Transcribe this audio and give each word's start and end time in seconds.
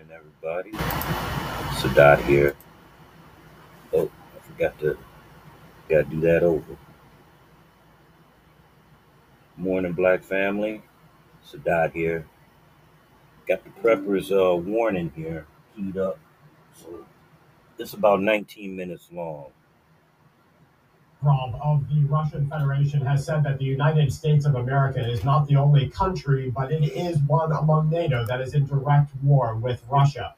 morning, 0.00 0.16
everybody. 0.16 0.70
Sadat 1.76 2.24
here. 2.24 2.56
Oh, 3.92 4.10
I 4.36 4.40
forgot 4.40 4.78
to 4.80 4.96
gotta 5.88 6.04
do 6.04 6.20
that 6.20 6.42
over. 6.42 6.76
Morning, 9.56 9.92
Black 9.92 10.22
family. 10.22 10.82
Sadat 11.46 11.92
here. 11.92 12.26
Got 13.46 13.64
the 13.64 13.70
preppers 13.82 14.30
uh, 14.30 14.56
warning 14.56 15.12
here, 15.16 15.46
keyed 15.74 15.96
up. 15.96 16.18
So 16.80 17.04
it's 17.78 17.94
about 17.94 18.22
19 18.22 18.76
minutes 18.76 19.08
long. 19.12 19.46
Rob 21.22 21.54
of 21.62 21.86
the 21.88 22.04
Russian 22.04 22.48
Federation 22.48 23.04
has 23.04 23.26
said 23.26 23.42
that 23.44 23.58
the 23.58 23.64
United 23.64 24.12
States 24.12 24.46
of 24.46 24.54
America 24.54 25.06
is 25.06 25.22
not 25.22 25.46
the 25.46 25.56
only 25.56 25.88
country, 25.90 26.50
but 26.50 26.72
it 26.72 26.82
is 26.92 27.18
one 27.18 27.52
among 27.52 27.90
NATO 27.90 28.24
that 28.26 28.40
is 28.40 28.54
in 28.54 28.66
direct 28.66 29.10
war 29.22 29.54
with 29.54 29.82
Russia. 29.90 30.34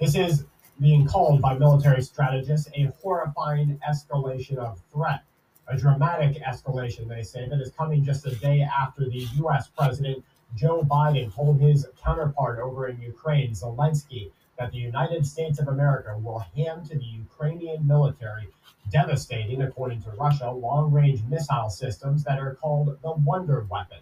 This 0.00 0.16
is 0.16 0.44
being 0.80 1.06
called 1.06 1.40
by 1.40 1.56
military 1.56 2.02
strategists 2.02 2.68
a 2.74 2.90
horrifying 3.00 3.80
escalation 3.88 4.56
of 4.58 4.80
threat. 4.92 5.22
A 5.68 5.76
dramatic 5.76 6.42
escalation, 6.42 7.08
they 7.08 7.22
say, 7.22 7.48
that 7.48 7.60
is 7.60 7.70
coming 7.72 8.04
just 8.04 8.26
a 8.26 8.34
day 8.36 8.62
after 8.62 9.04
the 9.04 9.26
U.S. 9.36 9.68
President 9.68 10.24
Joe 10.54 10.82
Biden 10.82 11.32
told 11.34 11.60
his 11.60 11.86
counterpart 12.02 12.58
over 12.58 12.88
in 12.88 13.00
Ukraine, 13.00 13.52
Zelensky, 13.52 14.30
that 14.58 14.72
the 14.72 14.78
United 14.78 15.26
States 15.26 15.58
of 15.58 15.68
America 15.68 16.18
will 16.18 16.38
hand 16.54 16.86
to 16.86 16.98
the 16.98 17.04
Ukrainian 17.04 17.86
military 17.86 18.48
devastating, 18.90 19.62
according 19.62 20.02
to 20.02 20.10
Russia, 20.10 20.50
long 20.50 20.92
range 20.92 21.22
missile 21.28 21.68
systems 21.68 22.24
that 22.24 22.38
are 22.38 22.54
called 22.54 22.96
the 23.02 23.12
Wonder 23.12 23.66
Weapon. 23.70 23.98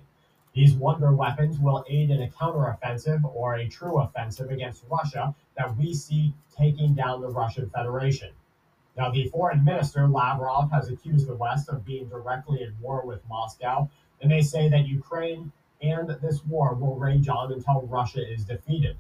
These 0.53 0.75
Wonder 0.75 1.13
Weapons 1.13 1.59
will 1.59 1.85
aid 1.89 2.11
in 2.11 2.23
a 2.23 2.29
counteroffensive 2.29 3.25
or 3.35 3.55
a 3.55 3.69
true 3.69 3.99
offensive 3.99 4.51
against 4.51 4.85
Russia 4.89 5.35
that 5.57 5.77
we 5.77 5.95
see 5.95 6.35
taking 6.57 6.95
down 6.95 7.21
the 7.21 7.29
Russian 7.29 7.69
Federation. 7.71 8.31
Now, 8.97 9.11
the 9.11 9.29
foreign 9.29 9.65
minister, 9.65 10.07
Lavrov, 10.07 10.71
has 10.71 10.89
accused 10.89 11.27
the 11.27 11.35
West 11.35 11.69
of 11.69 11.85
being 11.85 12.09
directly 12.09 12.63
in 12.63 12.77
war 12.81 13.05
with 13.05 13.29
Moscow, 13.29 13.89
and 14.21 14.31
they 14.31 14.43
say 14.43 14.69
that 14.69 14.87
Ukraine 14.87 15.51
and 15.83 16.09
this 16.23 16.45
war 16.45 16.75
will 16.75 16.95
rage 16.95 17.29
on 17.29 17.53
until 17.53 17.83
Russia 17.89 18.21
is 18.25 18.45
defeated. 18.45 18.97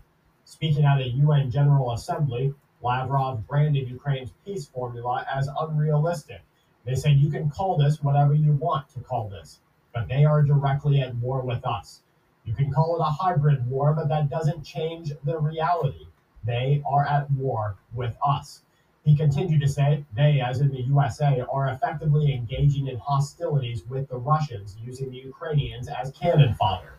Speaking 0.46 0.84
at 0.84 1.00
a 1.00 1.08
UN 1.08 1.50
General 1.50 1.92
Assembly, 1.92 2.52
Lavrov 2.82 3.46
branded 3.46 3.88
Ukraine's 3.88 4.30
peace 4.44 4.66
formula 4.66 5.24
as 5.34 5.48
unrealistic. 5.58 6.42
They 6.84 6.94
said 6.94 7.16
you 7.16 7.30
can 7.30 7.48
call 7.48 7.78
this 7.78 8.02
whatever 8.02 8.34
you 8.34 8.52
want 8.52 8.90
to 8.90 9.00
call 9.00 9.30
this, 9.30 9.60
but 9.94 10.06
they 10.06 10.26
are 10.26 10.42
directly 10.42 11.00
at 11.00 11.14
war 11.16 11.40
with 11.40 11.64
us. 11.66 12.02
You 12.44 12.52
can 12.52 12.70
call 12.70 12.96
it 12.96 13.00
a 13.00 13.10
hybrid 13.10 13.66
war, 13.70 13.94
but 13.94 14.08
that 14.08 14.28
doesn't 14.28 14.64
change 14.64 15.12
the 15.24 15.38
reality. 15.38 16.08
They 16.44 16.82
are 16.84 17.06
at 17.06 17.30
war 17.30 17.76
with 17.94 18.14
us. 18.22 18.60
He 19.02 19.16
continued 19.16 19.62
to 19.62 19.68
say 19.68 20.04
they, 20.14 20.42
as 20.42 20.60
in 20.60 20.68
the 20.68 20.82
USA, 20.82 21.40
are 21.40 21.68
effectively 21.68 22.34
engaging 22.34 22.88
in 22.88 22.98
hostilities 22.98 23.86
with 23.86 24.08
the 24.08 24.18
Russians, 24.18 24.76
using 24.84 25.10
the 25.10 25.18
Ukrainians 25.18 25.88
as 25.88 26.10
cannon 26.12 26.54
fodder. 26.54 26.98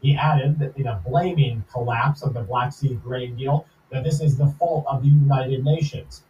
He 0.00 0.16
added 0.16 0.58
that 0.60 0.76
in 0.76 0.86
a 0.86 1.02
blaming 1.06 1.64
collapse 1.72 2.22
of 2.22 2.34
the 2.34 2.42
Black 2.42 2.72
Sea 2.72 2.94
grain 2.94 3.36
deal, 3.36 3.66
that 3.90 4.04
this 4.04 4.20
is 4.20 4.36
the 4.36 4.46
fault 4.58 4.84
of 4.86 5.02
the 5.02 5.08
United 5.08 5.64
Nations. 5.64 6.22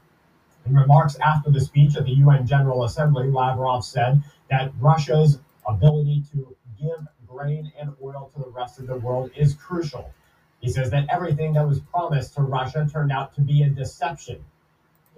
In 0.64 0.74
remarks 0.74 1.16
after 1.19 1.50
the 1.50 1.61
speech 1.61 1.96
at 1.96 2.05
the 2.05 2.12
UN 2.12 2.46
General 2.46 2.84
Assembly, 2.84 3.28
Lavrov 3.28 3.84
said 3.84 4.22
that 4.50 4.72
Russia's 4.80 5.39
ability 5.66 6.24
to 6.33 6.56
give 6.80 7.06
grain 7.27 7.72
and 7.78 7.94
oil 8.02 8.30
to 8.34 8.41
the 8.41 8.50
rest 8.50 8.78
of 8.78 8.86
the 8.86 8.96
world 8.96 9.30
is 9.36 9.55
crucial. 9.55 10.12
He 10.61 10.70
says 10.70 10.91
that 10.91 11.06
everything 11.08 11.52
that 11.52 11.66
was 11.66 11.80
promised 11.80 12.34
to 12.34 12.42
Russia 12.42 12.89
turned 12.91 13.12
out 13.12 13.34
to 13.34 13.41
be 13.41 13.62
a 13.62 13.69
deception. 13.69 14.44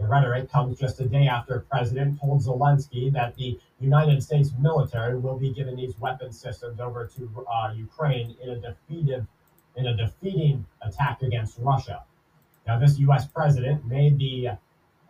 The 0.00 0.06
rhetoric 0.06 0.50
comes 0.50 0.78
just 0.78 0.98
a 1.00 1.04
day 1.04 1.26
after 1.26 1.60
President 1.70 2.18
told 2.18 2.40
Zelensky 2.42 3.12
that 3.12 3.36
the 3.36 3.58
United 3.80 4.22
States 4.22 4.50
military 4.58 5.18
will 5.18 5.38
be 5.38 5.52
giving 5.52 5.76
these 5.76 5.98
weapon 6.00 6.32
systems 6.32 6.80
over 6.80 7.06
to 7.16 7.46
uh, 7.46 7.74
Ukraine 7.76 8.34
in 8.42 8.48
a 8.48 8.56
defeated, 8.56 9.26
in 9.76 9.86
a 9.86 9.94
defeating 9.94 10.64
attack 10.80 11.20
against 11.20 11.58
Russia. 11.58 12.02
Now, 12.66 12.78
this 12.78 12.98
U.S. 13.00 13.26
president 13.26 13.84
made 13.84 14.18
the 14.18 14.56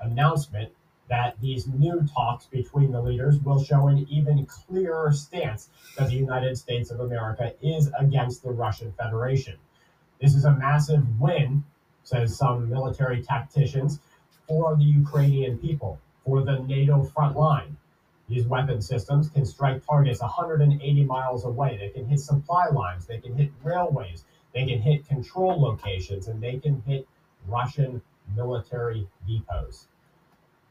announcement 0.01 0.73
that 1.09 1.41
these 1.41 1.69
new 1.69 2.05
talks 2.13 2.47
between 2.47 2.91
the 2.91 3.01
leaders 3.01 3.39
will 3.41 3.63
show 3.63 3.87
an 3.87 4.07
even 4.11 4.45
clearer 4.47 5.13
stance 5.13 5.69
that 5.99 6.09
the 6.09 6.17
United 6.17 6.59
States 6.59 6.91
of 6.91 6.99
America 6.99 7.55
is 7.63 7.91
against 7.97 8.43
the 8.43 8.51
Russian 8.51 8.93
Federation. 8.93 9.57
This 10.21 10.35
is 10.35 10.45
a 10.45 10.53
massive 10.53 11.21
win, 11.21 11.65
says 12.03 12.37
some 12.37 12.69
military 12.69 13.23
tacticians, 13.23 14.01
for 14.51 14.75
the 14.75 14.83
Ukrainian 14.83 15.59
people, 15.59 16.01
for 16.25 16.43
the 16.43 16.59
NATO 16.59 17.05
front 17.05 17.37
line. 17.37 17.77
These 18.29 18.49
weapon 18.49 18.83
systems 18.83 19.29
can 19.29 19.47
strike 19.47 19.87
targets 19.87 20.21
180 20.21 21.05
miles 21.05 21.45
away. 21.45 21.77
They 21.77 21.91
can 21.91 22.09
hit 22.09 22.19
supply 22.19 22.67
lines, 22.67 23.07
they 23.07 23.19
can 23.19 23.37
hit 23.37 23.53
railways, 23.63 24.25
they 24.53 24.67
can 24.67 24.81
hit 24.81 25.07
control 25.07 25.63
locations, 25.63 26.27
and 26.27 26.43
they 26.43 26.59
can 26.59 26.83
hit 26.85 27.07
Russian 27.47 28.03
military 28.35 29.07
depots. 29.29 29.87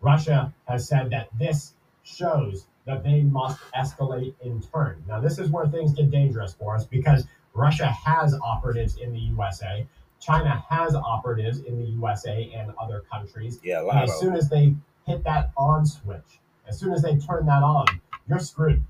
Russia 0.02 0.54
has 0.68 0.86
said 0.86 1.10
that 1.12 1.30
this 1.40 1.74
shows 2.04 2.66
that 2.84 3.02
they 3.06 3.22
must 3.22 3.60
escalate 3.72 4.34
in 4.42 4.62
turn. 4.62 5.02
Now, 5.08 5.22
this 5.22 5.40
is 5.40 5.50
where 5.50 5.68
things 5.68 5.94
get 5.94 6.12
dangerous 6.12 6.54
for 6.54 6.76
us 6.76 6.84
because 6.86 7.26
Russia 7.54 7.88
has 7.88 8.38
operatives 8.44 8.98
in 8.98 9.14
the 9.14 9.20
USA. 9.20 9.88
China 10.20 10.64
has 10.70 10.96
operatives 10.96 11.62
in 11.62 11.78
the 11.78 11.86
USA 11.92 12.52
and 12.56 12.74
other 12.80 13.04
countries. 13.12 13.60
Yeah, 13.64 13.82
And 13.82 14.00
as 14.00 14.20
soon 14.20 14.36
as 14.36 14.50
they 14.50 14.76
hit 15.06 15.24
that 15.24 15.52
on 15.58 15.86
switch, 15.86 16.40
as 16.68 16.78
soon 16.78 16.94
as 16.94 17.02
they 17.02 17.18
turn 17.18 17.46
that 17.46 17.64
on, 17.64 17.86
you're 18.28 18.40
screwed. 18.40 18.84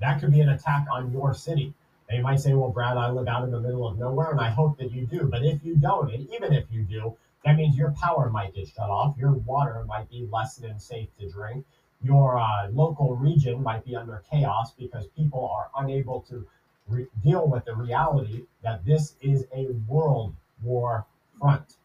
That 0.00 0.20
could 0.20 0.32
be 0.32 0.40
an 0.40 0.50
attack 0.50 0.86
on 0.92 1.10
your 1.12 1.32
city. 1.32 1.72
They 2.10 2.20
might 2.20 2.40
say, 2.40 2.54
well, 2.54 2.70
Brad, 2.70 2.96
I 2.96 3.10
live 3.10 3.26
out 3.26 3.44
in 3.44 3.50
the 3.50 3.60
middle 3.60 3.86
of 3.86 3.98
nowhere, 3.98 4.30
and 4.30 4.40
I 4.40 4.50
hope 4.50 4.78
that 4.78 4.92
you 4.92 5.06
do. 5.06 5.24
But 5.24 5.44
if 5.44 5.64
you 5.64 5.76
don't, 5.76 6.12
and 6.12 6.28
even 6.32 6.52
if 6.52 6.66
you 6.70 6.82
do, 6.82 7.16
that 7.44 7.56
means 7.56 7.76
your 7.76 7.92
power 7.92 8.28
might 8.28 8.54
get 8.54 8.68
shut 8.68 8.90
off. 8.90 9.16
Your 9.16 9.32
water 9.32 9.84
might 9.86 10.10
be 10.10 10.28
less 10.30 10.56
than 10.56 10.78
safe 10.78 11.08
to 11.18 11.28
drink. 11.28 11.64
Your 12.02 12.38
uh, 12.38 12.68
local 12.70 13.16
region 13.16 13.62
might 13.62 13.84
be 13.84 13.96
under 13.96 14.22
chaos 14.30 14.72
because 14.78 15.06
people 15.16 15.48
are 15.48 15.70
unable 15.82 16.20
to 16.22 16.46
re- 16.88 17.06
deal 17.22 17.46
with 17.46 17.64
the 17.64 17.74
reality 17.74 18.44
that 18.62 18.84
this 18.84 19.14
is 19.20 19.46
a 19.54 19.66
world 19.88 20.34
war 20.62 21.06
front. 21.38 21.76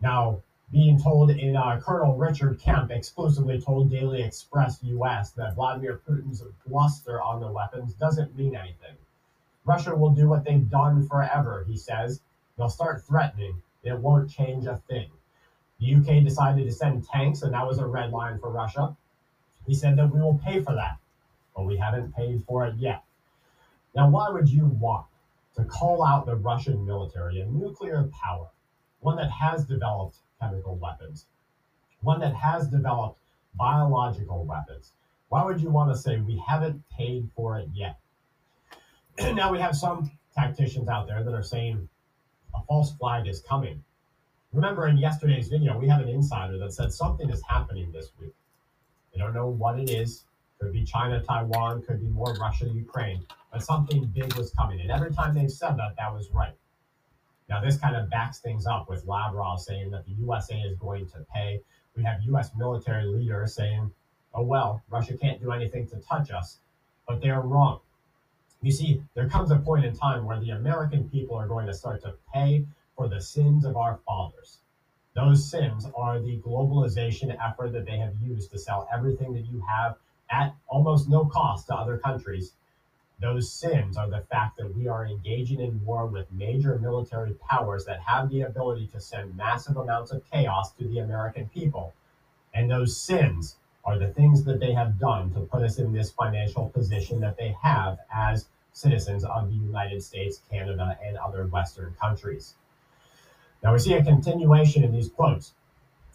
Now, 0.00 0.42
being 0.70 1.00
told 1.00 1.30
in 1.30 1.54
uh, 1.54 1.80
Colonel 1.84 2.16
Richard 2.16 2.58
Kemp 2.58 2.90
exclusively 2.90 3.60
told 3.60 3.90
Daily 3.90 4.22
Express 4.22 4.78
US 4.82 5.30
that 5.32 5.54
Vladimir 5.54 6.00
Putin's 6.08 6.42
bluster 6.66 7.20
on 7.20 7.40
the 7.40 7.52
weapons 7.52 7.92
doesn't 7.94 8.36
mean 8.36 8.56
anything. 8.56 8.96
Russia 9.64 9.94
will 9.94 10.10
do 10.10 10.28
what 10.28 10.44
they've 10.44 10.70
done 10.70 11.06
forever, 11.06 11.64
he 11.68 11.76
says. 11.76 12.20
They'll 12.56 12.70
start 12.70 13.04
threatening. 13.04 13.62
It 13.84 13.98
won't 13.98 14.30
change 14.30 14.66
a 14.66 14.76
thing. 14.88 15.10
The 15.78 15.94
UK 15.94 16.24
decided 16.24 16.64
to 16.64 16.72
send 16.72 17.04
tanks, 17.06 17.42
and 17.42 17.52
that 17.52 17.66
was 17.66 17.78
a 17.78 17.86
red 17.86 18.10
line 18.10 18.38
for 18.38 18.50
Russia. 18.50 18.96
He 19.66 19.74
said 19.74 19.96
that 19.96 20.12
we 20.12 20.20
will 20.20 20.38
pay 20.38 20.62
for 20.62 20.74
that, 20.74 20.98
but 21.54 21.64
we 21.64 21.76
haven't 21.76 22.14
paid 22.16 22.44
for 22.44 22.66
it 22.66 22.76
yet. 22.76 23.04
Now, 23.94 24.08
why 24.08 24.30
would 24.30 24.48
you 24.48 24.66
want 24.66 25.06
to 25.56 25.64
call 25.64 26.04
out 26.04 26.26
the 26.26 26.36
Russian 26.36 26.84
military, 26.86 27.40
a 27.40 27.46
nuclear 27.46 28.08
power, 28.22 28.48
one 29.00 29.16
that 29.16 29.30
has 29.30 29.64
developed 29.64 30.16
chemical 30.40 30.76
weapons, 30.76 31.26
one 32.00 32.20
that 32.20 32.34
has 32.34 32.68
developed 32.68 33.18
biological 33.54 34.44
weapons? 34.44 34.92
Why 35.28 35.44
would 35.44 35.60
you 35.60 35.70
want 35.70 35.92
to 35.94 35.98
say 35.98 36.18
we 36.18 36.42
haven't 36.46 36.82
paid 36.90 37.28
for 37.34 37.58
it 37.58 37.68
yet? 37.74 37.98
now 39.34 39.52
we 39.52 39.58
have 39.58 39.76
some 39.76 40.10
tacticians 40.34 40.88
out 40.88 41.06
there 41.06 41.22
that 41.22 41.34
are 41.34 41.42
saying 41.42 41.88
a 42.54 42.62
false 42.64 42.94
flag 42.96 43.26
is 43.26 43.40
coming. 43.40 43.82
Remember 44.52 44.86
in 44.86 44.98
yesterday's 44.98 45.48
video, 45.48 45.78
we 45.78 45.88
had 45.88 46.00
an 46.02 46.08
insider 46.08 46.58
that 46.58 46.72
said 46.72 46.92
something 46.92 47.30
is 47.30 47.42
happening 47.48 47.90
this 47.92 48.10
week. 48.20 48.34
They 49.12 49.18
don't 49.18 49.34
know 49.34 49.48
what 49.48 49.78
it 49.78 49.90
is. 49.90 50.24
Could 50.62 50.72
be 50.72 50.84
China, 50.84 51.20
Taiwan, 51.20 51.82
could 51.82 52.00
be 52.00 52.06
more 52.06 52.36
Russia, 52.40 52.68
Ukraine, 52.68 53.26
but 53.50 53.64
something 53.64 54.04
big 54.04 54.32
was 54.34 54.52
coming. 54.52 54.80
And 54.80 54.92
every 54.92 55.12
time 55.12 55.34
they've 55.34 55.50
said 55.50 55.76
that, 55.76 55.96
that 55.98 56.14
was 56.14 56.30
right. 56.30 56.54
Now, 57.48 57.60
this 57.60 57.76
kind 57.76 57.96
of 57.96 58.08
backs 58.08 58.38
things 58.38 58.64
up 58.64 58.88
with 58.88 59.04
Lavrov 59.04 59.60
saying 59.60 59.90
that 59.90 60.06
the 60.06 60.12
USA 60.12 60.54
is 60.54 60.76
going 60.78 61.06
to 61.08 61.26
pay. 61.34 61.60
We 61.96 62.04
have 62.04 62.22
US 62.22 62.52
military 62.56 63.06
leaders 63.06 63.56
saying, 63.56 63.90
oh, 64.34 64.44
well, 64.44 64.80
Russia 64.88 65.16
can't 65.16 65.40
do 65.40 65.50
anything 65.50 65.88
to 65.88 65.96
touch 65.96 66.30
us, 66.30 66.58
but 67.08 67.20
they're 67.20 67.40
wrong. 67.40 67.80
You 68.62 68.70
see, 68.70 69.02
there 69.14 69.28
comes 69.28 69.50
a 69.50 69.56
point 69.56 69.84
in 69.84 69.96
time 69.96 70.24
where 70.26 70.38
the 70.38 70.50
American 70.50 71.08
people 71.08 71.34
are 71.34 71.48
going 71.48 71.66
to 71.66 71.74
start 71.74 72.02
to 72.02 72.14
pay 72.32 72.64
for 72.96 73.08
the 73.08 73.20
sins 73.20 73.64
of 73.64 73.76
our 73.76 73.98
fathers. 74.06 74.58
Those 75.16 75.50
sins 75.50 75.88
are 75.96 76.20
the 76.20 76.38
globalization 76.38 77.36
effort 77.44 77.72
that 77.72 77.84
they 77.84 77.98
have 77.98 78.14
used 78.22 78.52
to 78.52 78.60
sell 78.60 78.88
everything 78.94 79.34
that 79.34 79.46
you 79.46 79.60
have 79.68 79.96
at 80.32 80.54
almost 80.66 81.08
no 81.08 81.26
cost 81.26 81.66
to 81.66 81.74
other 81.74 81.98
countries. 81.98 82.54
Those 83.20 83.52
sins 83.52 83.96
are 83.96 84.08
the 84.10 84.24
fact 84.32 84.56
that 84.56 84.74
we 84.74 84.88
are 84.88 85.06
engaging 85.06 85.60
in 85.60 85.84
war 85.84 86.06
with 86.06 86.32
major 86.32 86.78
military 86.78 87.34
powers 87.48 87.84
that 87.84 88.00
have 88.00 88.30
the 88.30 88.40
ability 88.40 88.88
to 88.88 89.00
send 89.00 89.36
massive 89.36 89.76
amounts 89.76 90.10
of 90.10 90.28
chaos 90.28 90.72
to 90.72 90.88
the 90.88 90.98
American 90.98 91.48
people. 91.50 91.94
And 92.52 92.68
those 92.68 92.96
sins 92.96 93.56
are 93.84 93.98
the 93.98 94.08
things 94.08 94.44
that 94.44 94.58
they 94.58 94.72
have 94.72 94.98
done 94.98 95.32
to 95.34 95.40
put 95.40 95.62
us 95.62 95.78
in 95.78 95.92
this 95.92 96.10
financial 96.10 96.68
position 96.70 97.20
that 97.20 97.36
they 97.36 97.54
have 97.62 97.98
as 98.12 98.46
citizens 98.72 99.24
of 99.24 99.48
the 99.48 99.56
United 99.56 100.02
States, 100.02 100.40
Canada, 100.50 100.98
and 101.04 101.16
other 101.16 101.46
Western 101.46 101.94
countries. 102.00 102.54
Now 103.62 103.72
we 103.72 103.78
see 103.78 103.94
a 103.94 104.02
continuation 104.02 104.82
in 104.82 104.92
these 104.92 105.08
quotes 105.08 105.52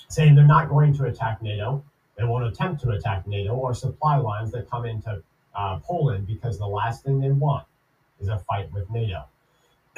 saying 0.09 0.35
they're 0.35 0.45
not 0.45 0.69
going 0.69 0.93
to 0.97 1.05
attack 1.05 1.41
NATO. 1.41 1.83
They 2.17 2.23
won't 2.23 2.45
attempt 2.45 2.81
to 2.81 2.89
attack 2.89 3.27
NATO 3.27 3.53
or 3.53 3.73
supply 3.73 4.17
lines 4.17 4.51
that 4.51 4.69
come 4.69 4.85
into 4.85 5.21
uh, 5.55 5.79
Poland 5.79 6.25
because 6.25 6.57
the 6.57 6.67
last 6.67 7.03
thing 7.03 7.19
they 7.19 7.31
want 7.31 7.65
is 8.19 8.27
a 8.27 8.39
fight 8.39 8.71
with 8.73 8.89
NATO. 8.89 9.25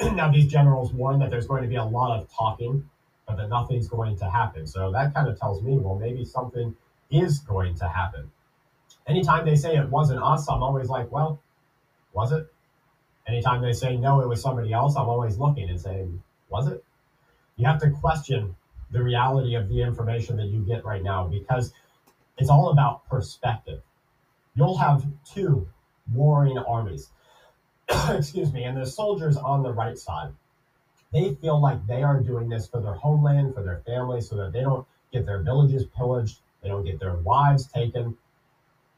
now, 0.00 0.30
these 0.30 0.46
generals 0.46 0.92
warn 0.92 1.18
that 1.20 1.30
there's 1.30 1.46
going 1.46 1.62
to 1.62 1.68
be 1.68 1.76
a 1.76 1.84
lot 1.84 2.18
of 2.18 2.30
talking, 2.32 2.88
but 3.26 3.36
that 3.36 3.48
nothing's 3.48 3.88
going 3.88 4.16
to 4.18 4.30
happen. 4.30 4.66
So 4.66 4.92
that 4.92 5.14
kind 5.14 5.28
of 5.28 5.38
tells 5.38 5.62
me, 5.62 5.78
well, 5.78 5.96
maybe 5.96 6.24
something 6.24 6.76
is 7.10 7.38
going 7.38 7.76
to 7.76 7.88
happen. 7.88 8.30
Anytime 9.06 9.44
they 9.44 9.56
say 9.56 9.76
it 9.76 9.88
wasn't 9.88 10.22
us, 10.22 10.48
I'm 10.48 10.62
always 10.62 10.88
like, 10.88 11.10
well, 11.10 11.40
was 12.12 12.32
it? 12.32 12.52
Anytime 13.26 13.62
they 13.62 13.72
say 13.72 13.96
no, 13.96 14.20
it 14.20 14.28
was 14.28 14.42
somebody 14.42 14.72
else, 14.72 14.96
I'm 14.96 15.08
always 15.08 15.38
looking 15.38 15.68
and 15.68 15.80
saying, 15.80 16.22
was 16.48 16.68
it? 16.68 16.84
You 17.56 17.66
have 17.66 17.80
to 17.80 17.90
question 17.90 18.56
the 18.90 19.02
reality 19.02 19.54
of 19.54 19.68
the 19.68 19.82
information 19.82 20.36
that 20.36 20.46
you 20.46 20.60
get 20.60 20.84
right 20.84 21.02
now 21.02 21.26
because 21.26 21.72
it's 22.40 22.50
all 22.50 22.70
about 22.70 23.08
perspective 23.08 23.82
you'll 24.54 24.76
have 24.76 25.06
two 25.24 25.68
warring 26.12 26.58
armies. 26.58 27.10
Excuse 28.10 28.52
me, 28.52 28.64
and 28.64 28.76
the 28.76 28.86
soldiers 28.86 29.36
on 29.36 29.62
the 29.62 29.72
right 29.72 29.98
side, 29.98 30.32
they 31.12 31.34
feel 31.36 31.60
like 31.60 31.86
they 31.86 32.02
are 32.02 32.20
doing 32.20 32.48
this 32.48 32.66
for 32.68 32.80
their 32.80 32.94
homeland, 32.94 33.54
for 33.54 33.62
their 33.62 33.82
family, 33.86 34.20
so 34.20 34.36
that 34.36 34.52
they 34.52 34.60
don't 34.60 34.86
get 35.12 35.26
their 35.26 35.42
villages 35.42 35.84
pillaged, 35.96 36.40
they 36.62 36.68
don't 36.68 36.84
get 36.84 37.00
their 37.00 37.16
wives 37.16 37.66
taken. 37.66 38.16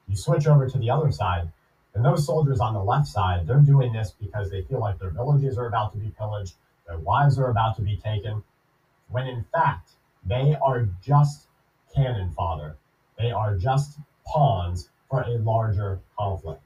You 0.09 0.17
switch 0.17 0.47
over 0.47 0.69
to 0.69 0.79
the 0.79 0.91
other 0.91 1.11
side, 1.11 1.51
and 1.95 2.05
those 2.05 2.27
soldiers 2.27 2.61
on 2.61 2.75
the 2.75 2.83
left 2.83 3.07
side, 3.07 3.47
they're 3.47 3.59
doing 3.59 3.93
this 3.93 4.13
because 4.21 4.51
they 4.51 4.63
feel 4.63 4.81
like 4.81 4.99
their 4.99 5.11
villages 5.11 5.57
are 5.57 5.67
about 5.67 5.93
to 5.93 5.99
be 5.99 6.13
pillaged, 6.19 6.55
their 6.87 6.99
wives 6.99 7.39
are 7.39 7.51
about 7.51 7.77
to 7.77 7.83
be 7.83 7.97
taken, 7.97 8.43
when 9.09 9.27
in 9.27 9.45
fact, 9.53 9.93
they 10.25 10.57
are 10.63 10.89
just 11.03 11.47
cannon 11.95 12.33
fodder. 12.33 12.77
They 13.23 13.31
are 13.31 13.57
just 13.57 14.01
pawns 14.27 14.91
for 15.09 15.23
a 15.23 15.39
larger 15.39 16.01
conflict. 16.19 16.61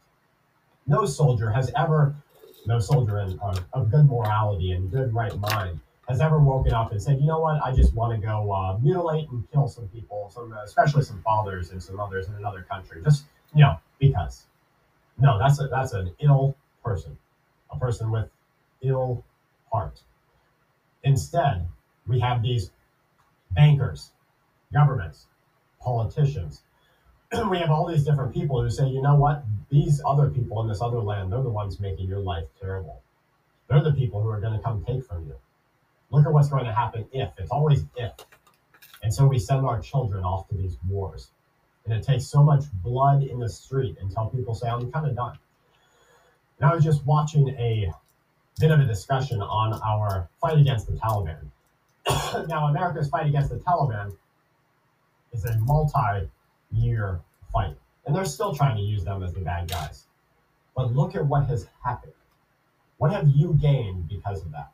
No 0.86 1.04
soldier 1.04 1.50
has 1.50 1.70
ever, 1.76 2.16
no 2.64 2.78
soldier 2.78 3.18
in, 3.18 3.38
uh, 3.40 3.60
of 3.74 3.90
good 3.90 4.06
morality 4.06 4.72
and 4.72 4.90
good 4.90 5.12
right 5.12 5.36
mind 5.38 5.80
has 6.08 6.22
ever 6.22 6.38
woken 6.38 6.72
up 6.72 6.92
and 6.92 7.02
said, 7.02 7.20
you 7.20 7.26
know 7.26 7.40
what, 7.40 7.60
I 7.62 7.74
just 7.74 7.92
want 7.94 8.18
to 8.18 8.26
go 8.26 8.50
uh, 8.52 8.78
mutilate 8.78 9.28
and 9.28 9.44
kill 9.52 9.68
some 9.68 9.88
people, 9.88 10.30
some 10.32 10.54
especially 10.64 11.02
some 11.02 11.20
fathers 11.22 11.72
and 11.72 11.82
some 11.82 12.00
others 12.00 12.28
in 12.28 12.34
another 12.34 12.62
country, 12.62 13.02
just 13.04 13.26
you 13.54 13.62
know 13.62 13.78
because. 13.98 14.46
No, 15.18 15.38
that's 15.38 15.60
a, 15.60 15.66
that's 15.68 15.92
an 15.92 16.14
ill 16.20 16.56
person, 16.82 17.18
a 17.70 17.78
person 17.78 18.10
with 18.10 18.30
ill 18.80 19.24
heart. 19.70 20.00
Instead, 21.02 21.66
we 22.06 22.20
have 22.20 22.42
these 22.42 22.70
bankers, 23.50 24.12
governments, 24.72 25.26
politicians, 25.86 26.62
we 27.50 27.58
have 27.58 27.70
all 27.70 27.86
these 27.86 28.04
different 28.04 28.34
people 28.34 28.60
who 28.60 28.68
say, 28.68 28.88
you 28.88 29.00
know 29.00 29.14
what, 29.14 29.44
these 29.70 30.02
other 30.04 30.28
people 30.28 30.60
in 30.62 30.68
this 30.68 30.82
other 30.82 31.00
land, 31.00 31.32
they're 31.32 31.42
the 31.42 31.48
ones 31.48 31.78
making 31.78 32.08
your 32.08 32.18
life 32.18 32.44
terrible. 32.60 33.02
They're 33.68 33.82
the 33.82 33.92
people 33.92 34.20
who 34.20 34.28
are 34.28 34.40
going 34.40 34.52
to 34.52 34.62
come 34.62 34.84
take 34.84 35.04
from 35.06 35.26
you. 35.26 35.36
Look 36.10 36.26
at 36.26 36.32
what's 36.32 36.48
going 36.48 36.64
to 36.64 36.72
happen 36.72 37.06
if. 37.12 37.30
It's 37.38 37.50
always 37.50 37.84
if. 37.96 38.12
And 39.02 39.14
so 39.14 39.26
we 39.26 39.38
send 39.38 39.64
our 39.64 39.80
children 39.80 40.24
off 40.24 40.48
to 40.48 40.56
these 40.56 40.76
wars. 40.88 41.30
And 41.84 41.94
it 41.94 42.04
takes 42.04 42.26
so 42.26 42.42
much 42.42 42.64
blood 42.82 43.22
in 43.22 43.38
the 43.38 43.48
street 43.48 43.96
until 44.00 44.26
people 44.26 44.54
say, 44.54 44.68
I'm 44.68 44.90
kind 44.90 45.06
of 45.06 45.14
done. 45.14 45.38
And 46.58 46.70
I 46.70 46.74
was 46.74 46.82
just 46.82 47.04
watching 47.06 47.48
a 47.50 47.92
bit 48.58 48.70
of 48.72 48.80
a 48.80 48.84
discussion 48.84 49.40
on 49.40 49.80
our 49.84 50.28
fight 50.40 50.58
against 50.58 50.86
the 50.86 50.94
Taliban. 50.94 51.50
now, 52.48 52.66
America's 52.66 53.08
fight 53.08 53.26
against 53.26 53.50
the 53.50 53.56
Taliban 53.56 54.16
is 55.36 55.44
a 55.44 55.58
multi 55.58 56.28
year 56.72 57.20
fight. 57.52 57.76
And 58.06 58.14
they're 58.14 58.24
still 58.24 58.54
trying 58.54 58.76
to 58.76 58.82
use 58.82 59.04
them 59.04 59.22
as 59.22 59.32
the 59.32 59.40
bad 59.40 59.68
guys. 59.68 60.06
But 60.74 60.94
look 60.94 61.14
at 61.14 61.26
what 61.26 61.46
has 61.46 61.66
happened. 61.84 62.12
What 62.98 63.12
have 63.12 63.28
you 63.28 63.54
gained 63.54 64.08
because 64.08 64.42
of 64.42 64.52
that? 64.52 64.72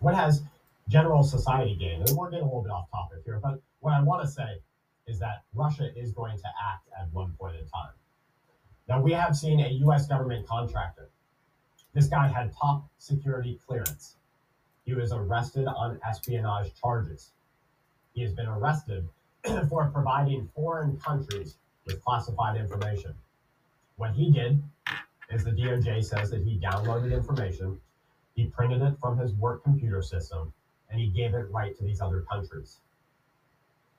What 0.00 0.14
has 0.14 0.42
general 0.88 1.22
society 1.22 1.76
gained? 1.76 2.08
And 2.08 2.16
we're 2.16 2.30
getting 2.30 2.44
a 2.44 2.48
little 2.48 2.62
bit 2.62 2.72
off 2.72 2.90
topic 2.90 3.18
here, 3.24 3.40
but 3.42 3.60
what 3.80 3.94
I 3.94 4.02
want 4.02 4.22
to 4.22 4.28
say 4.28 4.60
is 5.06 5.18
that 5.18 5.42
Russia 5.54 5.90
is 5.96 6.12
going 6.12 6.38
to 6.38 6.46
act 6.46 6.88
at 6.98 7.12
one 7.12 7.32
point 7.38 7.56
in 7.56 7.66
time. 7.68 7.92
Now, 8.88 9.00
we 9.00 9.12
have 9.12 9.36
seen 9.36 9.60
a 9.60 9.68
US 9.84 10.06
government 10.06 10.46
contractor. 10.46 11.10
This 11.92 12.06
guy 12.06 12.28
had 12.28 12.52
top 12.52 12.88
security 12.98 13.60
clearance. 13.66 14.16
He 14.84 14.94
was 14.94 15.12
arrested 15.12 15.66
on 15.66 16.00
espionage 16.08 16.72
charges. 16.80 17.32
He 18.12 18.22
has 18.22 18.32
been 18.32 18.46
arrested 18.46 19.08
for 19.68 19.86
providing 19.90 20.48
foreign 20.54 20.96
countries 20.98 21.56
with 21.86 22.02
classified 22.04 22.56
information. 22.56 23.14
What 23.96 24.12
he 24.12 24.30
did 24.30 24.62
is 25.30 25.44
the 25.44 25.50
DOJ 25.50 26.04
says 26.04 26.30
that 26.30 26.42
he 26.42 26.58
downloaded 26.58 27.12
information, 27.12 27.80
he 28.34 28.46
printed 28.46 28.82
it 28.82 28.94
from 29.00 29.18
his 29.18 29.32
work 29.34 29.62
computer 29.62 30.02
system, 30.02 30.52
and 30.90 31.00
he 31.00 31.08
gave 31.08 31.34
it 31.34 31.50
right 31.50 31.76
to 31.76 31.84
these 31.84 32.00
other 32.00 32.24
countries. 32.30 32.78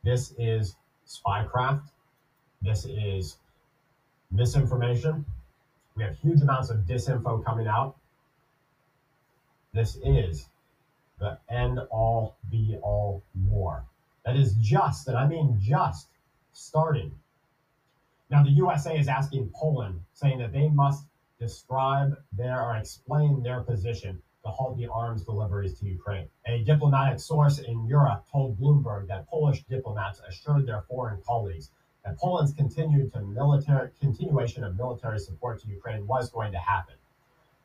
This 0.03 0.33
is 0.37 0.75
spycraft. 1.07 1.83
This 2.61 2.85
is 2.85 3.37
misinformation. 4.31 5.25
We 5.95 6.03
have 6.03 6.17
huge 6.17 6.41
amounts 6.41 6.69
of 6.69 6.79
disinfo 6.79 7.43
coming 7.43 7.67
out. 7.67 7.95
This 9.73 9.97
is 10.03 10.49
the 11.19 11.37
end 11.49 11.79
all 11.89 12.35
be 12.49 12.77
all 12.81 13.23
war 13.47 13.85
that 14.25 14.35
is 14.35 14.53
just, 14.55 15.07
and 15.07 15.17
I 15.17 15.27
mean 15.27 15.57
just, 15.59 16.07
starting. 16.53 17.11
Now, 18.29 18.43
the 18.43 18.51
USA 18.51 18.97
is 18.97 19.07
asking 19.07 19.51
Poland, 19.55 20.01
saying 20.13 20.39
that 20.39 20.53
they 20.53 20.69
must 20.69 21.05
describe 21.39 22.15
their 22.31 22.61
or 22.61 22.75
explain 22.75 23.41
their 23.41 23.61
position 23.61 24.21
to 24.43 24.49
halt 24.49 24.77
the 24.77 24.87
arms 24.87 25.23
deliveries 25.23 25.79
to 25.79 25.85
Ukraine. 25.87 26.29
A 26.45 26.63
diplomatic 26.63 27.19
source 27.19 27.59
in 27.59 27.87
Europe 27.87 28.25
told 28.31 28.59
Bloomberg 28.59 29.07
that 29.07 29.27
Polish 29.27 29.63
diplomats 29.63 30.21
assured 30.27 30.65
their 30.65 30.83
foreign 30.83 31.21
colleagues 31.23 31.71
that 32.05 32.17
Poland's 32.17 32.53
continued 32.53 33.11
to 33.13 33.21
military 33.21 33.89
continuation 33.99 34.63
of 34.63 34.75
military 34.75 35.19
support 35.19 35.61
to 35.61 35.67
Ukraine 35.67 36.05
was 36.07 36.29
going 36.29 36.51
to 36.51 36.59
happen. 36.59 36.95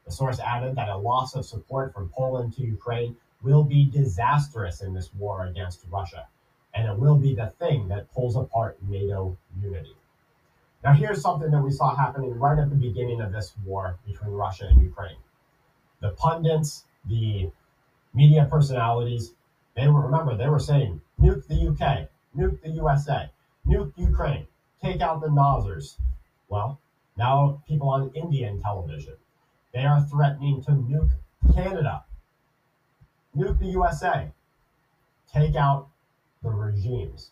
The 0.05 0.13
source 0.13 0.39
added 0.39 0.75
that 0.77 0.89
a 0.89 0.97
loss 0.97 1.35
of 1.35 1.45
support 1.45 1.93
from 1.93 2.11
Poland 2.11 2.55
to 2.55 2.63
Ukraine 2.63 3.17
will 3.43 3.65
be 3.65 3.85
disastrous 3.91 4.81
in 4.81 4.95
this 4.95 5.13
war 5.15 5.47
against 5.47 5.85
Russia 5.91 6.29
and 6.77 6.87
it 6.87 6.99
will 6.99 7.17
be 7.17 7.35
the 7.35 7.53
thing 7.59 7.89
that 7.89 8.13
pulls 8.13 8.37
apart 8.37 8.77
NATO 8.87 9.37
unity. 9.63 9.97
Now, 10.85 10.93
here's 10.93 11.23
something 11.23 11.51
that 11.51 11.63
we 11.63 11.71
saw 11.71 11.97
happening 11.97 12.39
right 12.39 12.59
at 12.59 12.69
the 12.69 12.77
beginning 12.77 13.21
of 13.23 13.33
this 13.33 13.55
war 13.65 13.99
between 14.07 14.33
Russia 14.33 14.67
and 14.67 14.83
Ukraine. 14.83 15.17
The 16.01 16.11
pundits, 16.11 16.85
the 17.09 17.51
media 18.13 18.47
personalities, 18.51 19.33
they 19.75 19.89
were, 19.89 20.03
remember, 20.03 20.37
they 20.37 20.49
were 20.49 20.61
saying, 20.61 21.01
nuke 21.21 21.47
the 21.47 21.69
UK, 21.69 22.09
nuke 22.37 22.61
the 22.61 22.71
USA, 22.71 23.31
nuke 23.67 23.93
Ukraine, 23.97 24.47
take 24.83 25.01
out 25.01 25.23
the 25.23 25.31
Nazars. 25.31 25.97
Well, 26.49 26.79
now 27.17 27.63
people 27.67 27.89
on 27.89 28.11
Indian 28.15 28.61
television, 28.61 29.15
they 29.73 29.85
are 29.85 30.03
threatening 30.03 30.63
to 30.65 30.73
nuke 30.73 31.13
Canada, 31.55 32.05
nuke 33.35 33.59
the 33.59 33.67
USA, 33.67 34.31
take 35.33 35.57
out 35.57 35.89
the 36.47 36.53
regimes. 36.53 37.31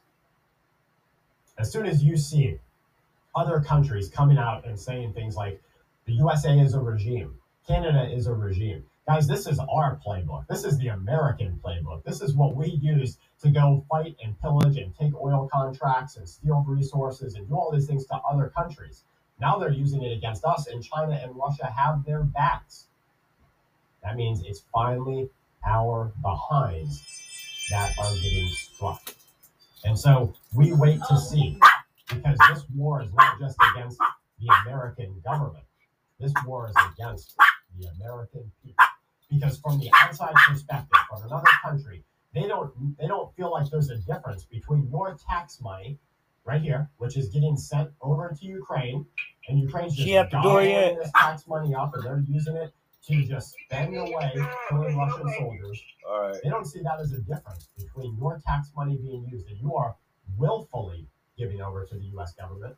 As 1.57 1.71
soon 1.71 1.87
as 1.87 2.03
you 2.03 2.17
see 2.17 2.59
other 3.35 3.61
countries 3.61 4.09
coming 4.09 4.39
out 4.39 4.67
and 4.67 4.79
saying 4.79 5.13
things 5.13 5.37
like 5.37 5.63
the 6.05 6.13
USA 6.15 6.59
is 6.59 6.75
a 6.75 6.81
regime, 6.81 7.39
Canada 7.67 8.11
is 8.13 8.27
a 8.27 8.35
regime. 8.35 8.85
Guys, 9.07 9.29
this 9.29 9.47
is 9.47 9.59
our 9.59 10.01
playbook. 10.05 10.47
This 10.49 10.65
is 10.65 10.79
the 10.79 10.89
American 10.89 11.61
playbook. 11.65 12.03
This 12.05 12.23
is 12.23 12.35
what 12.35 12.57
we 12.57 12.69
use 12.69 13.19
to 13.43 13.51
go 13.51 13.85
fight 13.89 14.17
and 14.23 14.41
pillage 14.41 14.79
and 14.79 14.95
take 14.97 15.15
oil 15.15 15.49
contracts 15.53 16.17
and 16.17 16.29
steal 16.29 16.65
resources 16.67 17.35
and 17.35 17.49
do 17.49 17.55
all 17.55 17.71
these 17.71 17.87
things 17.87 18.07
to 18.07 18.17
other 18.17 18.49
countries. 18.49 19.05
Now 19.41 19.59
they're 19.59 19.71
using 19.71 20.03
it 20.03 20.17
against 20.17 20.45
us, 20.45 20.67
and 20.67 20.83
China 20.83 21.21
and 21.23 21.37
Russia 21.37 21.67
have 21.67 22.05
their 22.05 22.23
backs. 22.23 22.87
That 24.03 24.17
means 24.17 24.43
it's 24.45 24.65
finally 24.73 25.31
our 25.65 26.13
behinds 26.23 27.24
that 27.71 27.93
are 27.99 28.15
getting 28.23 28.49
struck. 28.49 29.15
And 29.85 29.99
so 29.99 30.35
we 30.55 30.73
wait 30.73 31.01
to 31.09 31.19
see 31.19 31.59
because 32.09 32.39
this 32.51 32.65
war 32.75 33.03
is 33.03 33.13
not 33.15 33.39
just 33.39 33.57
against 33.73 33.99
the 34.41 34.49
American 34.67 35.21
government. 35.25 35.65
this 36.21 36.33
war 36.47 36.69
is 36.69 36.75
against 36.93 37.35
the 37.79 37.87
American 38.01 38.51
people. 38.65 38.85
Because 39.31 39.59
from 39.59 39.79
the 39.81 39.91
outside 39.95 40.35
perspective, 40.49 40.99
from 41.09 41.23
another 41.25 41.49
country, 41.65 42.05
they 42.35 42.47
don't 42.47 42.73
they 42.99 43.07
don't 43.07 43.35
feel 43.37 43.51
like 43.51 43.69
there's 43.71 43.91
a 43.91 43.99
difference 43.99 44.45
between 44.45 44.89
your 44.91 45.17
tax 45.29 45.61
money 45.61 45.99
right 46.45 46.61
here, 46.61 46.91
which 46.99 47.17
is 47.17 47.29
getting 47.31 47.57
sent 47.57 47.91
over 48.03 48.35
to 48.39 48.47
Ukraine, 48.47 49.07
and 49.49 49.59
Ukraine's 49.59 49.97
just 49.97 50.07
gobbling 50.31 50.99
this 50.99 51.11
tax 51.17 51.47
money 51.49 51.75
up, 51.75 51.95
and 51.95 52.05
they're 52.05 52.23
using 52.29 52.57
it 52.57 52.73
to 53.07 53.23
just 53.25 53.55
spend 53.65 53.97
away 53.97 54.33
killing 54.69 54.97
Russian 54.97 55.29
soldiers. 55.39 55.83
All 56.09 56.29
right. 56.29 56.37
They 56.43 56.49
don't 56.49 56.65
see 56.65 56.81
that 56.81 57.01
as 57.01 57.13
a 57.13 57.19
difference 57.19 57.69
between 57.79 58.17
your 58.17 58.41
tax 58.47 58.71
money 58.77 58.97
being 58.97 59.27
used 59.31 59.47
that 59.49 59.57
you 59.61 59.75
are 59.77 59.95
willfully 60.39 61.07
giving 61.37 61.61
over 61.61 61.85
to 61.85 61.95
the 61.95 62.05
U.S. 62.17 62.33
government, 62.35 62.77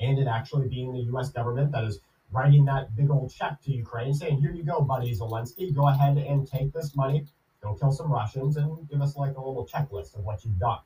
and 0.00 0.18
it 0.18 0.26
actually 0.26 0.68
being 0.68 0.92
the 0.92 1.00
U.S. 1.12 1.30
government 1.30 1.72
that 1.72 1.84
is 1.84 2.00
writing 2.30 2.64
that 2.66 2.94
big 2.94 3.10
old 3.10 3.32
check 3.32 3.60
to 3.62 3.72
Ukraine, 3.72 4.14
saying, 4.14 4.40
"Here 4.40 4.52
you 4.52 4.62
go, 4.62 4.80
buddy 4.80 5.12
Zelensky. 5.14 5.74
Go 5.74 5.88
ahead 5.88 6.18
and 6.18 6.46
take 6.46 6.72
this 6.72 6.94
money, 6.94 7.26
go 7.62 7.74
kill 7.74 7.92
some 7.92 8.12
Russians, 8.12 8.56
and 8.56 8.88
give 8.88 9.00
us 9.00 9.16
like 9.16 9.36
a 9.36 9.40
little 9.40 9.66
checklist 9.66 10.14
of 10.16 10.24
what 10.24 10.44
you've 10.44 10.58
done." 10.58 10.80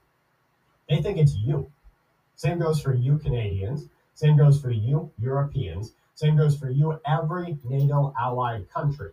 They 0.88 1.02
think 1.02 1.19
it's 1.19 1.35
you. 1.35 1.71
Same 2.37 2.59
goes 2.59 2.81
for 2.81 2.95
you 2.95 3.19
Canadians. 3.19 3.88
Same 4.14 4.37
goes 4.37 4.61
for 4.61 4.71
you 4.71 5.11
Europeans. 5.19 5.93
Same 6.14 6.37
goes 6.37 6.59
for 6.59 6.71
you 6.71 7.00
every 7.07 7.59
NATO 7.64 8.12
allied 8.19 8.71
country. 8.71 9.12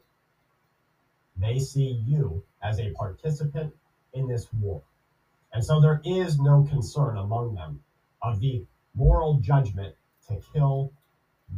They 1.38 1.60
see 1.60 2.04
you 2.06 2.44
as 2.62 2.80
a 2.80 2.92
participant 2.92 3.74
in 4.14 4.28
this 4.28 4.52
war. 4.54 4.82
And 5.54 5.64
so 5.64 5.80
there 5.80 6.02
is 6.04 6.40
no 6.40 6.64
concern 6.64 7.18
among 7.18 7.56
them 7.56 7.84
of 8.22 8.40
the 8.40 8.66
moral 8.94 9.40
judgment 9.40 9.96
to 10.28 10.42
kill 10.54 10.92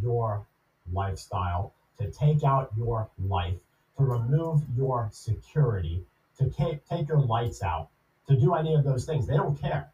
your 0.01 0.45
lifestyle, 0.91 1.74
to 1.98 2.12
take 2.12 2.43
out 2.43 2.71
your 2.77 3.10
life, 3.19 3.57
to 3.98 4.03
remove 4.03 4.63
your 4.75 5.10
security, 5.12 6.05
to 6.38 6.50
ta- 6.50 6.79
take 6.89 7.07
your 7.07 7.21
lights 7.21 7.62
out, 7.62 7.89
to 8.27 8.38
do 8.38 8.53
any 8.53 8.75
of 8.75 8.83
those 8.83 9.05
things. 9.05 9.27
They 9.27 9.36
don't 9.36 9.60
care. 9.60 9.91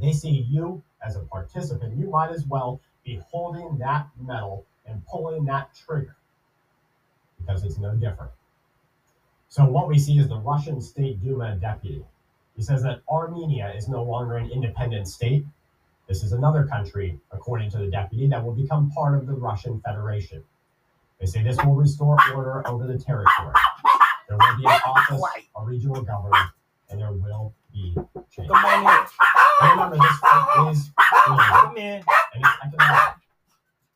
They 0.00 0.12
see 0.12 0.30
you 0.48 0.82
as 1.04 1.16
a 1.16 1.20
participant. 1.20 1.98
You 1.98 2.08
might 2.08 2.30
as 2.30 2.46
well 2.46 2.80
be 3.08 3.20
holding 3.30 3.78
that 3.78 4.06
metal 4.20 4.66
and 4.86 5.04
pulling 5.06 5.44
that 5.46 5.70
trigger 5.74 6.14
because 7.40 7.64
it's 7.64 7.78
no 7.78 7.94
different. 7.94 8.32
So, 9.48 9.64
what 9.64 9.88
we 9.88 9.98
see 9.98 10.18
is 10.18 10.28
the 10.28 10.38
Russian 10.38 10.80
State 10.82 11.22
Duma 11.22 11.56
deputy. 11.56 12.04
He 12.54 12.62
says 12.62 12.82
that 12.82 13.00
Armenia 13.08 13.72
is 13.74 13.88
no 13.88 14.02
longer 14.02 14.36
an 14.36 14.50
independent 14.50 15.08
state. 15.08 15.44
This 16.06 16.22
is 16.22 16.32
another 16.32 16.64
country, 16.64 17.18
according 17.32 17.70
to 17.70 17.78
the 17.78 17.86
deputy, 17.86 18.28
that 18.28 18.44
will 18.44 18.54
become 18.54 18.90
part 18.90 19.16
of 19.16 19.26
the 19.26 19.32
Russian 19.32 19.80
Federation. 19.80 20.42
They 21.18 21.26
say 21.26 21.42
this 21.42 21.56
will 21.64 21.74
restore 21.74 22.18
order 22.34 22.66
over 22.68 22.86
the 22.86 22.98
territory. 22.98 23.54
There 24.28 24.36
will 24.36 24.56
be 24.58 24.66
an 24.66 24.80
office, 24.84 25.22
a 25.56 25.64
regional 25.64 26.02
government, 26.02 26.50
and 26.90 27.00
there 27.00 27.12
will 27.12 27.54
be 27.72 27.94
change. 28.30 28.48
Come 28.48 28.64
on. 28.64 29.06
And 29.62 29.70
remember, 29.70 29.96
this 29.96 30.76
is 30.76 30.90
Come 31.26 31.76
in. 31.76 32.02
And 32.38 32.46
it's 32.46 32.74
economic. 32.74 33.14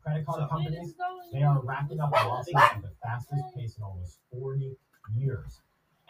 Credit 0.03 0.27
card 0.27 0.51
companies, 0.51 0.95
they 1.33 1.43
are 1.43 1.61
racking 1.63 2.01
up 2.01 2.11
losses 2.11 2.55
at 2.57 2.83
the 2.83 2.91
fastest 3.03 3.43
pace 3.55 3.77
in 3.77 3.85
almost 3.85 4.19
40 4.33 4.77
years. 5.17 5.61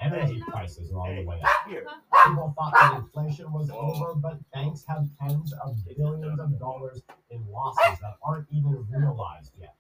Energy 0.01 0.43
prices 0.49 0.91
are 0.91 1.09
on 1.09 1.17
the 1.17 1.25
way 1.25 1.41
up. 1.43 1.51
Here. 1.69 1.85
People 2.25 2.55
thought 2.57 2.73
that 2.73 2.97
inflation 2.97 3.53
was 3.53 3.71
over, 3.71 4.15
but 4.15 4.39
banks 4.53 4.85
have 4.89 5.07
tens 5.21 5.53
of 5.65 5.77
billions 5.97 6.41
of 6.41 6.59
dollars 6.59 7.03
in 7.31 7.45
losses 7.53 8.01
that 8.01 8.17
aren't 8.25 8.49
even 8.51 8.85
realized 8.91 9.53
yet. 9.61 9.75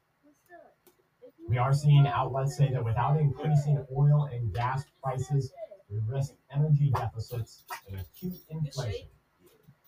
We 1.48 1.58
are 1.58 1.72
seeing 1.72 2.06
outlets 2.06 2.56
say 2.56 2.70
that 2.70 2.84
without 2.84 3.18
increasing 3.18 3.84
oil 3.96 4.28
and 4.32 4.54
gas 4.54 4.84
prices, 5.02 5.52
we 5.90 5.98
risk 6.06 6.34
energy 6.54 6.90
deficits 6.94 7.64
and 7.88 8.00
acute 8.00 8.38
inflation. 8.48 9.08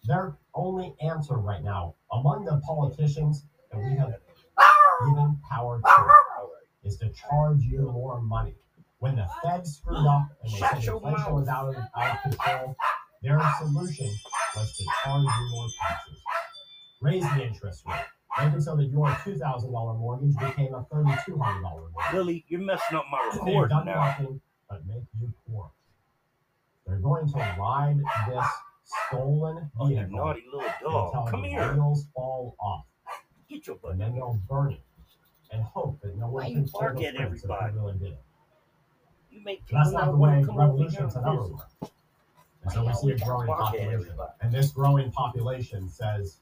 Their 0.06 0.37
only 0.54 0.94
answer 1.00 1.34
right 1.37 1.62
now, 1.62 1.94
among 2.12 2.44
the 2.44 2.61
politicians 2.66 3.44
that 3.73 3.78
we 3.78 3.96
have 3.96 4.12
given 5.06 5.38
power 5.49 5.80
to, 5.80 6.06
is 6.84 6.96
to 6.99 7.11
charge 7.11 7.61
you 7.62 7.90
more 7.90 8.20
money. 8.20 8.54
When 8.99 9.16
the 9.16 9.26
Fed 9.42 9.66
screwed 9.66 10.06
up 10.06 10.28
and 10.42 10.52
they 10.52 10.58
Shut 10.58 10.75
said 10.75 10.84
your 10.84 10.96
inflation 10.96 11.20
mouth. 11.20 11.32
was 11.32 11.49
out 11.49 11.68
of, 11.68 11.76
out 11.96 12.16
of 12.16 12.23
control, 12.23 12.76
their 13.23 13.40
solution 13.58 14.11
was 14.56 14.76
to 14.76 14.84
charge 15.02 15.25
you 15.25 15.49
more 15.50 15.66
taxes. 15.82 16.23
Raise 17.00 17.23
the 17.23 17.44
interest 17.44 17.82
rate. 17.87 18.00
Make 18.38 18.54
it 18.54 18.62
so 18.62 18.76
that 18.76 18.84
your 18.87 19.06
$2,000 19.08 19.99
mortgage 19.99 20.34
became 20.37 20.75
a 20.75 20.84
$3,200 20.92 21.62
mortgage. 21.62 21.90
Lily, 22.14 22.44
you're 22.49 22.61
messing 22.61 22.96
up 22.96 23.04
my 23.11 23.30
They've 23.32 23.40
recording 23.40 23.76
done 23.76 23.87
now. 23.87 24.04
nothing 24.04 24.40
but 24.68 24.87
make 24.87 25.04
you 25.20 25.32
poor. 25.49 25.70
They're 26.87 26.99
going 26.99 27.26
to 27.32 27.38
ride 27.58 27.99
this 28.28 28.46
stolen 28.85 29.71
Oh, 29.79 29.88
you 29.88 30.07
naughty 30.09 30.45
little 30.53 30.69
dog. 30.83 31.31
Come 31.31 31.45
here. 31.45 31.73
wheels 31.75 32.07
fall 32.14 32.55
off. 32.61 32.85
Get 33.49 33.67
your 33.67 33.76
butt. 33.76 33.93
and 33.93 34.00
then 34.00 34.14
they'll 34.14 34.41
burn 34.49 34.73
it 34.73 34.81
and 35.53 35.62
hope 35.62 36.00
that 36.03 36.17
no 36.17 36.26
one 36.29 36.45
Why 36.45 36.53
can 36.53 36.64
bark 36.73 36.97
the 36.97 37.07
at 37.07 37.17
everybody? 37.17 37.75
really 37.75 37.93
did 37.99 38.12
it. 38.12 38.23
You 39.31 39.43
make 39.43 39.62
that's 39.71 39.91
not 39.93 40.12
the 40.12 40.17
way 40.17 40.41
to 40.41 40.47
come 40.47 40.59
over 40.61 40.76
here 40.79 40.87
revolutions 40.87 41.14
have 41.14 41.26
ever 41.26 41.47
worked. 41.49 41.93
And 42.62 42.73
so 42.73 42.85
we 42.87 42.95
see 42.95 43.11
a 43.11 43.19
growing 43.25 43.47
population. 43.49 44.14
And 44.41 44.53
this 44.53 44.71
growing 44.71 45.11
population 45.12 45.88
says 45.88 46.38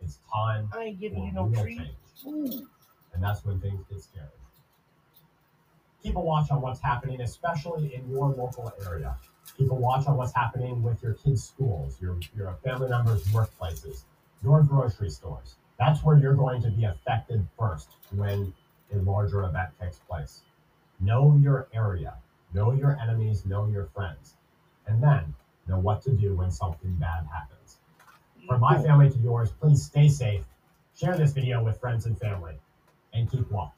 it's 0.00 0.18
time 0.32 0.68
I 0.72 0.84
ain't 0.84 0.96
for 0.96 1.00
giving 1.00 1.24
you 1.24 1.32
no 1.32 1.50
treat. 1.50 1.78
change. 1.78 2.62
And 3.14 3.22
that's 3.22 3.44
when 3.44 3.60
things 3.60 3.80
get 3.90 4.02
scary. 4.02 4.26
Keep 6.04 6.16
a 6.16 6.20
watch 6.20 6.50
on 6.50 6.60
what's 6.60 6.82
happening, 6.82 7.22
especially 7.22 7.94
in 7.94 8.06
your 8.10 8.28
local 8.28 8.70
area. 8.86 9.16
Keep 9.56 9.70
a 9.70 9.74
watch 9.74 10.06
on 10.06 10.18
what's 10.18 10.34
happening 10.34 10.82
with 10.82 11.02
your 11.02 11.14
kids' 11.14 11.42
schools, 11.44 11.96
your, 11.98 12.18
your 12.36 12.52
family 12.62 12.90
members' 12.90 13.24
workplaces, 13.28 14.02
your 14.42 14.62
grocery 14.62 15.08
stores. 15.08 15.54
That's 15.78 16.04
where 16.04 16.18
you're 16.18 16.34
going 16.34 16.60
to 16.60 16.70
be 16.70 16.84
affected 16.84 17.46
first 17.58 17.88
when 18.14 18.52
a 18.92 18.98
larger 18.98 19.44
event 19.44 19.70
takes 19.80 19.96
place. 20.00 20.42
Know 21.00 21.38
your 21.40 21.68
area, 21.72 22.12
know 22.52 22.72
your 22.72 22.98
enemies, 23.00 23.46
know 23.46 23.66
your 23.68 23.86
friends, 23.94 24.34
and 24.86 25.02
then 25.02 25.34
know 25.66 25.78
what 25.78 26.02
to 26.02 26.10
do 26.10 26.34
when 26.34 26.50
something 26.50 26.94
bad 26.96 27.26
happens. 27.32 27.78
From 28.46 28.60
my 28.60 28.76
family 28.82 29.08
to 29.08 29.18
yours, 29.20 29.52
please 29.58 29.82
stay 29.82 30.10
safe, 30.10 30.44
share 31.00 31.16
this 31.16 31.32
video 31.32 31.64
with 31.64 31.80
friends 31.80 32.04
and 32.04 32.18
family, 32.18 32.58
and 33.14 33.30
keep 33.30 33.50
watch. 33.50 33.72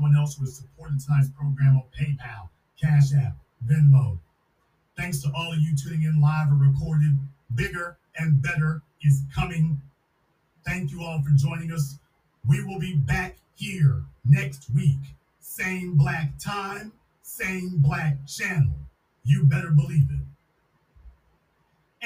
Everyone 0.00 0.18
else 0.18 0.36
who 0.36 0.44
has 0.44 0.56
supported 0.56 0.98
tonight's 0.98 1.28
program 1.28 1.76
on 1.76 1.82
PayPal, 1.98 2.48
Cash 2.80 3.12
App, 3.14 3.36
Venmo. 3.68 4.18
Thanks 4.96 5.20
to 5.20 5.30
all 5.36 5.52
of 5.52 5.58
you 5.58 5.76
tuning 5.76 6.04
in 6.04 6.22
live 6.22 6.50
or 6.50 6.54
recorded. 6.54 7.18
Bigger 7.54 7.98
and 8.16 8.40
better 8.40 8.80
is 9.02 9.22
coming. 9.34 9.78
Thank 10.64 10.90
you 10.90 11.02
all 11.02 11.20
for 11.20 11.30
joining 11.36 11.70
us. 11.70 11.98
We 12.48 12.64
will 12.64 12.78
be 12.78 12.94
back 12.94 13.36
here 13.56 14.02
next 14.24 14.70
week. 14.74 14.96
Same 15.40 15.96
black 15.96 16.38
time, 16.38 16.92
same 17.22 17.76
black 17.76 18.26
channel. 18.26 18.72
You 19.24 19.44
better 19.44 19.70
believe 19.70 20.08
it. 20.10 20.24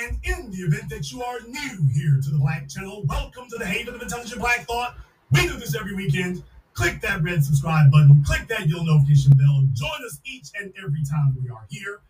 And 0.02 0.18
in 0.24 0.50
the 0.50 0.58
event 0.58 0.90
that 0.90 1.12
you 1.12 1.22
are 1.22 1.38
new 1.46 1.88
here 1.94 2.18
to 2.20 2.30
the 2.30 2.38
Black 2.38 2.68
Channel, 2.68 3.04
welcome 3.06 3.48
to 3.50 3.56
the 3.56 3.64
Haven 3.64 3.94
of 3.94 4.02
Intelligent 4.02 4.40
Black 4.40 4.66
Thought. 4.66 4.96
We 5.30 5.42
do 5.42 5.56
this 5.56 5.76
every 5.76 5.94
weekend 5.94 6.42
click 6.74 7.00
that 7.00 7.22
red 7.22 7.42
subscribe 7.42 7.90
button, 7.90 8.22
click 8.24 8.46
that 8.48 8.68
yellow 8.68 8.84
notification 8.84 9.32
bell. 9.32 9.64
Join 9.72 10.04
us 10.04 10.20
each 10.24 10.50
and 10.60 10.72
every 10.82 11.02
time 11.04 11.36
we 11.40 11.48
are 11.48 11.66
here. 11.70 12.00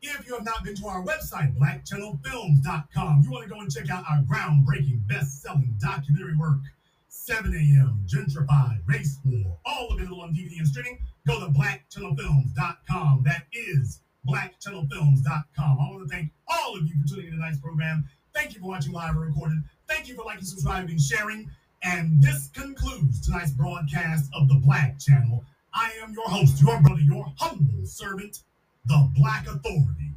If 0.00 0.26
you 0.26 0.34
have 0.34 0.44
not 0.44 0.62
been 0.64 0.76
to 0.76 0.86
our 0.86 1.02
website, 1.02 1.56
blackchannelfilms.com, 1.58 3.22
you 3.22 3.30
want 3.30 3.44
to 3.44 3.50
go 3.50 3.60
and 3.60 3.72
check 3.72 3.90
out 3.90 4.04
our 4.08 4.22
groundbreaking, 4.22 5.06
best 5.08 5.42
selling 5.42 5.74
documentary 5.80 6.36
work, 6.36 6.60
7 7.08 7.52
a.m., 7.52 8.04
Gentrified, 8.06 8.78
Race 8.86 9.18
War, 9.24 9.58
all 9.64 9.92
available 9.92 10.20
on 10.20 10.32
DVD 10.32 10.58
and 10.58 10.68
streaming. 10.68 10.98
Go 11.26 11.40
to 11.40 11.46
blackchannelfilms.com. 11.46 13.24
That 13.24 13.46
is 13.52 14.00
blackchannelfilms.com. 14.28 15.78
I 15.80 15.90
want 15.90 16.08
to 16.08 16.14
thank 16.14 16.30
all 16.46 16.76
of 16.76 16.86
you 16.86 16.94
for 17.02 17.08
tuning 17.08 17.26
in 17.26 17.32
to 17.32 17.38
tonight's 17.38 17.58
program. 17.58 18.08
Thank 18.34 18.54
you 18.54 18.60
for 18.60 18.68
watching 18.68 18.92
live 18.92 19.16
or 19.16 19.20
recorded. 19.20 19.58
Thank 19.88 20.08
you 20.08 20.14
for 20.14 20.24
liking, 20.24 20.44
subscribing, 20.44 20.90
and 20.90 21.00
sharing. 21.00 21.50
And 21.86 22.20
this 22.20 22.48
concludes 22.48 23.24
tonight's 23.24 23.52
broadcast 23.52 24.28
of 24.34 24.48
the 24.48 24.56
Black 24.56 24.98
Channel. 24.98 25.44
I 25.72 25.92
am 26.02 26.12
your 26.12 26.28
host, 26.28 26.60
your 26.60 26.80
brother, 26.80 27.00
your 27.00 27.32
humble 27.38 27.86
servant, 27.86 28.40
the 28.86 29.08
Black 29.14 29.46
Authority. 29.46 30.10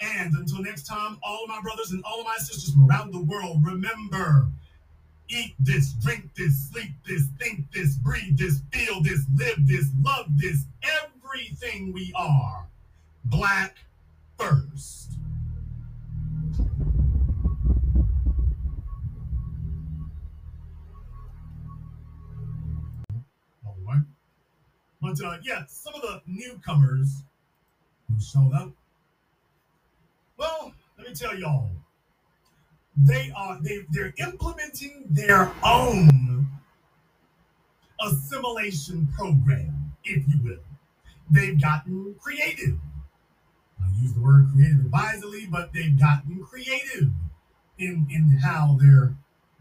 And 0.00 0.34
until 0.34 0.62
next 0.62 0.86
time, 0.86 1.16
all 1.22 1.44
of 1.44 1.48
my 1.48 1.62
brothers 1.62 1.92
and 1.92 2.04
all 2.04 2.20
of 2.20 2.26
my 2.26 2.36
sisters 2.36 2.74
from 2.74 2.90
around 2.90 3.14
the 3.14 3.22
world, 3.22 3.64
remember 3.64 4.50
eat 5.30 5.54
this, 5.58 5.94
drink 5.94 6.28
this, 6.36 6.68
sleep 6.68 6.90
this, 7.08 7.22
think 7.40 7.72
this, 7.72 7.96
breathe 7.96 8.36
this, 8.36 8.60
feel 8.70 9.00
this, 9.02 9.24
live 9.34 9.66
this, 9.66 9.86
love 10.02 10.26
this, 10.36 10.64
everything 10.82 11.94
we 11.94 12.12
are. 12.14 12.66
Black 13.24 13.76
first. 14.38 15.13
Uh, 25.22 25.38
yeah, 25.42 25.64
some 25.68 25.94
of 25.94 26.02
the 26.02 26.20
newcomers 26.26 27.22
who 28.08 28.20
showed 28.20 28.52
up. 28.54 28.70
Well, 30.36 30.72
let 30.98 31.08
me 31.08 31.14
tell 31.14 31.38
y'all, 31.38 31.70
they 32.96 33.32
are 33.36 33.58
they 33.62 33.80
they're 33.90 34.14
implementing 34.18 35.04
their 35.10 35.52
own 35.64 36.48
assimilation 38.00 39.08
program, 39.16 39.92
if 40.04 40.26
you 40.28 40.38
will. 40.42 40.64
They've 41.30 41.60
gotten 41.60 42.14
creative. 42.20 42.78
I 43.80 43.86
use 44.00 44.12
the 44.12 44.20
word 44.20 44.48
creative 44.54 44.80
advisedly, 44.80 45.46
but 45.46 45.72
they've 45.72 45.98
gotten 45.98 46.42
creative 46.44 47.10
in 47.78 48.06
in 48.10 48.38
how 48.42 48.78
they're 48.80 49.14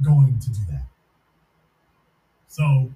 going 0.04 0.40
to 0.40 0.50
do 0.50 0.60
that. 0.72 0.86
So 2.48 2.92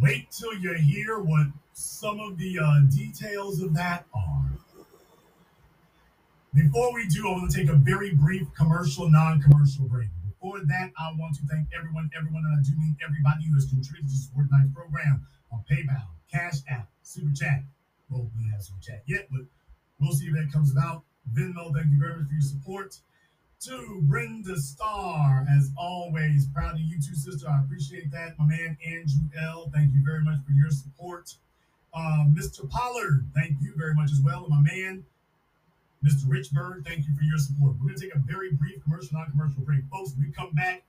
wait 0.00 0.30
till 0.30 0.54
you 0.54 0.74
hear 0.74 1.18
what 1.18 1.46
some 1.72 2.20
of 2.20 2.38
the 2.38 2.58
uh, 2.58 2.80
details 2.90 3.60
of 3.60 3.74
that 3.74 4.06
are. 4.14 4.50
Before 6.54 6.92
we 6.92 7.06
do, 7.06 7.28
I 7.28 7.32
want 7.32 7.50
to 7.50 7.56
take 7.56 7.68
a 7.68 7.76
very 7.76 8.12
brief 8.14 8.46
commercial, 8.56 9.08
non-commercial 9.08 9.84
break. 9.84 10.08
Before 10.26 10.58
that, 10.58 10.90
I 10.98 11.12
want 11.16 11.36
to 11.36 11.42
thank 11.46 11.68
everyone, 11.76 12.10
everyone, 12.16 12.42
and 12.44 12.58
I 12.58 12.62
do 12.62 12.76
mean 12.76 12.96
everybody 13.04 13.44
who 13.46 13.54
has 13.54 13.66
contributed 13.66 14.10
to 14.10 14.16
support 14.16 14.48
tonight's 14.48 14.74
program 14.74 15.26
on 15.52 15.62
PayPal, 15.70 16.06
Cash 16.32 16.58
App, 16.68 16.88
Super 17.02 17.34
Chat. 17.34 17.62
Well, 18.08 18.28
we 18.36 18.50
have 18.50 18.62
Super 18.62 18.80
Chat 18.82 19.02
yet, 19.06 19.28
but 19.30 19.42
we'll 20.00 20.12
see 20.12 20.26
if 20.26 20.34
that 20.34 20.50
comes 20.52 20.72
about. 20.72 21.04
Venmo, 21.32 21.72
thank 21.72 21.92
you 21.92 22.00
very 22.00 22.16
much 22.16 22.26
for 22.26 22.32
your 22.32 22.42
support. 22.42 22.98
To 23.66 24.00
Brenda 24.04 24.56
Starr, 24.56 25.46
as 25.54 25.70
always, 25.76 26.46
proud 26.46 26.76
of 26.76 26.80
you 26.80 26.96
too, 26.96 27.14
sister. 27.14 27.46
I 27.46 27.60
appreciate 27.60 28.10
that. 28.10 28.38
My 28.38 28.46
man 28.46 28.78
Andrew 28.86 29.28
L, 29.38 29.70
thank 29.74 29.92
you 29.92 30.02
very 30.02 30.24
much 30.24 30.38
for 30.46 30.52
your 30.52 30.70
support. 30.70 31.34
Uh, 31.92 32.24
Mr. 32.30 32.66
Pollard, 32.70 33.26
thank 33.34 33.60
you 33.60 33.74
very 33.76 33.92
much 33.92 34.12
as 34.12 34.20
well. 34.24 34.46
And 34.46 34.48
my 34.48 34.62
man, 34.62 35.04
Mr. 36.02 36.24
Richburg, 36.24 36.86
thank 36.86 37.06
you 37.06 37.14
for 37.14 37.22
your 37.22 37.36
support. 37.36 37.74
We're 37.78 37.88
going 37.88 37.96
to 37.96 38.00
take 38.00 38.14
a 38.14 38.18
very 38.20 38.50
brief 38.52 38.82
commercial, 38.82 39.18
non 39.18 39.30
commercial 39.30 39.60
break. 39.60 39.80
Folks, 39.92 40.14
we 40.18 40.32
come 40.32 40.54
back, 40.54 40.82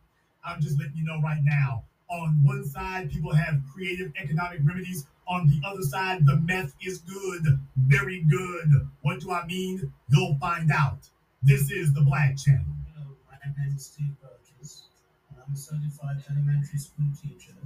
I'm 0.45 0.61
just 0.61 0.79
letting 0.79 0.95
you 0.95 1.03
know 1.03 1.19
right 1.21 1.41
now. 1.43 1.83
On 2.07 2.39
one 2.41 2.63
side, 2.63 3.11
people 3.11 3.33
have 3.35 3.59
creative 3.73 4.13
economic 4.17 4.59
remedies. 4.63 5.05
On 5.27 5.45
the 5.45 5.59
other 5.67 5.83
side, 5.83 6.25
the 6.25 6.37
meth 6.37 6.73
is 6.81 6.99
good, 6.99 7.59
very 7.75 8.23
good. 8.23 8.87
What 9.01 9.19
do 9.19 9.31
I 9.31 9.45
mean? 9.45 9.91
You'll 10.07 10.37
find 10.39 10.71
out. 10.71 11.09
This 11.43 11.71
is 11.71 11.91
the 11.91 12.01
Black 12.01 12.37
Channel. 12.37 12.69
Hello, 12.93 13.17
my 13.25 13.33
name 13.41 13.73
is 13.75 13.87
Steve 13.87 14.13
Burgess, 14.21 14.83
and 15.27 15.39
I'm 15.41 15.51
a 15.51 15.57
certified 15.57 16.21
elementary 16.29 16.77
school 16.77 17.09
teacher 17.17 17.57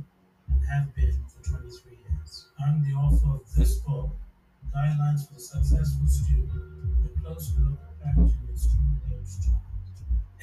and 0.47 0.63
have 0.71 0.95
been 0.95 1.11
for 1.27 1.43
23 1.43 1.91
years. 1.91 2.45
I'm 2.57 2.81
the 2.87 2.95
author 2.95 3.35
of 3.35 3.41
this 3.57 3.75
book, 3.79 4.15
Guidelines 4.73 5.27
for 5.27 5.33
the 5.33 5.41
Successful 5.41 6.07
Student, 6.07 6.55
a 7.03 7.19
close 7.19 7.51
look 7.59 7.77
at 7.83 8.15
parenting 8.15 8.47
a 8.47 8.57
student-aged 8.57 9.43
child. 9.43 9.59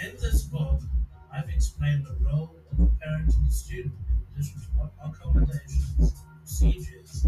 In 0.04 0.12
this 0.20 0.42
book, 0.44 0.82
I've 1.32 1.48
explained 1.48 2.04
the 2.04 2.22
role 2.26 2.54
of 2.70 2.76
the 2.76 2.90
parent 3.00 3.32
and 3.32 3.46
the 3.48 3.50
student 3.50 3.94
in 4.12 4.26
addition 4.28 4.60
to 4.60 4.90
accommodations, 5.08 6.20
procedures, 6.36 7.26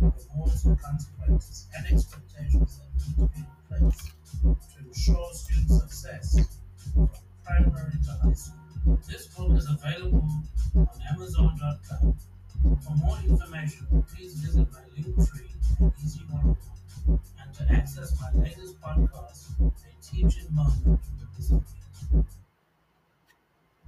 rewards 0.00 0.64
and 0.64 0.80
consequences, 0.80 1.66
and 1.76 1.86
expectations 1.92 2.78
that 2.78 2.88
need 2.94 3.16
to 3.16 3.34
be 3.34 3.40
in 3.40 3.90
place 3.90 4.12
to 4.42 4.56
ensure 4.86 5.32
student 5.32 5.70
success 5.70 6.48
from 6.94 7.10
primary 7.44 7.92
to 8.04 8.10
high 8.22 8.32
school. 8.32 8.98
This 9.08 9.26
book 9.28 9.56
is 9.56 9.68
available 9.68 10.28
on 10.76 10.88
Amazon.com. 11.10 12.14
For 12.62 12.94
more 12.96 13.18
information, 13.26 14.04
please 14.14 14.34
visit 14.34 14.66
my 14.72 14.80
link 14.96 15.16
tree 15.28 15.50
at 15.80 15.92
Easy 16.04 16.20
One 16.30 16.56
and 17.08 17.54
to 17.54 17.72
access 17.72 18.18
my 18.20 18.42
latest 18.42 18.80
podcast, 18.80 19.50
A 19.60 19.70
Teaching 20.02 20.48
Moment, 20.52 21.00
me. 21.50 21.60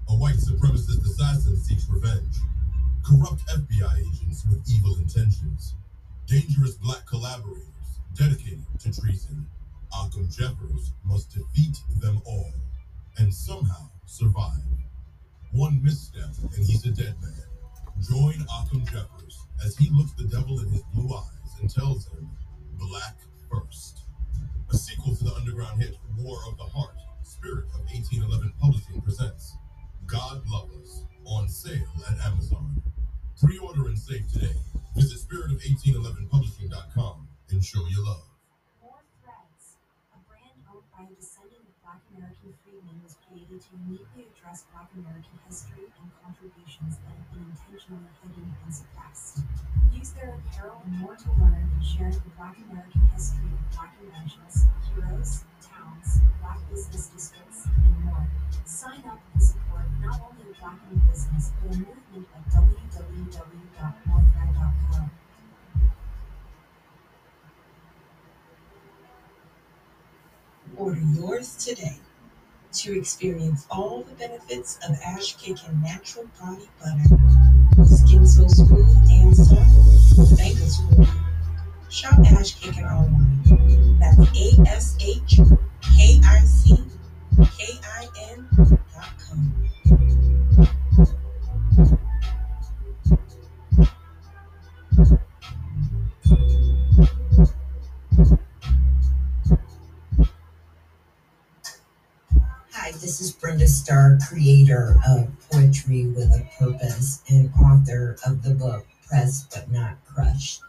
A 0.09 0.13
white 0.13 0.37
supremacist 0.37 1.05
assassin 1.05 1.57
seeks 1.57 1.87
revenge. 1.91 2.37
Corrupt 3.05 3.43
FBI 3.47 3.99
agents 3.99 4.45
with 4.49 4.63
evil 4.71 4.97
intentions. 4.97 5.75
Dangerous 6.29 6.75
black 6.75 7.07
collaborators 7.07 7.65
dedicated 8.15 8.63
to 8.81 9.01
treason. 9.01 9.47
Occam 9.99 10.29
Jeffers 10.29 10.93
must 11.03 11.33
defeat 11.35 11.79
them 12.03 12.21
all 12.27 12.53
and 13.17 13.33
somehow 13.33 13.89
survive. 14.05 14.61
One 15.53 15.83
misstep 15.83 16.29
and 16.55 16.67
he's 16.67 16.85
a 16.85 16.91
dead 16.91 17.15
man. 17.23 17.33
Join 18.03 18.45
Occam 18.53 18.85
Jeffers 18.85 19.47
as 19.65 19.75
he 19.79 19.89
looks 19.89 20.13
the 20.13 20.25
devil 20.25 20.61
in 20.61 20.69
his 20.69 20.83
blue 20.93 21.17
eyes 21.17 21.61
and 21.63 21.71
tells 21.71 22.07
him, 22.09 22.29
Black 22.79 23.17
first. 23.51 24.01
A 24.71 24.77
sequel 24.77 25.17
to 25.17 25.25
the 25.25 25.35
underground 25.35 25.81
hit 25.81 25.97
War 26.19 26.37
of 26.47 26.59
the 26.59 26.65
Heart, 26.65 26.97
Spirit 27.23 27.65
of 27.75 27.81
1811 27.89 28.53
Publishing 28.61 29.01
presents 29.01 29.57
God 30.05 30.43
Love 30.51 30.69
Us 30.83 31.05
on 31.25 31.49
sale 31.49 31.89
at 32.11 32.19
Amazon. 32.27 32.83
Pre-order 33.43 33.87
and 33.87 33.99
save 33.99 34.31
today. 34.31 34.53
Visit 34.97 35.19
spirit-of-1811publishing.com 35.21 37.29
and 37.51 37.65
show 37.65 37.87
your 37.87 38.05
love. 38.05 38.25
More 38.83 39.03
Threads, 39.23 39.77
a 40.13 40.19
brand 40.27 40.59
owned 40.73 40.83
by 40.91 41.05
a 41.07 41.15
descendant 41.15 41.63
of 41.69 41.75
Black 41.85 42.01
American 42.17 42.53
freedmen, 42.65 42.99
was 43.05 43.15
created 43.29 43.61
to 43.63 43.69
uniquely 43.87 44.27
address 44.33 44.65
Black 44.73 44.89
American 44.97 45.39
history 45.47 45.87
and 45.87 46.11
contributions 46.25 46.97
that 47.05 47.15
have 47.15 47.31
been 47.31 47.47
intentionally 47.47 48.11
hidden 48.25 48.49
and 48.65 48.75
suppressed. 48.75 49.39
Use 49.95 50.11
their 50.19 50.35
apparel 50.35 50.83
and 50.85 50.99
more 50.99 51.15
to 51.15 51.29
learn 51.39 51.63
and 51.63 51.85
share 51.85 52.11
the 52.11 52.33
Black 52.35 52.59
American 52.59 53.07
history 53.15 53.47
of 53.55 53.61
Black 53.77 53.95
inventions, 54.03 54.67
heroes, 54.93 55.45
today 71.69 71.99
to 72.73 72.99
experience 72.99 73.67
all 73.71 74.03
the 74.03 74.15
benefits 74.15 74.79
of 74.89 74.97
Ash 75.05 75.37
Kickin' 75.37 75.83
natural 75.83 76.27
body 76.41 76.67
butter. 76.81 77.85
Skin 77.85 78.27
so 78.27 78.49
smooth 78.49 78.97
and 79.11 79.37
soft, 79.37 80.39
thank 80.39 80.57
us 80.63 80.81
for 80.81 81.03
it. 81.03 81.09
Shop 81.91 82.19
Ash 82.21 82.57
online. 82.79 83.99
That's 84.01 84.17
A 84.19 84.67
S 84.67 84.97
H 85.03 85.41
K 85.83 86.21
I 86.25 86.41
C 86.41 86.83
K 87.37 87.79
I 87.85 88.09
N 88.31 88.79
creator 104.39 104.95
of 105.09 105.29
Poetry 105.51 106.07
with 106.07 106.31
a 106.31 106.49
Purpose 106.57 107.25
and 107.29 107.51
author 107.61 108.17
of 108.25 108.41
the 108.45 108.55
book 108.55 108.87
Pressed 109.09 109.51
But 109.51 109.69
Not 109.69 109.97
Crushed. 110.07 110.61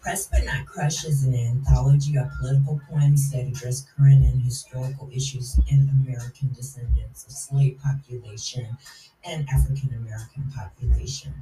Pressed 0.00 0.30
But 0.30 0.46
Not 0.46 0.64
Crushed 0.64 1.04
is 1.04 1.22
an 1.22 1.34
anthology 1.34 2.16
of 2.16 2.30
political 2.40 2.80
poems 2.88 3.30
that 3.30 3.46
address 3.46 3.84
current 3.98 4.24
and 4.24 4.40
historical 4.42 5.10
issues 5.14 5.60
in 5.70 5.90
American 5.90 6.54
descendants 6.54 7.26
of 7.26 7.32
slave 7.32 7.78
population 7.84 8.78
and 9.26 9.46
African 9.52 9.92
American 9.92 10.50
population. 10.56 11.34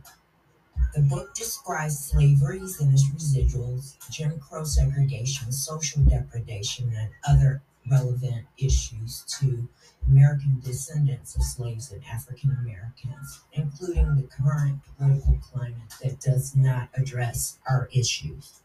The 0.97 1.03
book 1.03 1.35
describes 1.37 2.01
slaveries 2.01 2.81
and 2.81 2.93
its 2.93 3.09
residuals, 3.11 3.95
Jim 4.11 4.41
Crow 4.41 4.65
segregation, 4.65 5.53
social 5.53 6.03
depredation, 6.03 6.93
and 6.99 7.11
other 7.29 7.63
relevant 7.89 8.47
issues 8.59 9.25
to 9.39 9.69
American 10.07 10.61
descendants 10.65 11.37
of 11.37 11.43
slaves 11.43 11.93
and 11.93 12.03
African 12.05 12.57
Americans, 12.61 13.41
including 13.53 14.17
the 14.17 14.29
current 14.29 14.81
political 14.97 15.39
climate 15.53 15.95
that 16.03 16.21
does 16.21 16.57
not 16.57 16.89
address 16.95 17.59
our 17.69 17.89
issues. 17.93 18.61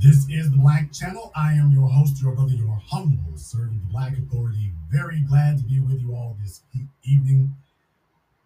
This 0.00 0.28
is 0.30 0.50
the 0.52 0.58
Black 0.58 0.92
Channel. 0.92 1.32
I 1.34 1.54
am 1.54 1.72
your 1.72 1.88
host, 1.88 2.22
your 2.22 2.32
brother, 2.32 2.52
your 2.52 2.80
humble 2.86 3.36
servant, 3.36 3.80
the 3.80 3.92
Black 3.92 4.12
Authority. 4.16 4.70
Very 4.88 5.20
glad 5.22 5.58
to 5.58 5.64
be 5.64 5.80
with 5.80 6.00
you 6.00 6.14
all 6.14 6.36
this 6.40 6.62
evening. 7.02 7.52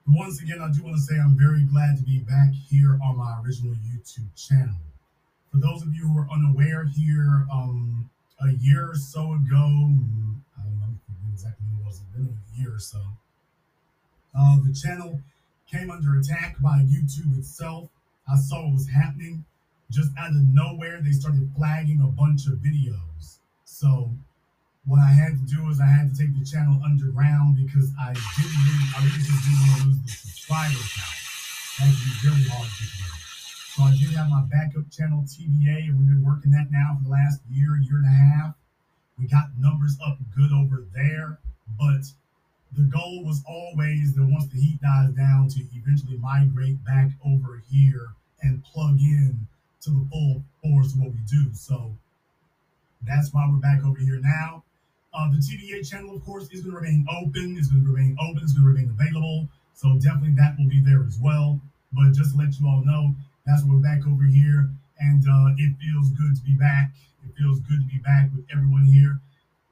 Once 0.09 0.41
again, 0.41 0.63
I 0.63 0.73
do 0.73 0.83
want 0.83 0.97
to 0.97 1.03
say 1.03 1.15
I'm 1.21 1.37
very 1.39 1.65
glad 1.65 1.99
to 1.99 2.03
be 2.05 2.21
back 2.21 2.53
here 2.71 2.99
on 3.05 3.19
my 3.19 3.39
original 3.45 3.75
YouTube 3.75 4.35
channel. 4.35 4.77
For 5.51 5.59
those 5.59 5.83
of 5.83 5.95
you 5.95 6.09
who 6.09 6.19
are 6.19 6.29
unaware 6.33 6.87
here, 6.87 7.47
um, 7.53 8.09
a 8.45 8.53
year 8.61 8.91
or 8.91 8.97
so 8.97 9.35
ago, 9.35 9.65
I 10.59 10.63
don't 10.65 10.79
know 10.81 10.95
exactly 11.33 11.67
when 11.71 11.83
it 11.83 11.87
was, 11.87 12.01
been 12.15 12.29
a 12.29 12.61
year 12.61 12.75
or 12.75 12.79
so, 12.79 13.01
uh, 14.39 14.57
the 14.65 14.73
channel 14.73 15.21
came 15.71 15.91
under 15.91 16.19
attack 16.19 16.61
by 16.61 16.85
YouTube 16.85 17.39
itself. 17.39 17.89
I 18.31 18.37
saw 18.37 18.65
what 18.65 18.75
was 18.75 18.89
happening. 18.89 19.45
Just 19.91 20.11
out 20.19 20.31
of 20.31 20.43
nowhere, 20.53 21.01
they 21.03 21.13
started 21.13 21.51
flagging 21.57 22.01
a 22.01 22.07
bunch 22.07 22.47
of 22.47 22.55
videos. 22.55 23.39
So 23.65 24.11
what 24.87 24.99
I 24.99 25.13
had 25.13 25.33
to 25.33 25.55
do 25.55 25.69
is 25.71 25.81
I 25.81 25.87
had 25.87 26.13
to 26.13 26.19
take 26.19 26.37
the 26.39 26.45
channel 26.45 26.81
underground 26.85 27.57
because 27.57 27.91
I 28.01 28.13
didn't 28.13 28.61
really, 28.67 28.89
I 28.97 29.05
really 29.05 29.23
just 29.23 29.43
didn't 29.45 29.69
want 29.69 29.81
to 29.83 29.89
lose 29.89 30.03
the 30.03 30.11
subscriber 30.11 30.83
count. 30.97 31.23
That 31.79 31.89
would 31.89 32.37
be 32.37 32.49
hard 32.49 32.69
to 32.69 32.85
of. 33.17 33.22
So 33.73 33.85
I 33.85 33.97
did 33.97 34.11
have 34.11 34.29
my 34.29 34.43
backup 34.53 34.91
channel 34.91 35.25
TBA, 35.25 35.89
and 35.89 35.99
we've 35.99 36.09
been 36.09 36.23
working 36.23 36.51
that 36.51 36.69
now 36.71 36.99
for 36.99 37.05
the 37.05 37.11
last 37.11 37.41
year, 37.51 37.81
year 37.81 37.97
and 37.97 38.05
a 38.05 38.11
half. 38.11 38.55
We 39.19 39.27
got 39.27 39.57
numbers 39.59 39.97
up 40.05 40.19
good 40.37 40.53
over 40.53 40.85
there, 40.95 41.39
but 41.81 42.05
the 42.77 42.83
goal 42.83 43.25
was 43.25 43.43
always 43.49 44.13
that 44.15 44.29
once 44.29 44.47
the 44.53 44.61
heat 44.61 44.83
dies 44.83 45.15
down 45.17 45.49
to 45.57 45.65
eventually 45.73 46.19
migrate 46.19 46.85
back 46.85 47.13
over 47.25 47.63
here 47.71 48.09
and 48.43 48.63
plug 48.63 49.01
in 49.01 49.47
to 49.81 49.91
the 49.91 50.07
full 50.13 50.43
force 50.61 50.93
of 50.93 51.01
what 51.01 51.13
we 51.13 51.21
do. 51.27 51.55
So 51.55 51.97
that's 53.01 53.33
why 53.33 53.49
we're 53.51 53.57
back 53.57 53.83
over 53.87 53.99
here 53.99 54.21
now. 54.21 54.65
Uh, 55.15 55.31
the 55.31 55.39
TBA 55.39 55.89
channel, 55.89 56.15
of 56.15 56.23
course, 56.27 56.45
is 56.53 56.61
going 56.61 56.77
to 56.77 56.81
remain 56.81 57.07
open. 57.09 57.57
It's 57.57 57.69
going 57.69 57.87
to 57.87 57.91
remain 57.91 58.19
open. 58.21 58.43
It's 58.43 58.53
going 58.53 58.69
to 58.69 58.69
remain 58.69 58.91
available. 58.91 59.49
So 59.73 59.95
definitely 59.95 60.37
that 60.37 60.57
will 60.59 60.69
be 60.69 60.81
there 60.85 61.05
as 61.09 61.19
well. 61.19 61.59
But 61.95 62.13
just 62.13 62.33
to 62.33 62.37
let 62.37 62.61
you 62.61 62.67
all 62.69 62.85
know, 62.85 63.15
that's 63.47 63.65
why 63.65 63.75
we're 63.75 63.81
back 63.83 64.07
over 64.07 64.25
here, 64.25 64.71
and 65.01 65.25
uh, 65.29 65.55
it 65.59 65.75
feels 65.81 66.11
good 66.11 66.37
to 66.37 66.43
be 66.43 66.55
back. 66.55 66.93
It 67.25 67.35
feels 67.37 67.61
good 67.61 67.81
to 67.81 67.87
be 67.87 67.99
back 67.99 68.31
with 68.35 68.45
everyone 68.53 68.85
here. 68.85 69.21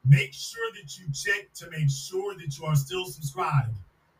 Make 0.05 0.33
sure 0.33 0.71
that 0.73 0.97
you 0.97 1.05
check 1.13 1.53
to 1.55 1.69
make 1.69 1.89
sure 1.89 2.35
that 2.35 2.57
you 2.57 2.65
are 2.65 2.75
still 2.75 3.05
subscribed. 3.05 3.75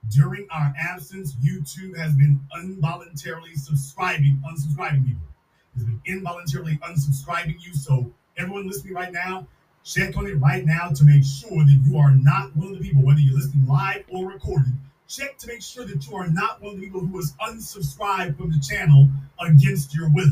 During 0.10 0.48
our 0.52 0.74
absence, 0.80 1.36
YouTube 1.36 1.98
has 1.98 2.16
been 2.16 2.40
involuntarily 2.56 3.56
subscribing, 3.56 4.42
unsubscribing 4.48 5.06
people. 5.06 5.28
It's 5.76 5.84
been 5.84 6.02
involuntarily 6.06 6.78
unsubscribing 6.78 7.56
you. 7.66 7.74
So 7.74 8.12
everyone 8.38 8.68
listening 8.68 8.94
right 8.94 9.12
now, 9.12 9.48
check 9.84 10.18
on 10.18 10.28
it 10.28 10.36
right 10.36 10.66
now 10.66 10.90
to 10.90 11.04
make 11.04 11.24
sure 11.24 11.64
that 11.64 11.82
you 11.86 11.98
are 11.98 12.12
not 12.12 12.56
one 12.56 12.72
of 12.74 12.80
the 12.80 12.84
people, 12.84 13.04
whether 13.04 13.20
you're 13.20 13.36
listening 13.36 13.68
live 13.68 14.04
or 14.10 14.30
recorded. 14.30 14.74
Check 15.12 15.38
to 15.39 15.47
make 15.47 15.62
sure 15.62 15.84
that 15.84 16.08
you 16.08 16.15
are 16.15 16.30
not 16.30 16.62
one 16.62 16.76
of 16.76 16.80
the 16.80 16.86
people 16.86 17.02
who 17.02 17.19
is 17.19 17.34
unsubscribed 17.41 18.38
from 18.38 18.50
the 18.50 18.60
channel 18.60 19.10
against 19.41 19.93
your 19.93 20.10
will. 20.10 20.32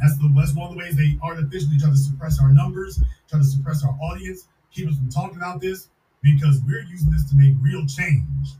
That's 0.00 0.16
the 0.18 0.32
that's 0.36 0.54
one 0.54 0.68
of 0.68 0.74
the 0.74 0.78
ways 0.78 0.96
they 0.96 1.18
artificially 1.20 1.78
try 1.80 1.90
to 1.90 1.96
suppress 1.96 2.40
our 2.40 2.52
numbers, 2.52 3.00
try 3.28 3.40
to 3.40 3.44
suppress 3.44 3.84
our 3.84 3.96
audience, 4.00 4.46
keep 4.70 4.88
us 4.88 4.96
from 4.96 5.08
talking 5.08 5.38
about 5.38 5.60
this, 5.60 5.88
because 6.22 6.60
we're 6.64 6.82
using 6.82 7.10
this 7.10 7.28
to 7.30 7.36
make 7.36 7.54
real 7.60 7.84
change. 7.86 8.54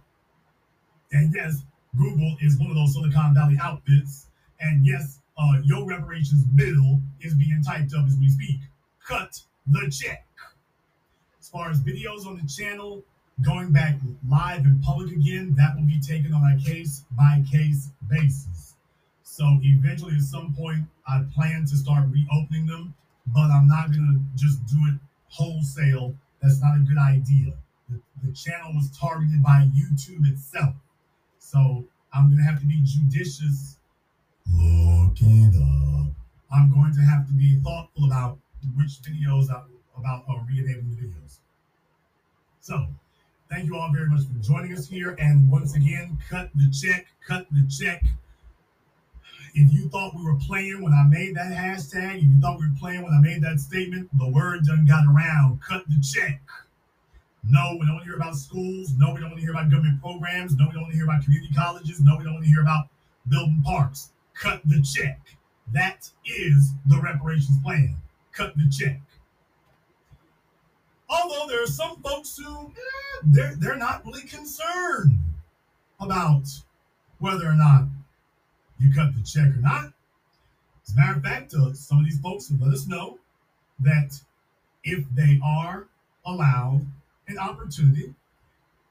And 1.12 1.32
yes, 1.32 1.62
Google 1.96 2.36
is 2.40 2.58
one 2.58 2.70
of 2.70 2.76
those 2.76 2.94
Silicon 2.94 3.34
Valley 3.34 3.56
outfits. 3.62 4.26
And 4.58 4.84
yes, 4.84 5.20
uh, 5.38 5.60
your 5.62 5.86
reparations 5.86 6.42
bill 6.56 7.00
is 7.20 7.34
being 7.34 7.62
typed 7.64 7.94
up 7.94 8.06
as 8.06 8.16
we 8.18 8.28
speak. 8.28 8.58
Cut 9.06 9.40
the 9.68 9.88
check. 9.88 10.26
As 11.38 11.48
far 11.48 11.70
as 11.70 11.78
videos 11.80 12.26
on 12.26 12.40
the 12.42 12.48
channel, 12.48 13.04
going 13.42 13.72
back 13.72 13.96
live 14.28 14.64
in 14.64 14.80
public 14.80 15.12
again, 15.12 15.54
that 15.56 15.74
will 15.76 15.86
be 15.86 16.00
taken 16.00 16.32
on 16.32 16.52
a 16.52 16.62
case 16.62 17.04
by 17.12 17.42
case 17.50 17.90
basis. 18.08 18.74
So 19.22 19.58
eventually, 19.62 20.14
at 20.14 20.22
some 20.22 20.54
point, 20.54 20.84
I 21.08 21.22
plan 21.34 21.66
to 21.66 21.76
start 21.76 22.04
reopening 22.10 22.66
them, 22.66 22.94
but 23.26 23.50
I'm 23.50 23.66
not 23.66 23.90
going 23.90 24.06
to 24.06 24.40
just 24.42 24.64
do 24.66 24.78
it 24.88 25.00
wholesale. 25.28 26.14
That's 26.40 26.60
not 26.62 26.76
a 26.76 26.80
good 26.80 26.98
idea. 26.98 27.54
The, 27.88 28.00
the 28.22 28.32
channel 28.32 28.72
was 28.74 28.96
targeted 28.96 29.42
by 29.42 29.68
YouTube 29.74 30.30
itself. 30.30 30.74
So 31.38 31.84
I'm 32.12 32.28
going 32.28 32.38
to 32.38 32.44
have 32.44 32.60
to 32.60 32.66
be 32.66 32.80
judicious. 32.84 33.78
Up. 34.46 35.18
I'm 36.52 36.70
going 36.72 36.92
to 36.94 37.00
have 37.00 37.26
to 37.26 37.32
be 37.32 37.58
thoughtful 37.60 38.04
about 38.06 38.38
which 38.76 39.02
videos 39.02 39.50
I, 39.50 39.62
about 39.98 40.24
uh, 40.28 40.34
re-enabling 40.48 40.96
videos. 40.96 41.38
So, 42.60 42.86
thank 43.50 43.66
you 43.66 43.76
all 43.76 43.92
very 43.92 44.08
much 44.08 44.22
for 44.22 44.38
joining 44.42 44.72
us 44.72 44.88
here. 44.88 45.16
And 45.18 45.50
once 45.50 45.74
again, 45.74 46.18
cut 46.28 46.50
the 46.54 46.70
check, 46.70 47.06
cut 47.26 47.46
the 47.50 47.66
check. 47.68 48.02
If 49.54 49.72
you 49.72 49.88
thought 49.88 50.16
we 50.16 50.24
were 50.24 50.36
playing 50.36 50.82
when 50.82 50.92
I 50.92 51.04
made 51.04 51.36
that 51.36 51.52
hashtag, 51.52 52.16
if 52.16 52.24
you 52.24 52.40
thought 52.40 52.58
we 52.58 52.66
were 52.66 52.76
playing 52.78 53.02
when 53.02 53.14
I 53.14 53.20
made 53.20 53.40
that 53.42 53.60
statement, 53.60 54.08
the 54.18 54.28
word 54.28 54.64
done 54.64 54.84
got 54.84 55.04
around. 55.06 55.60
Cut 55.62 55.84
the 55.88 56.02
check. 56.02 56.42
No, 57.48 57.76
we 57.78 57.86
don't 57.86 57.96
want 57.96 58.04
to 58.04 58.10
hear 58.10 58.16
about 58.16 58.34
schools. 58.36 58.94
No, 58.98 59.12
we 59.12 59.20
don't 59.20 59.30
want 59.30 59.36
to 59.36 59.42
hear 59.42 59.52
about 59.52 59.70
government 59.70 60.00
programs. 60.00 60.56
No, 60.56 60.66
we 60.66 60.72
don't 60.72 60.82
want 60.82 60.92
to 60.92 60.96
hear 60.96 61.04
about 61.04 61.22
community 61.24 61.52
colleges. 61.54 62.00
No, 62.00 62.16
we 62.16 62.24
don't 62.24 62.34
want 62.34 62.44
to 62.44 62.50
hear 62.50 62.62
about 62.62 62.86
building 63.28 63.62
parks. 63.64 64.10
Cut 64.34 64.60
the 64.64 64.82
check. 64.82 65.20
That 65.72 66.10
is 66.24 66.72
the 66.86 67.00
reparations 67.00 67.62
plan. 67.62 67.96
Cut 68.32 68.54
the 68.56 68.68
check. 68.70 69.00
Although 71.22 71.46
there 71.48 71.62
are 71.62 71.66
some 71.66 71.96
folks 72.02 72.36
who 72.36 72.66
eh, 72.66 73.20
they're 73.24 73.54
they're 73.56 73.76
not 73.76 74.04
really 74.04 74.22
concerned 74.22 75.18
about 76.00 76.44
whether 77.18 77.48
or 77.48 77.54
not 77.54 77.84
you 78.78 78.92
cut 78.92 79.14
the 79.14 79.22
check 79.22 79.54
or 79.56 79.60
not. 79.60 79.92
As 80.86 80.92
a 80.92 80.96
matter 80.96 81.16
of 81.16 81.22
fact, 81.22 81.54
uh, 81.54 81.72
some 81.72 82.00
of 82.00 82.04
these 82.04 82.20
folks 82.20 82.48
have 82.48 82.60
let 82.60 82.74
us 82.74 82.86
know 82.86 83.18
that 83.80 84.20
if 84.82 85.04
they 85.14 85.40
are 85.42 85.86
allowed 86.26 86.86
an 87.28 87.38
opportunity, 87.38 88.14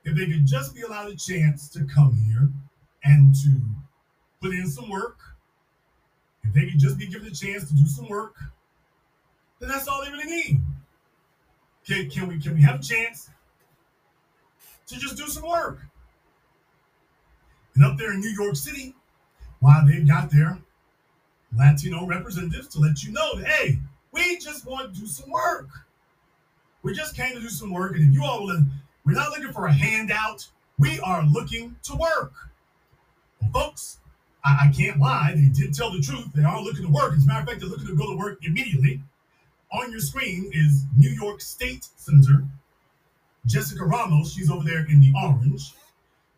if 0.04 0.16
they 0.16 0.26
could 0.26 0.46
just 0.48 0.74
be 0.74 0.82
allowed 0.82 1.12
a 1.12 1.16
chance 1.16 1.70
to 1.70 1.86
come 1.86 2.16
here 2.16 2.50
and 3.04 3.36
to 3.36 3.62
put 4.42 4.52
in 4.52 4.68
some 4.68 4.90
work, 4.90 5.18
if 6.44 6.54
they 6.54 6.66
could 6.68 6.80
just 6.80 6.98
be 6.98 7.08
given 7.08 7.28
a 7.28 7.32
chance 7.32 7.68
to 7.70 7.76
do 7.76 7.86
some 7.86 8.08
work, 8.08 8.36
then 9.60 9.70
that's 9.70 9.88
all 9.88 10.04
they 10.04 10.12
really 10.12 10.26
need. 10.26 10.62
Can, 11.86 12.10
can 12.10 12.28
we 12.28 12.40
can 12.40 12.56
we 12.56 12.62
have 12.62 12.80
a 12.80 12.84
chance 12.84 13.30
to 14.88 14.98
just 14.98 15.18
do 15.18 15.28
some 15.28 15.48
work? 15.48 15.80
And 17.76 17.84
up 17.84 17.98
there 17.98 18.14
in 18.14 18.20
New 18.20 18.30
York 18.30 18.56
City, 18.56 18.96
while 19.60 19.86
they've 19.86 20.08
got 20.08 20.32
their 20.32 20.60
Latino 21.58 22.06
representatives 22.06 22.68
to 22.70 22.80
let 22.80 23.04
you 23.04 23.12
know 23.12 23.36
that 23.38 23.48
hey, 23.48 23.80
we 24.12 24.38
just 24.38 24.66
want 24.66 24.94
to 24.94 25.00
do 25.00 25.08
some 25.08 25.30
work. 25.30 25.68
We 26.84 26.94
just 26.94 27.16
came 27.16 27.34
to 27.34 27.40
do 27.40 27.50
some 27.50 27.72
work, 27.72 27.96
and 27.96 28.10
if 28.10 28.14
you 28.14 28.24
all 28.24 28.46
will, 28.46 28.62
we're 29.06 29.14
not 29.14 29.30
looking 29.32 29.54
for 29.54 29.68
a 29.68 29.74
handout. 29.74 30.48
We 30.78 31.00
are 31.00 31.24
looking 31.26 31.76
to 31.84 31.96
work. 31.96 32.34
Well, 33.42 33.52
folks, 33.52 34.00
I, 34.44 34.68
I 34.68 34.74
can't 34.76 35.00
lie. 35.00 35.34
They 35.36 35.50
did 35.50 35.74
tell 35.74 35.92
the 35.92 36.02
truth. 36.02 36.28
They 36.34 36.44
are 36.44 36.62
looking 36.62 36.86
to 36.86 36.92
work. 36.92 37.14
As 37.16 37.24
a 37.24 37.28
matter 37.28 37.42
of 37.42 37.48
fact, 37.48 37.60
they're 37.62 37.70
looking 37.70 37.88
to 37.88 37.96
go 37.96 38.12
to 38.12 38.18
work 38.18 38.40
immediately. 38.46 39.02
On 39.74 39.90
your 39.92 40.00
screen 40.00 40.52
is 40.54 40.86
New 40.96 41.10
York 41.10 41.42
State 41.42 41.88
Senator 41.96 42.46
Jessica 43.46 43.84
Ramos. 43.84 44.34
She's 44.34 44.50
over 44.50 44.64
there 44.64 44.86
in 44.86 45.02
the 45.02 45.12
orange. 45.26 45.74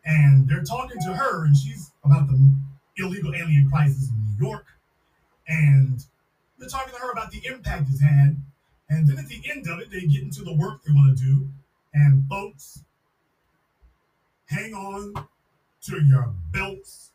And 0.04 0.48
they're 0.48 0.62
talking 0.62 1.00
to 1.02 1.12
her, 1.12 1.44
and 1.44 1.56
she's 1.56 1.90
about 2.04 2.28
the 2.28 2.54
illegal 2.96 3.34
alien 3.34 3.68
crisis 3.68 4.08
in 4.08 4.16
New 4.16 4.48
York. 4.48 4.64
And 5.48 6.04
they're 6.58 6.68
talking 6.68 6.94
to 6.94 7.00
her 7.00 7.10
about 7.10 7.30
the 7.30 7.42
impact 7.46 7.88
it's 7.90 8.00
had. 8.00 8.36
And 8.88 9.08
then 9.08 9.18
at 9.18 9.26
the 9.26 9.42
end 9.50 9.68
of 9.68 9.80
it, 9.80 9.90
they 9.90 10.02
get 10.02 10.22
into 10.22 10.42
the 10.42 10.54
work 10.54 10.82
they 10.84 10.92
want 10.92 11.18
to 11.18 11.24
do. 11.24 11.48
And 11.92 12.28
folks, 12.28 12.84
hang 14.46 14.74
on 14.74 15.26
to 15.82 16.04
your 16.04 16.32
belts 16.52 17.10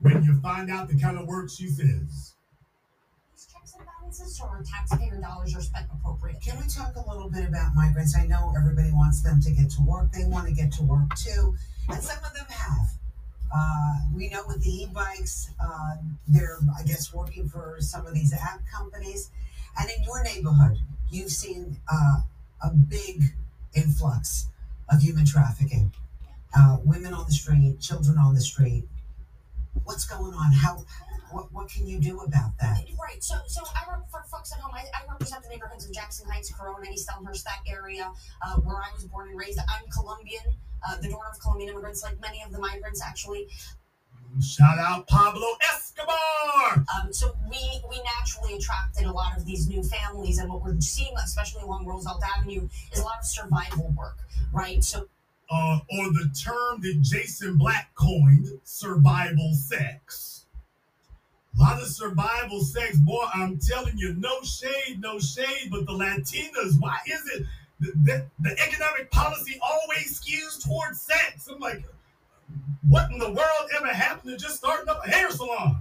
when 0.00 0.22
you 0.22 0.40
find 0.40 0.70
out 0.70 0.88
the 0.88 0.98
kind 0.98 1.18
of 1.18 1.26
work 1.26 1.50
she 1.50 1.68
says. 1.68 2.33
These 4.14 4.38
checks 4.38 4.38
and 4.38 4.38
balances 4.38 4.38
so 4.38 4.44
our 4.44 4.62
taxpayer 4.62 5.20
dollars 5.20 5.56
are 5.56 5.60
spent 5.60 5.86
appropriately. 5.92 6.40
Can 6.44 6.56
we 6.58 6.68
talk 6.68 6.94
a 6.94 7.10
little 7.10 7.28
bit 7.28 7.48
about 7.48 7.74
migrants? 7.74 8.16
I 8.16 8.26
know 8.26 8.52
everybody 8.56 8.92
wants 8.92 9.22
them 9.22 9.40
to 9.40 9.50
get 9.50 9.70
to 9.70 9.82
work. 9.82 10.12
They 10.12 10.24
want 10.24 10.46
to 10.46 10.54
get 10.54 10.72
to 10.74 10.82
work 10.82 11.14
too, 11.16 11.56
and 11.88 12.02
some 12.02 12.18
of 12.24 12.32
them 12.34 12.46
have. 12.48 12.86
Uh, 13.54 13.94
we 14.14 14.28
know 14.28 14.42
with 14.46 14.62
the 14.62 14.70
e-bikes, 14.70 15.50
uh, 15.60 15.96
they're 16.28 16.58
I 16.78 16.82
guess 16.84 17.12
working 17.12 17.48
for 17.48 17.76
some 17.80 18.06
of 18.06 18.14
these 18.14 18.32
app 18.32 18.60
companies. 18.72 19.30
And 19.78 19.90
in 19.90 20.04
your 20.04 20.22
neighborhood, 20.22 20.78
you've 21.10 21.32
seen 21.32 21.78
uh, 21.92 22.20
a 22.62 22.70
big 22.70 23.22
influx 23.74 24.48
of 24.92 25.00
human 25.00 25.24
trafficking. 25.26 25.92
Uh, 26.56 26.78
women 26.84 27.12
on 27.14 27.26
the 27.26 27.32
street, 27.32 27.80
children 27.80 28.18
on 28.18 28.34
the 28.34 28.40
street. 28.40 28.84
What's 29.82 30.04
going 30.04 30.32
on? 30.34 30.52
How? 30.52 30.84
What, 31.34 31.52
what 31.52 31.68
can 31.68 31.84
you 31.84 31.98
do 31.98 32.20
about 32.20 32.56
that? 32.60 32.78
Right. 33.00 33.22
So, 33.22 33.34
so 33.48 33.60
I 33.74 33.90
rep- 33.90 34.08
for 34.08 34.22
folks 34.30 34.52
at 34.52 34.60
home, 34.60 34.72
I, 34.72 34.84
I 34.94 35.10
represent 35.10 35.42
the 35.42 35.48
neighborhoods 35.48 35.84
of 35.84 35.92
Jackson 35.92 36.30
Heights, 36.30 36.52
Corona, 36.54 36.86
East 36.88 37.10
Elmhurst, 37.12 37.44
that 37.44 37.58
area, 37.68 38.12
uh, 38.46 38.56
where 38.58 38.76
I 38.76 38.94
was 38.94 39.04
born 39.04 39.30
and 39.30 39.36
raised. 39.36 39.58
I'm 39.58 39.90
Colombian, 39.90 40.44
uh, 40.88 40.96
the 41.00 41.08
daughter 41.08 41.26
of 41.32 41.40
Colombian 41.40 41.70
immigrants, 41.70 42.04
like 42.04 42.20
many 42.20 42.40
of 42.42 42.52
the 42.52 42.60
migrants, 42.60 43.02
actually. 43.02 43.48
Shout 44.40 44.78
out 44.78 45.08
Pablo 45.08 45.46
Escobar. 45.72 46.84
Um, 46.94 47.12
so 47.12 47.36
we 47.50 47.80
we 47.88 48.00
naturally 48.18 48.54
attracted 48.54 49.06
a 49.06 49.12
lot 49.12 49.36
of 49.36 49.44
these 49.44 49.68
new 49.68 49.82
families, 49.82 50.38
and 50.38 50.48
what 50.48 50.62
we're 50.62 50.80
seeing, 50.80 51.14
especially 51.24 51.62
along 51.62 51.86
Roosevelt 51.86 52.22
Avenue, 52.36 52.68
is 52.92 53.00
a 53.00 53.04
lot 53.04 53.18
of 53.18 53.24
survival 53.24 53.94
work, 53.96 54.18
right? 54.52 54.82
So 54.82 55.06
uh, 55.50 55.78
or 55.90 56.12
the 56.12 56.32
term 56.44 56.80
that 56.82 57.00
Jason 57.00 57.56
Black 57.56 57.94
coined, 57.94 58.46
survival 58.64 59.52
sex. 59.54 60.33
A 61.56 61.62
lot 61.62 61.80
of 61.80 61.88
survival 61.88 62.60
sex, 62.60 62.98
boy, 62.98 63.24
I'm 63.32 63.58
telling 63.58 63.96
you, 63.96 64.14
no 64.14 64.42
shade, 64.42 65.00
no 65.00 65.18
shade, 65.18 65.68
but 65.70 65.86
the 65.86 65.92
Latinas, 65.92 66.80
why 66.80 66.98
is 67.06 67.22
it 67.34 67.46
that 67.80 68.04
the, 68.04 68.26
the 68.40 68.60
economic 68.60 69.10
policy 69.10 69.60
always 69.62 70.20
skews 70.20 70.64
towards 70.64 71.00
sex? 71.00 71.48
I'm 71.48 71.60
like, 71.60 71.84
what 72.88 73.10
in 73.10 73.18
the 73.18 73.30
world 73.30 73.70
ever 73.76 73.86
happened 73.88 74.32
to 74.32 74.36
just 74.36 74.56
starting 74.56 74.88
up 74.88 75.06
a 75.06 75.10
hair 75.10 75.30
salon? 75.30 75.80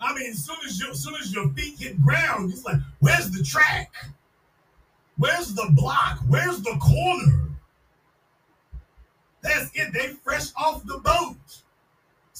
I 0.00 0.14
mean, 0.14 0.30
as 0.30 0.44
soon 0.44 0.56
as 0.66 0.78
you, 0.78 0.90
as 0.90 1.02
soon 1.02 1.14
as 1.16 1.34
your 1.34 1.48
feet 1.50 1.78
hit 1.78 2.00
ground, 2.00 2.52
it's 2.52 2.64
like, 2.64 2.76
where's 3.00 3.30
the 3.30 3.42
track? 3.42 3.92
Where's 5.16 5.52
the 5.54 5.68
block? 5.72 6.20
Where's 6.28 6.62
the 6.62 6.78
corner? 6.80 7.50
That's 9.42 9.70
it. 9.74 9.92
They 9.92 10.08
fresh 10.22 10.52
off 10.56 10.84
the 10.84 10.98
boat. 10.98 11.36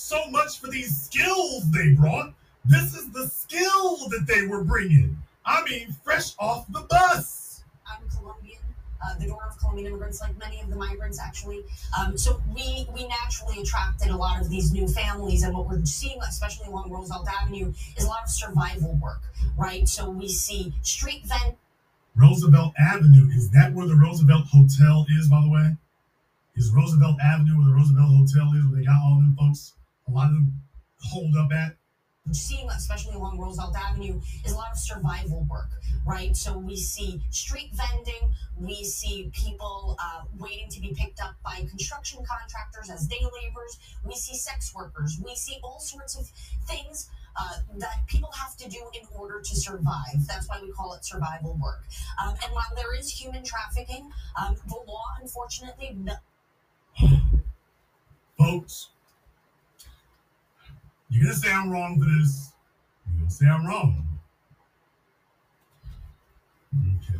So 0.00 0.30
much 0.30 0.60
for 0.60 0.68
these 0.68 0.96
skills 0.96 1.68
they 1.72 1.90
brought. 1.90 2.32
This 2.64 2.94
is 2.94 3.10
the 3.10 3.26
skill 3.26 3.96
that 4.10 4.26
they 4.28 4.46
were 4.46 4.62
bringing. 4.62 5.18
I 5.44 5.64
mean, 5.64 5.92
fresh 6.04 6.34
off 6.38 6.66
the 6.72 6.82
bus. 6.82 7.64
I'm 7.84 8.08
Colombian, 8.08 8.60
uh, 9.04 9.18
the 9.18 9.26
daughter 9.26 9.46
of 9.50 9.58
Colombian 9.58 9.88
immigrants, 9.88 10.20
like 10.20 10.38
many 10.38 10.60
of 10.60 10.70
the 10.70 10.76
migrants 10.76 11.20
actually. 11.20 11.64
Um, 11.98 12.16
so 12.16 12.40
we 12.54 12.86
we 12.94 13.08
naturally 13.08 13.60
attracted 13.60 14.10
a 14.10 14.16
lot 14.16 14.40
of 14.40 14.48
these 14.48 14.72
new 14.72 14.86
families, 14.86 15.42
and 15.42 15.52
what 15.52 15.66
we're 15.66 15.84
seeing, 15.84 16.20
especially 16.22 16.68
along 16.68 16.92
Roosevelt 16.92 17.26
Avenue, 17.42 17.74
is 17.96 18.04
a 18.04 18.08
lot 18.08 18.22
of 18.22 18.30
survival 18.30 18.96
work, 19.02 19.22
right? 19.58 19.88
So 19.88 20.08
we 20.08 20.28
see 20.28 20.74
street 20.82 21.24
vent. 21.26 21.56
Roosevelt 22.14 22.72
Avenue, 22.78 23.28
is 23.34 23.50
that 23.50 23.74
where 23.74 23.88
the 23.88 23.96
Roosevelt 23.96 24.46
Hotel 24.52 25.06
is, 25.18 25.26
by 25.28 25.40
the 25.40 25.50
way? 25.50 25.76
Is 26.54 26.70
Roosevelt 26.70 27.16
Avenue 27.20 27.58
where 27.58 27.66
the 27.66 27.74
Roosevelt 27.74 28.10
Hotel 28.10 28.52
is, 28.54 28.64
where 28.64 28.78
they 28.78 28.86
got 28.86 29.02
all 29.02 29.16
them 29.16 29.34
folks, 29.36 29.74
a 30.08 30.12
lot 30.12 30.28
of 30.28 30.34
them 30.34 30.62
hold 31.00 31.36
up 31.36 31.52
at? 31.52 31.76
We 32.26 32.34
seeing, 32.34 32.68
especially 32.68 33.14
along 33.14 33.38
Roosevelt 33.38 33.74
Avenue, 33.76 34.20
is 34.44 34.52
a 34.52 34.56
lot 34.56 34.68
of 34.70 34.78
survival 34.78 35.46
work, 35.50 35.70
right? 36.06 36.36
So 36.36 36.58
we 36.58 36.76
see 36.76 37.22
street 37.30 37.70
vending, 37.72 38.34
we 38.60 38.84
see 38.84 39.30
people 39.32 39.96
uh, 39.98 40.24
waiting 40.38 40.68
to 40.70 40.80
be 40.80 40.92
picked 40.94 41.20
up 41.22 41.36
by 41.42 41.66
construction 41.70 42.22
contractors 42.28 42.90
as 42.90 43.06
day 43.06 43.22
laborers, 43.22 43.78
we 44.04 44.14
see 44.14 44.34
sex 44.36 44.74
workers, 44.74 45.18
we 45.24 45.34
see 45.36 45.58
all 45.62 45.80
sorts 45.80 46.18
of 46.18 46.26
things. 46.66 47.08
Uh, 47.40 47.60
that 47.76 48.04
people 48.08 48.30
have 48.32 48.56
to 48.56 48.68
do 48.68 48.80
in 49.00 49.06
order 49.16 49.40
to 49.40 49.54
survive. 49.54 50.26
That's 50.26 50.48
why 50.48 50.58
we 50.60 50.72
call 50.72 50.94
it 50.94 51.04
survival 51.04 51.56
work. 51.62 51.84
Um, 52.20 52.34
and 52.42 52.52
while 52.52 52.64
there 52.74 52.98
is 52.98 53.08
human 53.08 53.44
trafficking, 53.44 54.10
um, 54.36 54.56
the 54.66 54.74
law, 54.74 55.04
unfortunately, 55.22 55.96
no- 55.96 56.16
Folks, 58.36 58.88
you're 61.10 61.24
gonna 61.24 61.34
say 61.34 61.50
I'm 61.50 61.70
wrong 61.70 61.98
for 61.98 62.06
this. 62.18 62.52
You're 63.06 63.20
gonna 63.20 63.30
say 63.30 63.46
I'm 63.46 63.66
wrong. 63.66 64.04
Okay. 66.74 67.18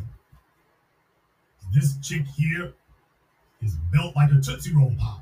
This 1.73 1.97
chick 2.01 2.25
here 2.35 2.73
is 3.61 3.75
built 3.91 4.15
like 4.15 4.31
a 4.31 4.39
Tootsie 4.41 4.73
Roll 4.73 4.93
Pop. 4.97 5.21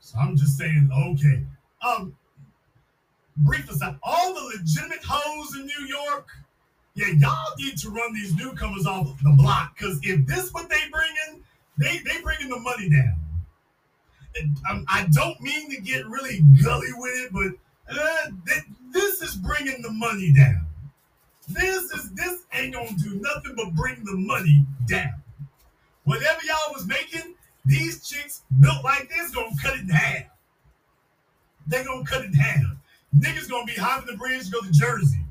So 0.00 0.18
I'm 0.18 0.36
just 0.36 0.56
saying, 0.56 0.90
okay. 0.92 1.42
Um, 1.86 2.16
brief 3.38 3.70
aside, 3.70 3.96
all 4.02 4.34
the 4.34 4.56
legitimate 4.56 5.04
hoes 5.04 5.56
in 5.56 5.66
New 5.66 5.86
York, 5.86 6.28
yeah, 6.94 7.08
y'all 7.18 7.54
need 7.58 7.76
to 7.78 7.90
run 7.90 8.14
these 8.14 8.34
newcomers 8.34 8.86
off 8.86 9.16
the 9.22 9.30
block. 9.30 9.78
Cause 9.78 10.00
if 10.02 10.26
this 10.26 10.52
what 10.52 10.68
they 10.68 10.80
bringing, 10.90 11.42
they 11.78 11.98
they 11.98 12.20
bringing 12.22 12.48
the 12.48 12.58
money 12.58 12.88
down. 12.88 13.14
And 14.38 14.56
um, 14.68 14.84
I 14.88 15.06
don't 15.12 15.40
mean 15.40 15.70
to 15.70 15.80
get 15.80 16.06
really 16.06 16.40
gully 16.62 16.88
with 16.96 17.24
it, 17.24 17.32
but 17.32 17.52
uh, 17.90 18.30
th- 18.46 18.64
this 18.92 19.22
is 19.22 19.36
bringing 19.36 19.82
the 19.82 19.90
money 19.90 20.32
down. 20.32 20.66
This 21.48 21.90
is 21.92 22.10
this 22.12 22.42
ain't 22.52 22.74
gonna 22.74 22.90
do 23.02 23.20
nothing 23.20 23.54
but 23.56 23.74
bring 23.74 24.04
the 24.04 24.16
money 24.16 24.64
down. 24.86 25.22
Whatever 26.04 26.40
y'all 26.44 26.72
was 26.72 26.86
making, 26.86 27.34
these 27.64 28.06
chicks 28.06 28.42
built 28.60 28.82
like 28.84 29.08
this 29.08 29.30
gonna 29.30 29.54
cut 29.62 29.74
it 29.74 29.82
in 29.82 29.88
half. 29.88 30.24
They 31.66 31.84
gonna 31.84 32.04
cut 32.04 32.22
it 32.22 32.26
in 32.26 32.34
half. 32.34 32.76
Niggas 33.16 33.48
gonna 33.48 33.64
be 33.64 33.74
hopping 33.74 34.06
the 34.06 34.16
bridge 34.16 34.46
to 34.46 34.50
go 34.50 34.60
to 34.60 34.70
Jersey. 34.70 35.24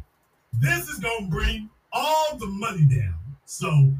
This 0.53 0.87
is 0.89 0.99
gonna 0.99 1.27
bring 1.27 1.69
all 1.91 2.37
the 2.37 2.47
money 2.47 2.85
down. 2.85 3.15
So 3.45 3.93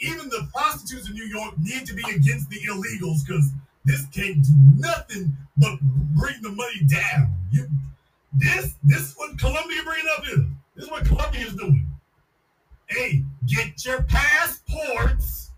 even 0.00 0.28
the 0.28 0.48
prostitutes 0.52 1.08
in 1.08 1.14
New 1.14 1.24
York 1.24 1.54
need 1.58 1.86
to 1.86 1.94
be 1.94 2.02
against 2.02 2.48
the 2.50 2.58
illegals 2.68 3.26
because 3.26 3.50
this 3.86 4.04
can't 4.06 4.42
do 4.42 4.52
nothing 4.76 5.36
but 5.56 5.78
bring 5.80 6.42
the 6.42 6.50
money 6.50 6.82
down. 6.86 7.34
You, 7.52 7.68
this, 8.34 8.74
this 8.84 9.00
is 9.00 9.14
what 9.16 9.38
Colombia 9.38 9.80
bringing 9.84 10.10
up 10.18 10.24
here. 10.24 10.44
This 10.74 10.84
is 10.84 10.90
what 10.90 11.06
Colombia 11.06 11.46
is 11.46 11.54
doing. 11.54 11.86
Hey, 12.88 13.22
get 13.46 13.84
your 13.84 14.02
passports. 14.02 15.52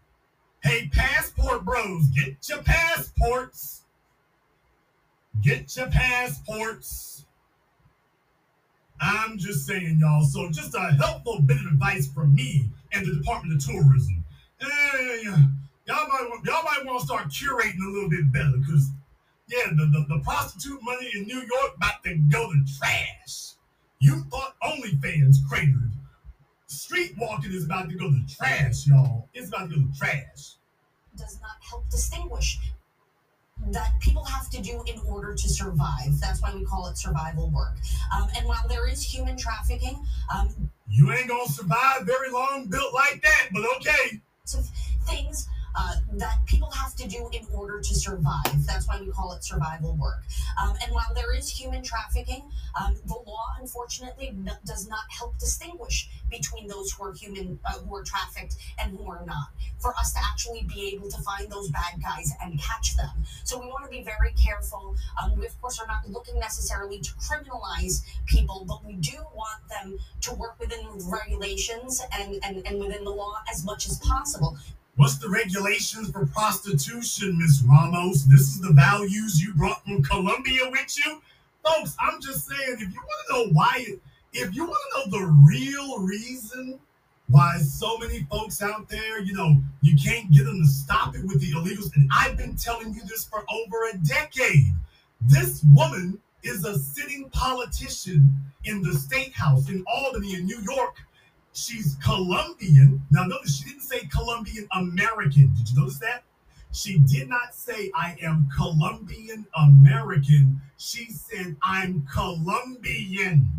Hey, 0.63 0.89
passport 0.93 1.65
bros, 1.65 2.07
get 2.09 2.37
your 2.49 2.63
passports. 2.63 3.83
Get 5.43 5.75
your 5.77 5.89
passports. 5.89 7.25
I'm 9.01 9.39
just 9.39 9.67
saying, 9.67 9.99
y'all. 10.01 10.25
So, 10.25 10.51
just 10.51 10.75
a 10.75 10.93
helpful 10.99 11.41
bit 11.41 11.59
of 11.59 11.73
advice 11.73 12.09
from 12.09 12.35
me 12.35 12.69
and 12.93 13.07
the 13.07 13.15
Department 13.15 13.55
of 13.55 13.67
Tourism. 13.67 14.25
Hey, 14.61 15.23
y'all 15.89 16.07
might 16.07 16.27
want, 16.29 16.45
y'all 16.45 16.63
might 16.63 16.85
want 16.85 17.01
to 17.01 17.07
start 17.07 17.29
curating 17.29 17.81
a 17.85 17.91
little 17.91 18.11
bit 18.11 18.31
better, 18.33 18.53
cause 18.69 18.91
yeah, 19.49 19.71
the, 19.71 19.87
the, 19.87 20.15
the 20.15 20.21
prostitute 20.23 20.79
money 20.83 21.11
in 21.15 21.23
New 21.23 21.39
York 21.39 21.77
about 21.77 22.05
to 22.05 22.15
go 22.15 22.53
to 22.53 22.65
trash. 22.79 23.55
You 23.99 24.21
thought 24.31 24.55
OnlyFans 24.63 25.37
cratered. 25.49 25.91
Street 26.67 27.15
walking 27.19 27.53
is 27.53 27.65
about 27.65 27.89
to 27.89 27.97
go 27.97 28.11
to 28.11 28.21
trash, 28.29 28.87
y'all. 28.87 29.27
It's 29.33 29.49
about 29.49 29.71
to 29.71 29.77
go 29.77 29.83
to 29.83 29.99
trash. 29.99 30.57
does 31.17 31.41
not 31.41 31.57
help 31.61 31.89
distinguish 31.89 32.59
that 33.69 33.99
people 34.01 34.23
have 34.25 34.51
to 34.51 34.63
do 34.63 34.85
in 34.87 35.01
order 35.09 35.35
to 35.35 35.49
survive. 35.49 36.21
That's 36.21 36.43
why 36.43 36.55
we 36.55 36.65
call 36.65 36.87
it 36.89 36.99
survival 36.99 37.51
work. 37.51 37.77
Um, 38.15 38.29
and 38.37 38.47
while 38.47 38.63
there 38.69 38.87
is 38.87 39.03
human 39.03 39.37
trafficking, 39.37 40.05
um, 40.33 40.71
You 40.91 41.11
ain't 41.13 41.29
gonna 41.29 41.49
survive 41.49 42.03
very 42.07 42.31
long 42.31 42.67
built 42.69 42.95
like 42.95 43.21
that, 43.23 43.49
but 43.53 43.63
okay. 43.77 44.21
of 44.57 44.69
things 45.07 45.49
that 46.19 46.39
people 46.47 46.71
have 46.71 46.95
to 46.97 47.09
do 47.09 47.29
in 47.33 47.47
order 47.53 47.81
to 47.81 47.95
survive. 47.95 48.67
That's 48.67 48.87
why 48.89 49.01
we 49.01 49.11
call 49.11 49.33
it 49.33 49.45
survival 49.45 49.97
work. 49.97 50.23
Um, 50.61 50.77
and 50.83 50.93
while 50.93 51.13
there 51.15 51.35
is 51.35 51.49
human 51.49 51.83
trafficking, 51.83 52.51
um, 52.81 52.97
the 53.07 53.15
law, 53.15 53.47
unfortunately, 53.61 54.29
n- 54.29 54.51
does 54.65 54.89
not 54.89 55.05
help 55.09 55.39
distinguish 55.39 56.09
between 56.31 56.67
those 56.67 56.93
who 56.93 57.05
are 57.05 57.13
human, 57.13 57.59
uh, 57.65 57.79
who 57.81 57.95
are 57.97 58.03
trafficked, 58.03 58.57
and 58.79 58.97
who 58.97 59.11
are 59.11 59.25
not. 59.27 59.49
For 59.81 59.95
us 59.97 60.13
to 60.15 60.19
actually 60.31 60.63
be 60.63 60.93
able 60.95 61.09
to 61.11 61.23
find 61.23 61.51
those 61.51 61.71
bad 61.71 62.03
guys 62.03 62.33
and 62.43 62.61
catch 62.61 62.97
them. 62.97 63.11
So 63.45 63.61
we 63.61 63.67
want 63.67 63.85
to 63.85 63.91
be 63.91 64.03
very 64.03 64.33
careful. 64.33 64.97
Um, 65.21 65.39
we, 65.39 65.47
of 65.47 65.61
course, 65.61 65.79
are 65.81 65.87
not 65.87 66.09
looking 66.09 66.39
necessarily 66.39 66.99
to 67.01 67.11
criminalize 67.15 68.03
people, 68.27 68.65
but 68.67 68.85
we 68.85 68.95
do 68.95 69.17
want 69.35 69.61
them 69.69 69.99
to 70.23 70.35
work 70.35 70.59
within 70.59 70.87
regulations 71.09 72.03
and, 72.13 72.39
and, 72.45 72.67
and 72.67 72.81
within 72.81 73.05
the 73.05 73.11
law 73.11 73.37
as 73.51 73.65
much 73.65 73.87
as 73.87 73.99
possible. 74.01 74.57
What's 74.99 75.19
the 75.19 75.29
regulations 75.29 76.11
for 76.11 76.27
prostitution, 76.27 77.39
Miss 77.39 77.63
Ramos? 77.63 78.25
This 78.25 78.41
is 78.41 78.61
the 78.61 78.73
values 78.73 79.41
you 79.41 79.55
brought 79.55 79.85
from 79.85 80.03
Colombia 80.03 80.69
with 80.69 80.99
you? 80.99 81.23
Folks, 81.65 81.95
I'm 82.01 82.21
just 82.21 82.49
saying, 82.49 82.79
if 82.81 82.93
you 82.93 83.01
want 83.01 83.29
to 83.29 83.33
know 83.33 83.53
why, 83.53 83.87
if 84.33 84.53
you 84.57 84.65
want 84.65 84.77
to 84.93 84.99
know 84.99 85.19
the 85.21 85.27
real 85.47 86.01
reason 86.01 86.81
why 87.29 87.59
so 87.59 87.97
many 87.99 88.27
folks 88.29 88.61
out 88.61 88.89
there, 88.89 89.21
you 89.21 89.35
know, 89.35 89.63
you 89.83 89.97
can't 89.97 90.33
get 90.33 90.47
them 90.47 90.61
to 90.61 90.67
stop 90.67 91.15
it 91.15 91.25
with 91.25 91.41
the 91.41 91.53
illegals, 91.53 91.95
and 91.95 92.11
I've 92.13 92.37
been 92.37 92.57
telling 92.57 92.93
you 92.93 93.03
this 93.03 93.25
for 93.25 93.45
over 93.49 93.91
a 93.93 93.99
decade. 93.99 94.75
This 95.21 95.65
woman 95.77 96.19
is 96.43 96.65
a 96.65 96.77
sitting 96.77 97.31
politician 97.31 98.35
in 98.65 98.83
the 98.83 98.95
state 98.95 99.33
house 99.33 99.69
in 99.69 99.85
Albany, 99.87 100.35
in 100.35 100.45
New 100.45 100.61
York. 100.63 100.97
She's 101.59 101.97
Colombian. 102.05 103.03
Now, 103.11 103.25
notice 103.25 103.59
she 103.59 103.65
didn't 103.65 103.83
say 103.83 104.07
Colombian 104.07 104.69
American. 104.73 105.53
Did 105.57 105.71
you 105.71 105.81
notice 105.81 105.99
that? 105.99 106.23
She 106.73 106.99
did 106.99 107.29
not 107.29 107.53
say, 107.53 107.91
I 107.97 108.17
am 108.23 108.49
Colombian 108.57 109.45
American. 109.57 110.61
She 110.77 111.11
said, 111.11 111.57
I'm 111.61 112.07
Colombian. 112.15 113.51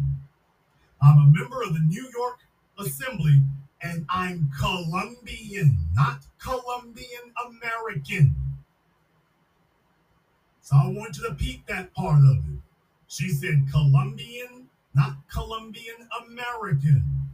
I'm 1.01 1.17
a 1.17 1.29
member 1.29 1.61
of 1.61 1.73
the 1.73 1.81
New 1.81 2.09
York 2.15 2.39
Assembly, 2.77 3.41
and 3.81 4.05
I'm 4.07 4.49
Colombian, 4.57 5.77
not 5.93 6.21
Colombian 6.41 7.33
American. 7.45 8.33
So 10.61 10.77
I 10.77 10.87
want 10.87 11.17
you 11.17 11.27
to 11.27 11.33
peep 11.33 11.67
that 11.67 11.93
part 11.93 12.19
of 12.19 12.37
it. 12.37 12.59
She 13.07 13.27
said 13.27 13.65
Colombian, 13.69 14.69
not 14.95 15.17
Colombian 15.29 16.07
American. 16.25 17.28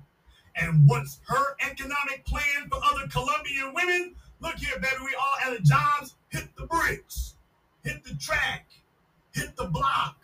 And 0.56 0.88
what's 0.88 1.20
her 1.28 1.56
economic 1.70 2.26
plan 2.26 2.70
for 2.70 2.80
other 2.84 3.08
Colombian 3.08 3.74
women? 3.74 4.16
Look 4.40 4.56
here, 4.56 4.80
baby, 4.80 5.04
we 5.04 5.16
all 5.16 5.54
of 5.54 5.64
jobs. 5.64 6.16
Hit 6.30 6.56
the 6.58 6.66
bricks, 6.66 7.36
hit 7.84 8.04
the 8.04 8.16
track, 8.16 8.68
hit 9.34 9.56
the 9.56 9.66
block. 9.66 10.18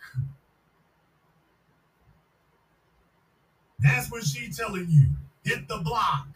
That's 3.80 4.10
what 4.10 4.24
she's 4.24 4.56
telling 4.56 4.86
you. 4.88 5.08
Hit 5.44 5.66
the 5.68 5.78
block. 5.78 6.28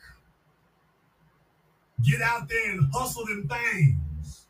Get 2.02 2.20
out 2.20 2.48
there 2.48 2.72
and 2.72 2.90
hustle 2.92 3.24
them 3.24 3.48
things. 3.48 4.46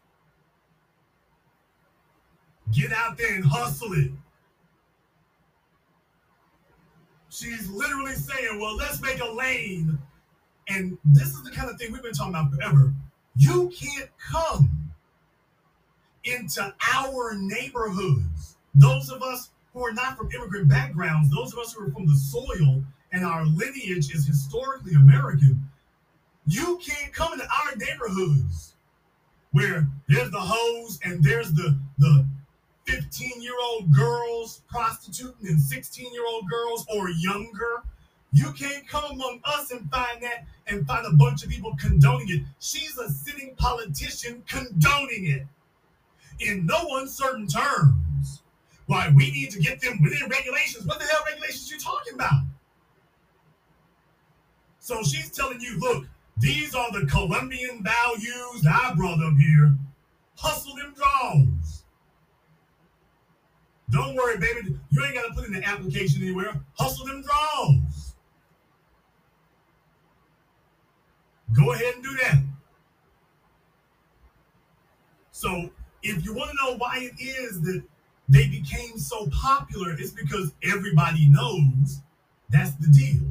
Get 2.73 2.93
out 2.93 3.17
there 3.19 3.35
and 3.35 3.45
hustle 3.45 3.93
it. 3.93 4.11
She's 7.37 7.69
literally 7.69 8.15
saying, 8.15 8.59
well, 8.59 8.77
let's 8.77 9.03
make 9.03 9.21
a 9.21 9.31
lane. 9.31 9.99
And 10.69 10.97
this 11.05 11.35
is 11.35 11.43
the 11.43 11.51
kind 11.51 11.69
of 11.69 11.79
thing 11.79 11.93
we've 11.93 12.03
been 12.03 12.13
talking 12.13 12.35
about 12.35 12.51
forever. 12.51 12.95
You 13.37 13.71
can't 13.79 14.09
come 14.19 14.91
into 16.25 16.75
our 16.95 17.35
neighborhoods. 17.35 18.57
Those 18.75 19.11
of 19.11 19.23
us 19.23 19.51
who 19.75 19.85
are 19.85 19.93
not 19.93 20.17
from 20.17 20.31
immigrant 20.33 20.69
backgrounds, 20.69 21.31
those 21.31 21.53
of 21.53 21.59
us 21.59 21.75
who 21.75 21.85
are 21.85 21.91
from 21.91 22.07
the 22.07 22.17
soil 22.17 22.83
and 23.13 23.23
our 23.23 23.45
lineage 23.45 24.15
is 24.15 24.27
historically 24.27 24.95
American, 24.95 25.63
you 26.47 26.81
can't 26.83 27.13
come 27.13 27.35
into 27.35 27.45
our 27.45 27.77
neighborhoods 27.77 28.77
where 29.53 29.87
there's 30.09 30.31
the 30.31 30.41
hoes 30.41 30.99
and 31.05 31.23
there's 31.23 31.53
the 31.53 31.79
the 31.99 32.27
15 32.87 33.43
year 33.43 33.55
old 33.63 33.93
girls 33.93 34.63
prostituting 34.69 35.49
and 35.49 35.61
16 35.61 36.13
year 36.13 36.27
old 36.27 36.49
girls 36.49 36.87
or 36.95 37.11
younger. 37.11 37.83
You 38.33 38.53
can't 38.53 38.87
come 38.89 39.05
among 39.13 39.41
us 39.45 39.71
and 39.71 39.91
find 39.91 40.23
that 40.23 40.47
and 40.67 40.87
find 40.87 41.07
a 41.07 41.17
bunch 41.17 41.45
of 41.45 41.51
people 41.51 41.75
condoning 41.81 42.29
it. 42.29 42.43
She's 42.59 42.97
a 42.99 43.09
sitting 43.09 43.55
politician 43.57 44.43
condoning 44.47 45.27
it 45.27 45.47
in 46.41 46.67
no 46.67 46.99
uncertain 46.99 47.47
terms. 47.47 48.43
Why 48.87 49.11
we 49.15 49.31
need 49.31 49.51
to 49.51 49.59
get 49.59 49.81
them 49.81 50.01
within 50.03 50.29
regulations. 50.29 50.87
What 50.87 50.99
the 50.99 51.07
hell 51.07 51.25
regulations 51.27 51.71
you 51.71 51.79
talking 51.79 52.15
about? 52.15 52.43
So 54.79 55.03
she's 55.03 55.31
telling 55.31 55.61
you, 55.61 55.81
look, 55.81 56.07
these 56.39 56.75
are 56.75 56.93
the 56.93 57.07
Colombian 57.07 57.83
values 57.83 58.67
I 58.71 58.95
brought 58.95 59.21
up 59.21 59.37
here. 59.37 59.75
Hustle 60.37 60.77
them 60.77 60.95
draws. 60.95 61.83
Don't 63.91 64.15
worry, 64.15 64.37
baby. 64.39 64.77
You 64.91 65.05
ain't 65.05 65.15
got 65.15 65.29
to 65.29 65.35
put 65.35 65.47
in 65.47 65.53
the 65.53 65.65
application 65.65 66.23
anywhere. 66.23 66.61
Hustle 66.79 67.07
them 67.07 67.23
draws. 67.23 68.15
Go 71.53 71.73
ahead 71.73 71.95
and 71.95 72.03
do 72.03 72.17
that. 72.23 72.43
So, 75.31 75.71
if 76.03 76.25
you 76.25 76.35
want 76.35 76.51
to 76.51 76.57
know 76.57 76.77
why 76.77 76.99
it 76.99 77.23
is 77.23 77.61
that 77.63 77.83
they 78.29 78.49
became 78.49 78.99
so 78.99 79.29
popular, 79.29 79.93
it's 79.93 80.11
because 80.11 80.53
everybody 80.63 81.29
knows 81.29 82.01
that's 82.49 82.73
the 82.75 82.89
deal. 82.89 83.23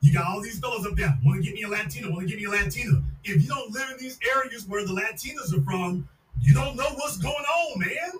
You 0.00 0.14
got 0.14 0.26
all 0.26 0.40
these 0.40 0.58
fellas 0.58 0.86
up 0.86 0.96
there, 0.96 1.18
want 1.24 1.42
to 1.42 1.46
get 1.46 1.54
me 1.54 1.62
a 1.62 1.68
Latina, 1.68 2.10
want 2.10 2.22
to 2.22 2.26
get 2.26 2.38
me 2.38 2.46
a 2.46 2.50
Latina. 2.50 3.02
If 3.22 3.42
you 3.42 3.48
don't 3.48 3.70
live 3.72 3.90
in 3.90 3.98
these 3.98 4.18
areas 4.34 4.66
where 4.66 4.84
the 4.86 4.92
Latinas 4.92 5.56
are 5.56 5.62
from, 5.62 6.08
you 6.40 6.54
don't 6.54 6.76
know 6.76 6.88
what's 6.94 7.18
going 7.18 7.34
on, 7.34 7.80
man. 7.80 8.12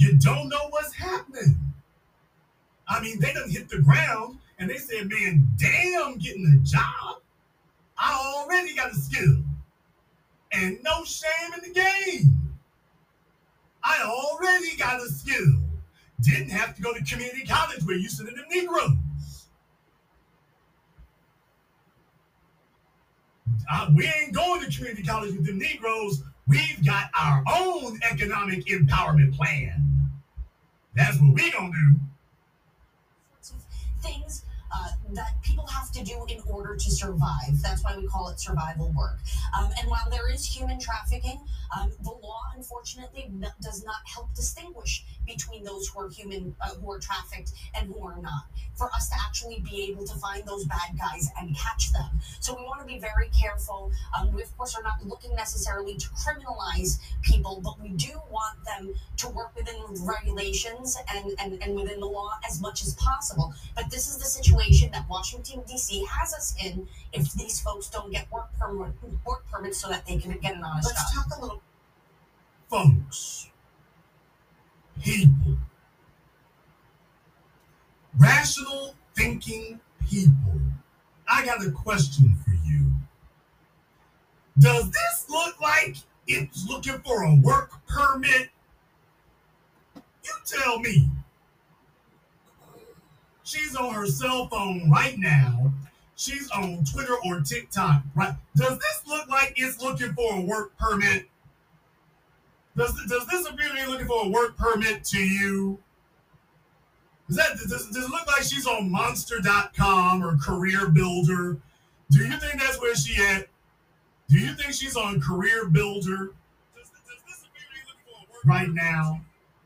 You 0.00 0.16
don't 0.16 0.48
know 0.48 0.68
what's 0.70 0.94
happening. 0.94 1.58
I 2.88 3.02
mean, 3.02 3.20
they 3.20 3.34
done 3.34 3.50
hit 3.50 3.68
the 3.68 3.80
ground 3.80 4.38
and 4.58 4.70
they 4.70 4.78
said, 4.78 5.10
man, 5.10 5.46
damn, 5.58 6.16
getting 6.16 6.58
a 6.58 6.64
job. 6.66 7.20
I 7.98 8.14
already 8.14 8.74
got 8.74 8.92
a 8.92 8.94
skill. 8.94 9.44
And 10.52 10.78
no 10.82 11.04
shame 11.04 11.52
in 11.54 11.68
the 11.68 11.74
game. 11.74 12.56
I 13.84 14.02
already 14.02 14.74
got 14.78 15.02
a 15.02 15.08
skill. 15.10 15.60
Didn't 16.22 16.48
have 16.48 16.74
to 16.76 16.82
go 16.82 16.94
to 16.94 17.04
community 17.04 17.44
college 17.44 17.84
where 17.84 17.96
you 17.96 18.08
sending 18.08 18.36
the 18.36 18.44
Negroes. 18.48 18.96
We 23.94 24.06
ain't 24.06 24.32
going 24.32 24.62
to 24.62 24.74
community 24.74 25.02
college 25.02 25.32
with 25.32 25.44
them 25.44 25.58
Negroes. 25.58 26.22
We've 26.50 26.84
got 26.84 27.10
our 27.18 27.44
own 27.48 28.00
economic 28.10 28.66
empowerment 28.66 29.36
plan. 29.36 30.10
That's 30.96 31.16
what 31.20 31.32
we're 31.32 31.52
gonna 31.52 31.70
do. 31.70 32.00
sorts 33.40 33.64
of 33.64 34.02
things 34.02 34.44
uh, 34.74 34.88
that 35.12 35.40
people 35.42 35.64
have 35.68 35.92
to 35.92 36.02
do 36.02 36.26
in 36.28 36.40
order 36.50 36.74
to 36.74 36.90
survive. 36.90 37.62
That's 37.62 37.84
why 37.84 37.96
we 37.96 38.08
call 38.08 38.30
it 38.30 38.40
survival 38.40 38.92
work. 38.96 39.18
Um, 39.56 39.70
and 39.80 39.88
while 39.88 40.10
there 40.10 40.28
is 40.28 40.44
human 40.44 40.80
trafficking, 40.80 41.40
um, 41.78 41.92
the 42.02 42.10
law 42.10 42.40
unfortunately 42.56 43.30
does 43.62 43.84
not 43.84 43.96
help 44.04 44.32
distinguish 44.34 45.04
between 45.26 45.64
those 45.64 45.88
who 45.88 46.00
are 46.00 46.08
human, 46.08 46.54
uh, 46.60 46.70
who 46.74 46.90
are 46.92 46.98
trafficked, 46.98 47.52
and 47.74 47.86
who 47.86 48.04
are 48.06 48.20
not. 48.20 48.44
For 48.76 48.90
us 48.94 49.08
to 49.10 49.16
actually 49.26 49.60
be 49.60 49.90
able 49.90 50.06
to 50.06 50.14
find 50.14 50.42
those 50.46 50.64
bad 50.64 50.98
guys 50.98 51.28
and 51.38 51.54
catch 51.56 51.92
them, 51.92 52.20
so 52.40 52.56
we 52.56 52.62
want 52.64 52.80
to 52.80 52.86
be 52.86 52.98
very 52.98 53.28
careful. 53.28 53.92
Um, 54.18 54.32
we 54.32 54.42
of 54.42 54.56
course 54.56 54.74
are 54.74 54.82
not 54.82 55.04
looking 55.04 55.34
necessarily 55.34 55.96
to 55.96 56.08
criminalize 56.10 56.98
people, 57.22 57.60
but 57.62 57.80
we 57.80 57.90
do 57.90 58.20
want 58.30 58.56
them 58.64 58.94
to 59.18 59.28
work 59.28 59.54
within 59.54 59.76
regulations 60.00 60.96
and, 61.14 61.32
and, 61.38 61.62
and 61.62 61.76
within 61.76 62.00
the 62.00 62.06
law 62.06 62.32
as 62.48 62.60
much 62.60 62.82
as 62.82 62.94
possible. 62.94 63.52
But 63.76 63.90
this 63.90 64.08
is 64.08 64.18
the 64.18 64.24
situation 64.24 64.90
that 64.92 65.08
Washington 65.08 65.62
D.C. 65.68 66.06
has 66.10 66.32
us 66.32 66.54
in 66.64 66.88
if 67.12 67.32
these 67.34 67.60
folks 67.60 67.88
don't 67.90 68.10
get 68.10 68.30
work 68.32 68.48
permit 68.58 68.92
work 69.26 69.44
permits 69.50 69.78
so 69.78 69.88
that 69.88 70.06
they 70.06 70.16
can 70.16 70.32
get 70.38 70.54
an 70.54 70.64
honest 70.64 70.88
Let's 70.88 71.14
job. 71.14 71.24
talk 71.28 71.38
a 71.38 71.42
little. 71.42 71.59
Folks, 72.70 73.48
people, 75.02 75.58
rational 78.16 78.94
thinking 79.16 79.80
people. 80.08 80.60
I 81.28 81.44
got 81.44 81.66
a 81.66 81.70
question 81.72 82.36
for 82.44 82.52
you. 82.52 82.92
Does 84.58 84.90
this 84.90 85.26
look 85.28 85.60
like 85.60 85.96
it's 86.26 86.68
looking 86.68 87.00
for 87.00 87.24
a 87.24 87.34
work 87.34 87.72
permit? 87.88 88.50
You 89.96 90.32
tell 90.44 90.78
me. 90.78 91.08
She's 93.42 93.74
on 93.74 93.94
her 93.94 94.06
cell 94.06 94.46
phone 94.46 94.88
right 94.88 95.18
now. 95.18 95.72
She's 96.14 96.48
on 96.50 96.84
Twitter 96.84 97.16
or 97.24 97.40
TikTok, 97.40 98.02
right? 98.14 98.34
Does 98.54 98.78
this 98.78 99.02
look 99.08 99.28
like 99.28 99.54
it's 99.56 99.82
looking 99.82 100.12
for 100.12 100.36
a 100.36 100.40
work 100.42 100.76
permit? 100.78 101.26
Does, 102.80 102.94
does 103.08 103.26
this 103.26 103.46
appear 103.46 103.68
to 103.68 103.74
be 103.74 103.84
looking 103.84 104.06
for 104.06 104.24
a 104.24 104.28
work 104.30 104.56
permit 104.56 105.04
to 105.04 105.18
you? 105.18 105.78
Does, 107.28 107.36
that, 107.36 107.58
does, 107.68 107.90
does 107.90 108.06
it 108.06 108.10
look 108.10 108.26
like 108.26 108.42
she's 108.42 108.66
on 108.66 108.90
monster.com 108.90 110.24
or 110.24 110.36
CareerBuilder? 110.36 111.60
Do 112.10 112.18
you 112.18 112.38
think 112.38 112.58
that's 112.58 112.80
where 112.80 112.94
she 112.94 113.22
at? 113.22 113.48
Do 114.30 114.38
you 114.38 114.54
think 114.54 114.72
she's 114.72 114.96
on 114.96 115.20
CareerBuilder? 115.20 115.74
Does, 115.74 116.88
does 116.88 117.20
this 117.28 117.44
appear 117.44 117.66
to 117.66 117.74
be 117.74 117.80
looking 117.86 118.02
for 118.06 118.16
a 118.16 118.32
work 118.32 118.46
right 118.46 118.70
now? 118.70 119.20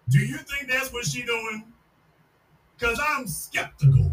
Do 0.08 0.18
you 0.18 0.38
think 0.38 0.68
that's 0.68 0.92
what 0.92 1.06
she 1.06 1.22
doing? 1.22 1.72
Because 2.76 2.98
I'm 3.00 3.28
skeptical. 3.28 4.10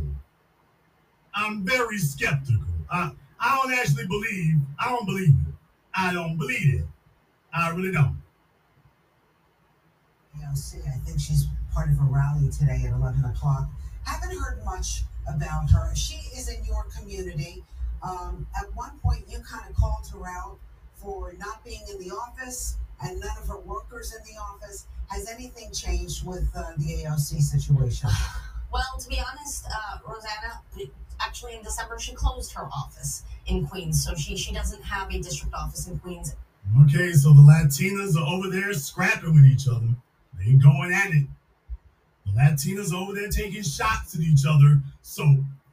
I'm 1.33 1.65
very 1.65 1.97
skeptical. 1.97 2.61
I, 2.91 3.13
I 3.39 3.61
don't 3.63 3.73
actually 3.73 4.05
believe, 4.05 4.57
I 4.77 4.89
don't 4.89 5.07
believe 5.07 5.29
it. 5.29 5.53
I 5.95 6.13
don't 6.13 6.37
believe 6.37 6.81
it. 6.81 6.85
I 7.51 7.71
really 7.71 7.91
don't. 7.91 8.20
AOC, 10.51 10.87
I 10.87 10.97
think 10.99 11.19
she's 11.19 11.47
part 11.73 11.89
of 11.89 11.99
a 11.99 12.03
rally 12.03 12.49
today 12.49 12.83
at 12.85 12.93
11 12.93 13.23
o'clock. 13.25 13.69
Haven't 14.03 14.37
heard 14.37 14.63
much 14.65 15.03
about 15.27 15.69
her. 15.71 15.93
She 15.95 16.15
is 16.37 16.49
in 16.49 16.63
your 16.65 16.85
community. 16.97 17.63
Um, 18.03 18.47
at 18.55 18.73
one 18.75 18.97
point, 19.03 19.25
you 19.29 19.39
kind 19.39 19.69
of 19.69 19.75
called 19.75 20.07
her 20.13 20.27
out 20.27 20.57
for 20.95 21.33
not 21.37 21.63
being 21.63 21.81
in 21.91 21.99
the 21.99 22.13
office 22.13 22.77
and 23.03 23.19
none 23.19 23.37
of 23.41 23.47
her 23.47 23.59
workers 23.59 24.13
in 24.13 24.23
the 24.33 24.39
office. 24.39 24.85
Has 25.09 25.29
anything 25.29 25.71
changed 25.71 26.25
with 26.25 26.49
uh, 26.55 26.71
the 26.77 27.03
AOC 27.03 27.41
situation? 27.41 28.09
Well, 28.71 28.97
to 29.01 29.09
be 29.09 29.19
honest, 29.19 29.65
uh, 29.65 29.97
Rosanna, 30.07 30.61
actually 31.19 31.55
in 31.55 31.61
December 31.61 31.99
she 31.99 32.13
closed 32.13 32.53
her 32.53 32.69
office 32.73 33.23
in 33.45 33.67
Queens, 33.67 34.01
so 34.01 34.15
she 34.15 34.37
she 34.37 34.53
doesn't 34.53 34.81
have 34.81 35.09
a 35.09 35.19
district 35.19 35.53
office 35.53 35.87
in 35.87 35.99
Queens. 35.99 36.35
Okay, 36.83 37.11
so 37.11 37.33
the 37.33 37.41
Latinas 37.41 38.15
are 38.15 38.25
over 38.33 38.49
there 38.49 38.73
scrapping 38.73 39.33
with 39.33 39.45
each 39.45 39.67
other. 39.67 39.89
They 40.45 40.53
going 40.53 40.91
at 40.93 41.11
it. 41.11 41.27
The 42.25 42.31
Latinas 42.31 42.93
over 42.93 43.13
there 43.13 43.29
taking 43.29 43.63
shots 43.63 44.15
at 44.15 44.21
each 44.21 44.45
other. 44.47 44.81
So, 45.01 45.23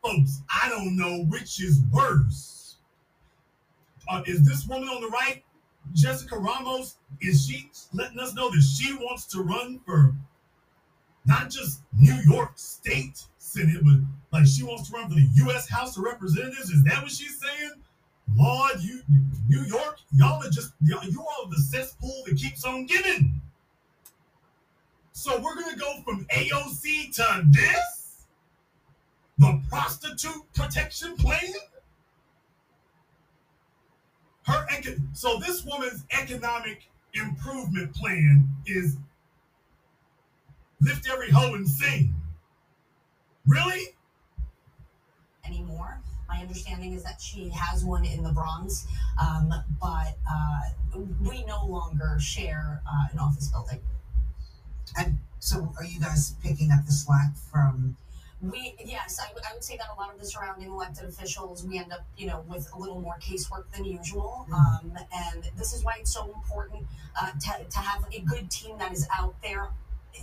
folks, 0.03 0.43
I 0.49 0.69
don't 0.69 0.97
know 0.97 1.25
which 1.25 1.63
is 1.63 1.81
worse. 1.93 2.77
Uh, 4.09 4.23
is 4.27 4.47
this 4.47 4.67
woman 4.67 4.89
on 4.89 5.03
the 5.03 5.09
right, 5.09 5.43
Jessica 5.93 6.37
Ramos? 6.37 6.97
Is 7.21 7.47
she 7.47 7.71
letting 7.93 8.19
us 8.19 8.35
know 8.35 8.51
that 8.51 8.63
she 8.63 8.95
wants 8.95 9.27
to 9.27 9.43
run 9.43 9.81
for 9.85 10.15
not 11.27 11.51
just 11.51 11.83
New 11.97 12.17
York 12.27 12.53
State 12.57 13.23
Senate, 13.37 13.83
but 13.85 13.97
like 14.33 14.47
she 14.47 14.63
wants 14.63 14.89
to 14.89 14.97
run 14.97 15.09
for 15.09 15.15
the 15.15 15.29
U.S. 15.45 15.69
House 15.69 15.97
of 15.97 16.05
Representatives? 16.05 16.71
Is 16.71 16.83
that 16.85 17.03
what 17.03 17.11
she's 17.11 17.39
saying? 17.39 17.73
Lord, 18.37 18.81
you 18.81 19.01
New 19.49 19.63
York, 19.63 19.99
y'all 20.13 20.43
are 20.45 20.51
just 20.51 20.73
y'all, 20.83 21.05
you 21.05 21.21
all 21.21 21.49
the 21.49 21.57
cesspool 21.57 22.23
that 22.27 22.37
keeps 22.37 22.65
on 22.65 22.87
giving. 22.87 23.38
So 25.19 25.41
we're 25.41 25.57
gonna 25.57 25.77
go 25.77 26.01
from 26.05 26.25
AOC 26.27 27.13
to 27.17 27.43
this, 27.51 28.23
the 29.37 29.61
prostitute 29.69 30.45
protection 30.55 31.17
plan. 31.17 31.55
Her 34.45 34.65
eco- 34.71 35.03
so 35.15 35.41
this 35.41 35.65
woman's 35.65 36.05
economic 36.13 36.89
improvement 37.15 37.97
plan 37.97 38.49
is 38.65 38.97
lift 40.81 41.09
every 41.11 41.33
hoe 41.33 41.55
and 41.55 41.69
sing. 41.69 42.15
Really? 43.45 43.97
anymore. 45.45 46.01
My 46.29 46.39
understanding 46.43 46.93
is 46.93 47.03
that 47.03 47.21
she 47.21 47.49
has 47.49 47.85
one 47.85 48.05
in 48.05 48.23
the 48.23 48.33
Bronx, 48.33 48.87
um, 49.21 49.53
but 49.81 50.17
uh, 50.31 50.61
we 51.23 51.45
no 51.45 51.67
longer 51.67 52.19
share 52.21 52.83
uh, 52.87 53.07
an 53.11 53.19
office 53.19 53.49
building. 53.49 53.81
And 54.97 55.19
so, 55.41 55.73
are 55.79 55.85
you 55.85 56.01
guys 56.01 56.35
picking 56.43 56.71
up 56.71 56.85
the 56.87 56.93
slack 56.93 57.37
from? 57.51 57.97
We 58.41 58.75
yes, 58.85 59.19
I, 59.21 59.33
would- 59.35 59.43
I 59.51 59.53
would 59.53 59.65
say 59.65 59.77
that 59.77 59.87
a 59.97 59.99
lot 60.01 60.15
of 60.15 60.21
the 60.21 60.27
surrounding 60.27 60.69
elected 60.71 61.09
officials 61.09 61.65
we 61.65 61.77
end 61.79 61.93
up 61.93 62.05
you 62.17 62.29
know 62.29 62.45
with 62.49 62.69
a 62.73 62.79
little 62.79 63.01
more 63.01 63.19
casework 63.21 63.65
than 63.75 63.85
usual, 63.85 64.47
um, 64.55 64.93
and 65.13 65.51
this 65.57 65.73
is 65.73 65.83
why 65.83 65.97
it's 65.99 66.13
so 66.13 66.25
important 66.33 66.87
uh, 67.21 67.33
to 67.33 67.65
to 67.69 67.79
have 67.81 68.05
a 68.13 68.21
good 68.21 68.49
team 68.51 68.79
that 68.79 68.93
is 68.93 69.09
out 69.19 69.35
there 69.43 69.71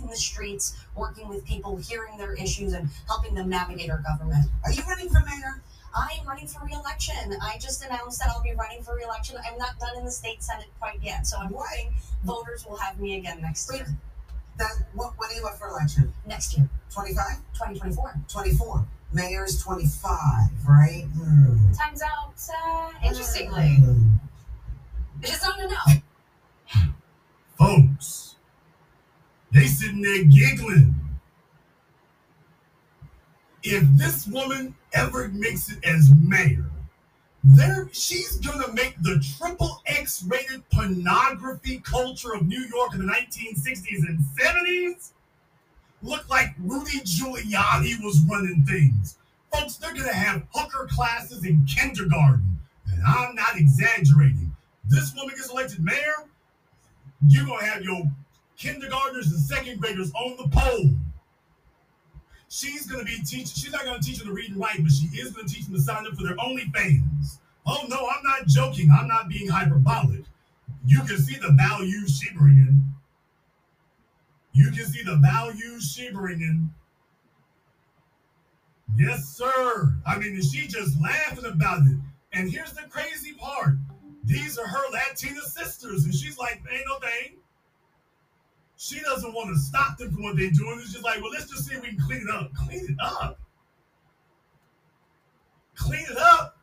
in 0.00 0.06
the 0.06 0.16
streets 0.16 0.76
working 0.94 1.28
with 1.28 1.44
people, 1.44 1.76
hearing 1.76 2.16
their 2.16 2.32
issues, 2.34 2.72
and 2.72 2.88
helping 3.06 3.34
them 3.34 3.48
navigate 3.50 3.90
our 3.90 3.98
government. 4.02 4.46
Are 4.64 4.72
you 4.72 4.82
running 4.84 5.08
for 5.10 5.20
mayor? 5.20 5.62
I 5.94 6.16
am 6.20 6.26
running 6.26 6.46
for 6.46 6.62
re-election. 6.64 7.14
I 7.42 7.56
just 7.58 7.82
announced 7.84 8.18
that 8.18 8.28
I'll 8.28 8.42
be 8.42 8.52
running 8.54 8.82
for 8.82 8.94
re-election. 8.96 9.36
I'm 9.50 9.56
not 9.56 9.78
done 9.78 9.96
in 9.96 10.04
the 10.04 10.10
state 10.10 10.42
senate 10.42 10.66
quite 10.78 11.02
yet, 11.02 11.26
so 11.26 11.38
I'm 11.38 11.52
hoping 11.54 11.94
voters 12.24 12.66
will 12.66 12.76
have 12.76 13.00
me 13.00 13.16
again 13.16 13.40
next 13.40 13.72
year. 13.72 13.86
That 14.58 14.72
what? 14.94 15.12
When 15.18 15.30
are 15.30 15.34
you 15.34 15.46
up 15.46 15.58
for 15.58 15.68
election? 15.68 16.12
Next 16.26 16.56
year, 16.56 16.68
25? 16.90 17.36
2024. 17.54 18.14
24. 18.28 18.86
Mayor's 19.12 19.62
25, 19.62 20.10
right? 20.68 21.04
Hmm. 21.14 21.72
Times 21.72 22.02
out. 22.02 22.34
Uh, 22.50 22.90
interestingly, 23.06 23.76
Hmm. 23.76 24.16
it's 25.22 25.42
not 25.42 25.58
enough. 25.60 26.02
Folks, 27.58 28.36
they 29.52 29.66
sitting 29.66 30.02
there 30.02 30.24
giggling. 30.24 30.94
If 33.62 33.84
this 33.96 34.26
woman 34.26 34.74
ever 34.92 35.28
makes 35.28 35.70
it 35.70 35.84
as 35.84 36.10
mayor, 36.14 36.70
there 37.54 37.88
she's 37.92 38.38
gonna 38.38 38.72
make 38.72 38.96
the 39.02 39.22
triple 39.38 39.82
X 39.86 40.24
rated 40.24 40.68
pornography 40.70 41.78
culture 41.78 42.34
of 42.34 42.46
New 42.46 42.60
York 42.74 42.94
in 42.94 43.06
the 43.06 43.12
1960s 43.12 44.08
and 44.08 44.18
70s 44.36 45.10
look 46.02 46.28
like 46.28 46.54
Rudy 46.58 47.00
Giuliani 47.00 48.02
was 48.02 48.20
running 48.28 48.64
things. 48.64 49.16
Folks, 49.52 49.76
they're 49.76 49.94
gonna 49.94 50.12
have 50.12 50.42
hooker 50.54 50.86
classes 50.90 51.44
in 51.44 51.64
kindergarten. 51.66 52.60
And 52.92 53.02
I'm 53.06 53.34
not 53.34 53.56
exaggerating. 53.56 54.54
This 54.88 55.14
woman 55.14 55.34
gets 55.34 55.50
elected 55.50 55.84
mayor, 55.84 56.26
you're 57.26 57.46
gonna 57.46 57.64
have 57.64 57.82
your 57.82 58.10
kindergartners 58.56 59.30
and 59.30 59.40
second 59.40 59.80
graders 59.80 60.12
on 60.14 60.36
the 60.36 60.48
pole. 60.48 60.90
She's 62.56 62.86
gonna 62.86 63.04
be 63.04 63.18
teaching. 63.18 63.44
She's 63.44 63.70
not 63.70 63.84
gonna 63.84 64.00
teach 64.00 64.16
them 64.16 64.28
to 64.28 64.32
read 64.32 64.50
and 64.50 64.58
write, 64.58 64.82
but 64.82 64.90
she 64.90 65.08
is 65.08 65.30
gonna 65.30 65.46
teach 65.46 65.66
them 65.66 65.74
to 65.74 65.80
sign 65.80 66.06
up 66.06 66.14
for 66.14 66.22
their 66.22 66.36
OnlyFans. 66.36 67.38
Oh 67.66 67.84
no, 67.86 68.08
I'm 68.08 68.22
not 68.22 68.46
joking. 68.46 68.90
I'm 68.90 69.06
not 69.06 69.28
being 69.28 69.46
hyperbolic. 69.46 70.22
You 70.86 71.02
can 71.02 71.18
see 71.18 71.36
the 71.36 71.52
value 71.52 72.08
she 72.08 72.30
bringing. 72.32 72.82
You 74.54 74.70
can 74.70 74.86
see 74.86 75.02
the 75.02 75.16
value 75.16 75.78
she 75.82 76.10
bringing. 76.10 76.72
Yes, 78.96 79.26
sir. 79.26 79.94
I 80.06 80.18
mean, 80.18 80.40
she 80.40 80.66
just 80.66 80.98
laughing 80.98 81.44
about 81.44 81.82
it. 81.86 81.98
And 82.32 82.50
here's 82.50 82.72
the 82.72 82.88
crazy 82.88 83.34
part: 83.34 83.74
these 84.24 84.56
are 84.56 84.66
her 84.66 84.90
Latina 84.92 85.42
sisters, 85.42 86.06
and 86.06 86.14
she's 86.14 86.38
like, 86.38 86.62
"Ain't 86.72 86.86
no 86.86 86.98
thing." 87.00 87.36
She 88.76 89.00
doesn't 89.00 89.32
want 89.32 89.54
to 89.54 89.60
stop 89.60 89.98
them 89.98 90.12
from 90.12 90.22
what 90.22 90.36
they're 90.36 90.50
doing. 90.50 90.78
It's 90.80 90.92
just 90.92 91.04
like, 91.04 91.20
well, 91.20 91.30
let's 91.30 91.50
just 91.50 91.66
see 91.66 91.74
if 91.74 91.82
we 91.82 91.88
can 91.88 92.00
clean 92.00 92.22
it 92.22 92.34
up. 92.34 92.52
Clean 92.54 92.84
it 92.84 92.96
up. 93.02 93.38
Clean 95.74 96.04
it 96.10 96.18
up. 96.18 96.58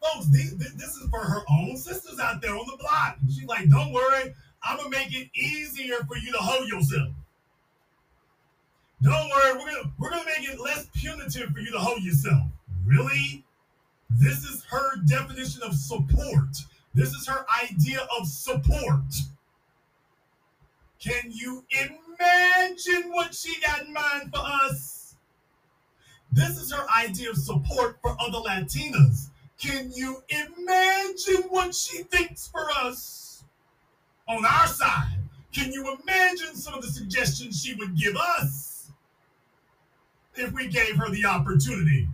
Folks, 0.00 0.26
these, 0.28 0.56
this 0.56 0.96
is 0.96 1.08
for 1.08 1.20
her 1.20 1.42
own 1.50 1.76
sisters 1.76 2.18
out 2.20 2.40
there 2.40 2.54
on 2.54 2.66
the 2.66 2.76
block. 2.78 3.16
She's 3.28 3.46
like, 3.46 3.68
don't 3.68 3.92
worry, 3.92 4.34
I'm 4.62 4.76
going 4.76 4.92
to 4.92 4.98
make 4.98 5.14
it 5.14 5.28
easier 5.34 5.96
for 6.06 6.16
you 6.16 6.30
to 6.32 6.38
hoe 6.38 6.64
yourself. 6.64 7.08
Don't 9.04 9.28
worry, 9.28 9.52
we're 9.52 9.70
gonna 9.70 9.92
we're 9.98 10.10
gonna 10.10 10.24
make 10.24 10.48
it 10.48 10.58
less 10.58 10.88
punitive 10.94 11.50
for 11.50 11.58
you 11.58 11.70
to 11.72 11.78
hoe 11.78 11.96
yourself. 11.96 12.44
Really? 12.86 13.44
This 14.08 14.44
is 14.44 14.64
her 14.70 14.96
definition 15.06 15.62
of 15.62 15.74
support. 15.74 16.56
This 16.94 17.12
is 17.12 17.26
her 17.26 17.44
idea 17.62 18.06
of 18.18 18.26
support. 18.26 19.04
Can 21.04 21.30
you 21.30 21.62
imagine 21.70 23.12
what 23.12 23.34
she 23.34 23.60
got 23.60 23.82
in 23.82 23.92
mind 23.92 24.30
for 24.32 24.40
us? 24.40 25.16
This 26.32 26.58
is 26.58 26.72
her 26.72 26.86
idea 26.98 27.28
of 27.28 27.36
support 27.36 27.98
for 28.00 28.16
other 28.18 28.38
Latinas. 28.38 29.28
Can 29.58 29.92
you 29.94 30.22
imagine 30.30 31.42
what 31.50 31.74
she 31.74 32.04
thinks 32.04 32.48
for 32.48 32.70
us? 32.70 33.44
On 34.26 34.46
our 34.46 34.66
side, 34.66 35.18
can 35.52 35.70
you 35.72 35.94
imagine 36.02 36.56
some 36.56 36.72
of 36.72 36.80
the 36.80 36.88
suggestions 36.88 37.62
she 37.62 37.74
would 37.74 37.94
give 37.98 38.16
us 38.16 38.90
if 40.36 40.52
we 40.54 40.68
gave 40.68 40.96
her 40.96 41.10
the 41.10 41.26
opportunity? 41.26 42.08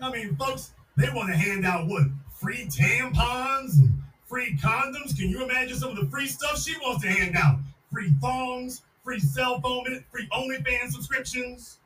I 0.00 0.10
mean, 0.10 0.34
folks, 0.34 0.72
they 0.96 1.10
want 1.10 1.30
to 1.30 1.36
hand 1.36 1.64
out 1.64 1.86
what? 1.86 2.08
Free 2.38 2.66
tampons 2.66 3.80
and 3.80 4.00
free 4.26 4.56
condoms? 4.62 5.16
Can 5.16 5.28
you 5.28 5.42
imagine 5.42 5.76
some 5.76 5.90
of 5.90 5.96
the 5.96 6.06
free 6.06 6.28
stuff 6.28 6.62
she 6.62 6.76
wants 6.78 7.02
to 7.02 7.10
hand 7.10 7.36
out? 7.36 7.58
Free 7.92 8.12
thongs, 8.20 8.82
free 9.02 9.18
cell 9.18 9.60
phone 9.60 10.04
free 10.12 10.28
OnlyFans 10.32 10.92
subscriptions. 10.92 11.78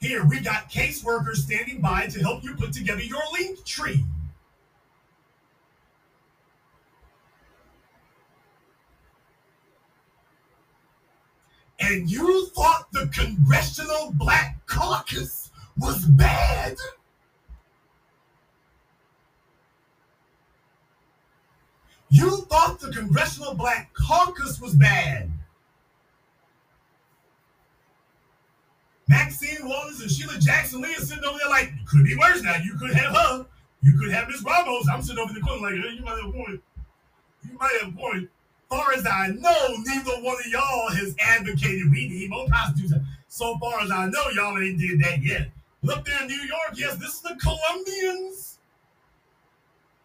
Here, 0.00 0.24
we 0.24 0.40
got 0.40 0.70
caseworkers 0.70 1.36
standing 1.36 1.82
by 1.82 2.06
to 2.06 2.20
help 2.20 2.42
you 2.42 2.54
put 2.54 2.72
together 2.72 3.02
your 3.02 3.20
Linktree. 3.38 4.02
And 11.78 12.10
you 12.10 12.46
thought 12.48 12.90
the 12.92 13.10
Congressional 13.14 14.12
Black 14.14 14.58
Caucus 14.66 15.50
was 15.78 16.04
bad? 16.06 16.76
You 22.08 22.42
thought 22.42 22.80
the 22.80 22.90
Congressional 22.90 23.54
Black 23.54 23.92
Caucus 23.92 24.60
was 24.60 24.74
bad. 24.74 25.30
Maxine 29.08 29.68
Waters 29.68 30.00
and 30.00 30.10
Sheila 30.10 30.38
Jackson 30.38 30.80
Lee 30.80 30.94
are 30.94 31.00
sitting 31.00 31.24
over 31.24 31.38
there 31.38 31.48
like, 31.48 31.72
could 31.86 32.04
be 32.04 32.16
worse 32.16 32.42
now. 32.42 32.56
You 32.56 32.74
could 32.74 32.94
have 32.94 33.14
her. 33.14 33.46
You 33.82 33.96
could 33.98 34.10
have 34.10 34.28
Miss 34.28 34.42
Ramos. 34.42 34.88
I'm 34.88 35.02
sitting 35.02 35.18
over 35.18 35.30
in 35.30 35.36
the 35.36 35.40
corner 35.42 35.62
like, 35.62 35.74
hey, 35.74 35.94
you 35.94 36.02
might 36.02 36.18
have 36.18 36.28
a 36.28 36.32
point. 36.32 36.60
You 37.44 37.58
might 37.58 37.78
have 37.80 37.92
a 37.92 37.96
point. 37.96 38.30
Far 38.68 38.92
as 38.92 39.06
I 39.06 39.28
know, 39.28 39.76
neither 39.84 40.12
one 40.22 40.36
of 40.36 40.46
y'all 40.46 40.90
has 40.90 41.14
advocated 41.20 41.90
we 41.90 42.08
need 42.08 42.30
more 42.30 42.46
prostitutes. 42.48 42.94
So 43.28 43.56
far 43.58 43.80
as 43.80 43.90
I 43.90 44.06
know, 44.06 44.28
y'all 44.34 44.58
ain't 44.58 44.78
did 44.78 45.00
that 45.00 45.22
yet. 45.22 45.48
But 45.82 45.98
up 45.98 46.04
there 46.04 46.20
in 46.22 46.26
New 46.26 46.34
York, 46.34 46.72
yes, 46.74 46.96
this 46.96 47.14
is 47.14 47.20
the 47.20 47.36
Colombians. 47.40 48.58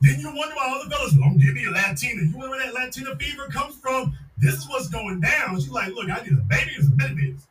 Then 0.01 0.20
you 0.20 0.34
wonder 0.36 0.55
why 0.55 0.70
all 0.70 0.84
the 0.84 0.89
fellas 0.89 1.14
don't 1.14 1.38
give 1.38 1.53
me 1.53 1.66
a 1.66 1.72
Latina. 1.72 2.24
You 2.24 2.36
wonder 2.36 2.49
where 2.49 2.66
that 2.66 2.74
Latina 2.74 3.16
fever 3.16 3.47
comes 3.47 3.76
from? 3.78 4.16
This 4.38 4.55
is 4.55 4.68
what's 4.68 4.89
going 4.89 5.22
down. 5.22 5.59
She's 5.59 5.70
like, 5.70 5.93
look, 5.93 6.09
I 6.09 6.22
need 6.24 6.34
a 6.34 6.41
baby 6.41 6.72
and 6.76 6.86
some 6.86 6.95
benefits. 6.95 7.47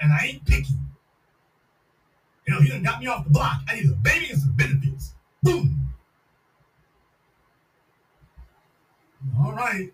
And 0.00 0.12
I 0.12 0.26
ain't 0.26 0.44
picky. 0.46 0.74
Hell, 2.48 2.60
he 2.60 2.70
done 2.70 2.82
got 2.82 3.00
me 3.00 3.06
off 3.06 3.24
the 3.24 3.30
block. 3.30 3.60
I 3.68 3.76
need 3.76 3.90
a 3.90 3.94
baby 3.94 4.30
and 4.30 4.40
some 4.40 4.52
benefits. 4.52 5.12
Boom. 5.42 5.78
All 9.38 9.52
right. 9.52 9.92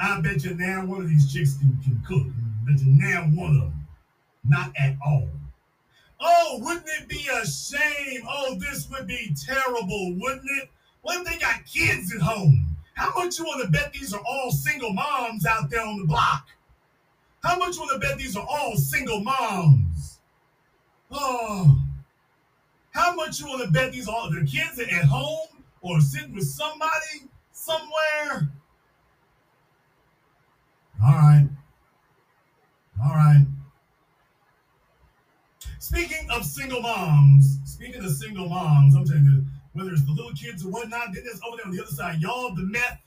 I 0.00 0.20
bet 0.20 0.44
you 0.44 0.54
now 0.54 0.86
one 0.86 1.02
of 1.02 1.08
these 1.08 1.32
chicks 1.32 1.58
can, 1.58 1.78
can 1.82 2.02
cook. 2.06 2.26
I 2.26 2.70
bet 2.72 2.80
you 2.80 2.92
now 2.92 3.22
one 3.34 3.56
of 3.56 3.62
them. 3.62 3.86
Not 4.44 4.72
at 4.78 4.96
all. 5.04 5.28
Oh, 6.20 6.58
wouldn't 6.62 6.88
it 7.00 7.08
be 7.08 7.26
a 7.32 7.46
shame? 7.46 8.22
Oh, 8.28 8.56
this 8.58 8.88
would 8.90 9.06
be 9.06 9.34
terrible, 9.46 10.14
wouldn't 10.18 10.50
it? 10.62 10.70
What 11.02 11.20
if 11.20 11.26
they 11.26 11.38
got 11.38 11.64
kids 11.66 12.14
at 12.14 12.20
home? 12.20 12.76
How 12.94 13.12
much 13.14 13.38
you 13.38 13.44
want 13.44 13.62
to 13.64 13.70
bet 13.70 13.92
these 13.92 14.12
are 14.12 14.22
all 14.26 14.50
single 14.50 14.92
moms 14.92 15.46
out 15.46 15.70
there 15.70 15.82
on 15.82 15.98
the 15.98 16.06
block? 16.06 16.46
How 17.42 17.56
much 17.56 17.76
you 17.76 17.82
want 17.82 17.92
to 17.92 18.06
bet 18.06 18.18
these 18.18 18.36
are 18.36 18.46
all 18.46 18.76
single 18.76 19.20
moms? 19.20 20.20
Oh, 21.10 21.78
how 22.90 23.14
much 23.14 23.40
you 23.40 23.46
want 23.46 23.62
to 23.64 23.70
bet 23.70 23.92
these 23.92 24.08
are 24.08 24.14
all 24.14 24.30
their 24.30 24.44
kids 24.44 24.78
are 24.78 24.82
at 24.82 25.04
home 25.04 25.64
or 25.80 26.00
sitting 26.00 26.34
with 26.34 26.44
somebody 26.44 27.28
somewhere? 27.52 28.50
All 31.02 31.12
right. 31.12 31.48
All 33.02 33.14
right. 33.14 33.46
Speaking 35.78 36.28
of 36.30 36.44
single 36.44 36.82
moms, 36.82 37.58
speaking 37.64 38.04
of 38.04 38.10
single 38.10 38.48
moms, 38.48 38.94
I'm 38.94 39.06
telling 39.06 39.24
you, 39.24 39.44
whether 39.72 39.90
it's 39.92 40.04
the 40.04 40.12
little 40.12 40.32
kids 40.32 40.64
or 40.64 40.70
whatnot, 40.70 41.08
then 41.14 41.24
there's 41.24 41.40
over 41.46 41.56
there 41.56 41.66
on 41.66 41.74
the 41.74 41.82
other 41.82 41.90
side, 41.90 42.20
y'all, 42.20 42.54
the 42.54 42.62
meth. 42.62 43.00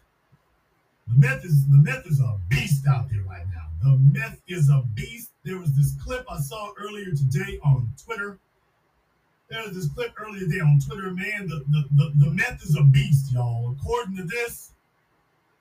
The 1.08 1.16
meth 1.16 1.46
is 1.46 1.68
the 1.68 1.78
meth 1.78 2.08
is 2.08 2.20
a 2.20 2.40
beast 2.50 2.88
out 2.88 3.10
there 3.12 3.22
right 3.30 3.46
now. 3.54 3.68
The 3.84 3.98
meth 3.98 4.42
is 4.48 4.70
a 4.70 4.84
beast. 4.96 5.30
There 5.44 5.58
was 5.58 5.76
this 5.76 5.96
clip 6.04 6.26
I 6.30 6.40
saw 6.40 6.72
earlier 6.80 7.12
today 7.12 7.60
on 7.64 7.94
Twitter. 8.04 8.40
There 9.50 9.62
was 9.64 9.76
this 9.76 9.88
clip 9.90 10.14
earlier 10.18 10.40
today 10.40 10.62
on 10.62 10.80
Twitter, 10.80 11.12
man. 11.12 11.48
The, 11.48 11.64
the, 11.70 11.84
the, 11.92 12.26
the 12.26 12.32
meth 12.32 12.64
is 12.64 12.76
a 12.76 12.84
beast, 12.84 13.32
y'all. 13.34 13.76
According 13.80 14.18
to 14.18 14.24
this, 14.24 14.72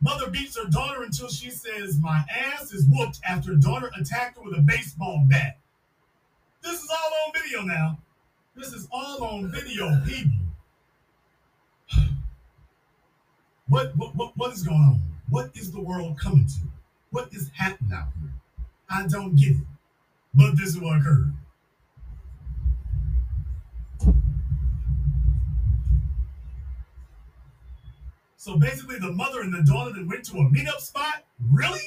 mother 0.03 0.29
beats 0.31 0.57
her 0.59 0.69
daughter 0.69 1.03
until 1.03 1.29
she 1.29 1.51
says, 1.51 1.99
My 1.99 2.25
ass 2.31 2.73
is 2.73 2.87
whooped 2.89 3.21
after 3.27 3.55
daughter 3.55 3.91
attacked 3.99 4.37
her 4.37 4.43
with 4.43 4.59
a 4.59 4.63
baseball 4.63 5.25
bat. 5.29 5.59
This 6.63 6.83
is 6.83 6.91
all 6.91 7.13
on 7.27 7.33
video 7.33 7.63
now. 7.63 7.99
This 8.55 8.73
is 8.73 8.87
all 8.93 9.25
on 9.25 9.51
video, 9.51 10.01
people. 10.05 10.33
What, 13.69 13.97
what, 13.97 14.15
what, 14.15 14.37
what 14.37 14.53
is 14.53 14.63
going 14.63 14.77
on? 14.77 15.03
What 15.31 15.51
is 15.55 15.73
the 15.73 15.81
world 15.81 16.19
coming 16.21 16.47
to? 16.47 16.69
What 17.11 17.33
is 17.33 17.49
happening 17.57 17.93
out 17.95 18.09
here? 18.21 18.33
I 18.91 19.07
don't 19.07 19.35
get 19.35 19.53
it. 19.53 19.67
But 20.35 20.59
this 20.59 20.71
is 20.71 20.79
what 20.79 20.99
occurred. 20.99 21.33
So 28.43 28.57
basically, 28.57 28.99
the 28.99 29.13
mother 29.13 29.43
and 29.43 29.55
the 29.55 29.63
daughter 29.63 29.93
that 29.93 30.05
went 30.05 30.25
to 30.25 30.39
a 30.39 30.51
meetup 30.51 30.81
spot? 30.81 31.23
Really? 31.49 31.79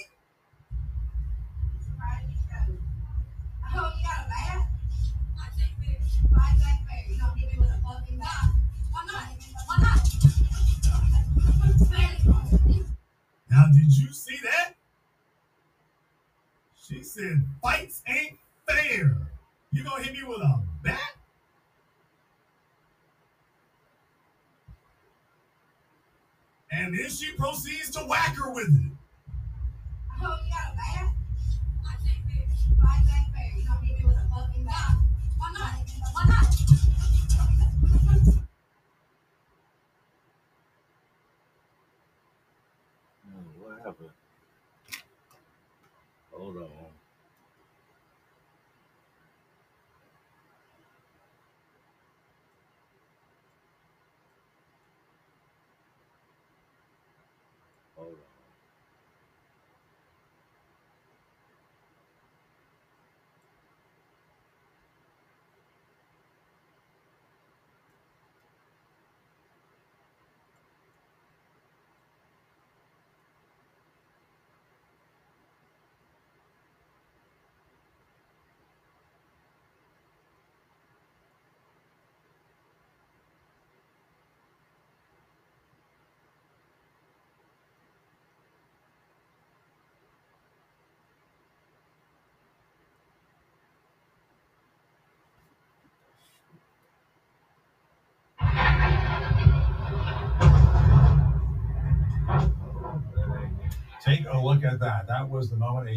Now, 13.52 13.66
did 13.74 13.98
you 13.98 14.14
see 14.14 14.38
that? 14.44 14.76
She 16.82 17.04
said, 17.04 17.46
fights 17.62 18.02
ain't 18.08 18.38
fair. 18.66 19.18
You 19.74 19.84
gonna 19.84 20.02
hit 20.02 20.14
me 20.14 20.24
with 20.24 20.40
a 20.40 20.64
bat? 20.82 21.16
And 26.78 26.94
then 26.94 27.10
she 27.10 27.32
proceeds 27.32 27.90
to 27.92 28.00
whack 28.02 28.36
her 28.36 28.54
with 28.54 28.68
it. 28.68 28.92
Oh, 30.22 30.38
you 30.44 30.52
got 30.52 30.74
a 30.74 30.76
bat? 30.76 31.14
I 31.88 31.96
think 32.04 32.18
fair. 32.28 32.46
Why 32.82 33.02
fair? 33.34 33.58
You 33.58 33.64
don't 33.66 33.84
hit 33.84 33.98
me 34.00 34.06
with 34.06 34.18
a 34.18 34.28
fucking 34.30 34.66
bat. 34.66 34.98
Why 35.38 35.52
not? 35.54 35.72
Why 36.14 36.26
not? 36.28 36.56
Hmm, 43.24 43.62
What 43.62 43.78
happened? 43.86 44.10
Hold 46.32 46.58
on. 46.58 46.70
Hold 57.96 58.14
on. 58.14 58.20
Take 104.06 104.26
a 104.32 104.38
look 104.38 104.64
at 104.64 104.80
that. 104.80 105.08
That 105.08 105.28
was 105.28 105.50
the 105.50 105.56
moment 105.56 105.90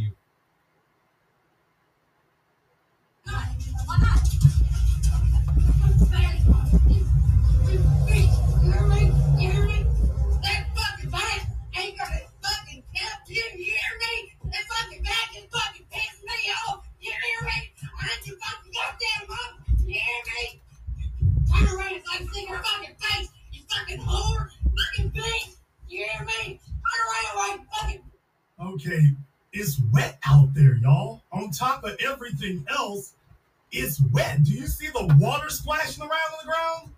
it's 33.78 34.00
wet. 34.12 34.42
Do 34.44 34.52
you 34.52 34.66
see 34.66 34.88
the 34.88 35.14
water 35.18 35.50
splashing 35.50 36.02
around 36.02 36.10
on 36.10 36.38
the 36.44 36.50
ground? 36.50 36.92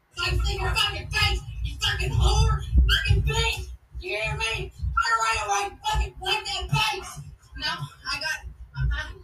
fucking 0.74 1.08
face. 1.08 1.40
You 1.64 1.74
fucking 1.80 2.10
whore. 2.10 2.60
Fucking 2.62 3.22
bitch. 3.22 3.68
You 4.00 4.16
hear 4.16 4.36
me? 4.36 4.72
Turn 4.72 5.14
around 5.18 5.38
and 5.38 5.48
like 5.48 5.84
fucking 5.84 6.14
wipe 6.20 6.44
that 6.44 6.70
face. 6.70 7.20
No, 7.58 7.68
I 8.10 8.20
got. 8.20 8.38
I'm 8.76 8.90
fine. 8.90 9.20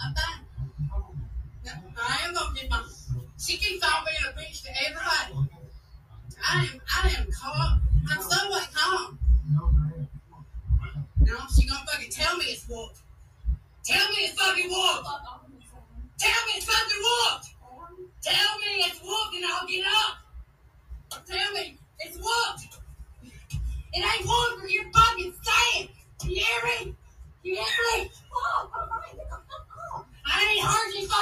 I'm 0.00 0.14
fine. 0.14 0.44
No, 1.64 1.72
I 2.02 2.26
am 2.26 2.34
gonna 2.34 2.54
get 2.54 2.70
my. 2.70 2.82
She 3.38 3.56
keeps 3.56 3.84
on 3.84 4.04
being 4.04 4.32
a 4.32 4.38
bitch 4.38 4.62
to 4.62 4.70
everybody. 4.86 5.48
I 6.46 6.68
am. 6.72 6.80
I 7.04 7.08
am 7.20 7.26
calm. 7.32 7.82
I'm 8.10 8.22
somewhat 8.22 8.68
calm. 8.74 9.18
No, 11.20 11.36
she 11.54 11.66
gonna 11.66 11.84
fucking 11.90 12.10
tell 12.10 12.36
me 12.38 12.46
it's 12.46 12.66
whooped. 12.68 13.00
Tell 13.84 14.08
me 14.08 14.16
it's 14.16 14.40
fucking 14.40 14.70
whooped. 14.70 15.08
Tell 16.18 16.46
me 16.46 16.52
it's 16.56 16.64
fucking 16.64 17.02
whooped. 17.02 17.54
Tell 18.22 18.58
me 18.58 18.84
it's 18.84 19.00
whooped 19.00 19.34
and 19.36 19.44
I'll 19.46 19.66
get 19.66 19.84
up. 19.86 21.24
Tell 21.26 21.52
me 21.52 21.78
it's 22.00 22.16
whooped. 22.16 22.80
It 23.92 24.04
ain't 24.04 24.26
whooped 24.26 24.60
for 24.60 24.68
your 24.68 24.84
fucking 24.92 25.34
saying. 25.42 25.88
You 26.24 26.44
hear 26.44 26.84
me? 26.86 26.94
You 27.42 27.54
hear 27.54 28.04
me? 28.04 28.10
I 30.26 30.56
ain't 30.56 30.64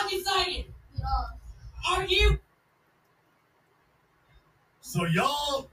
heard 0.07 0.13
you 0.13 0.25
fucking 0.25 0.45
say. 0.47 0.67
Are 1.89 2.05
you? 2.05 2.39
So 4.81 5.05
y'all, 5.07 5.71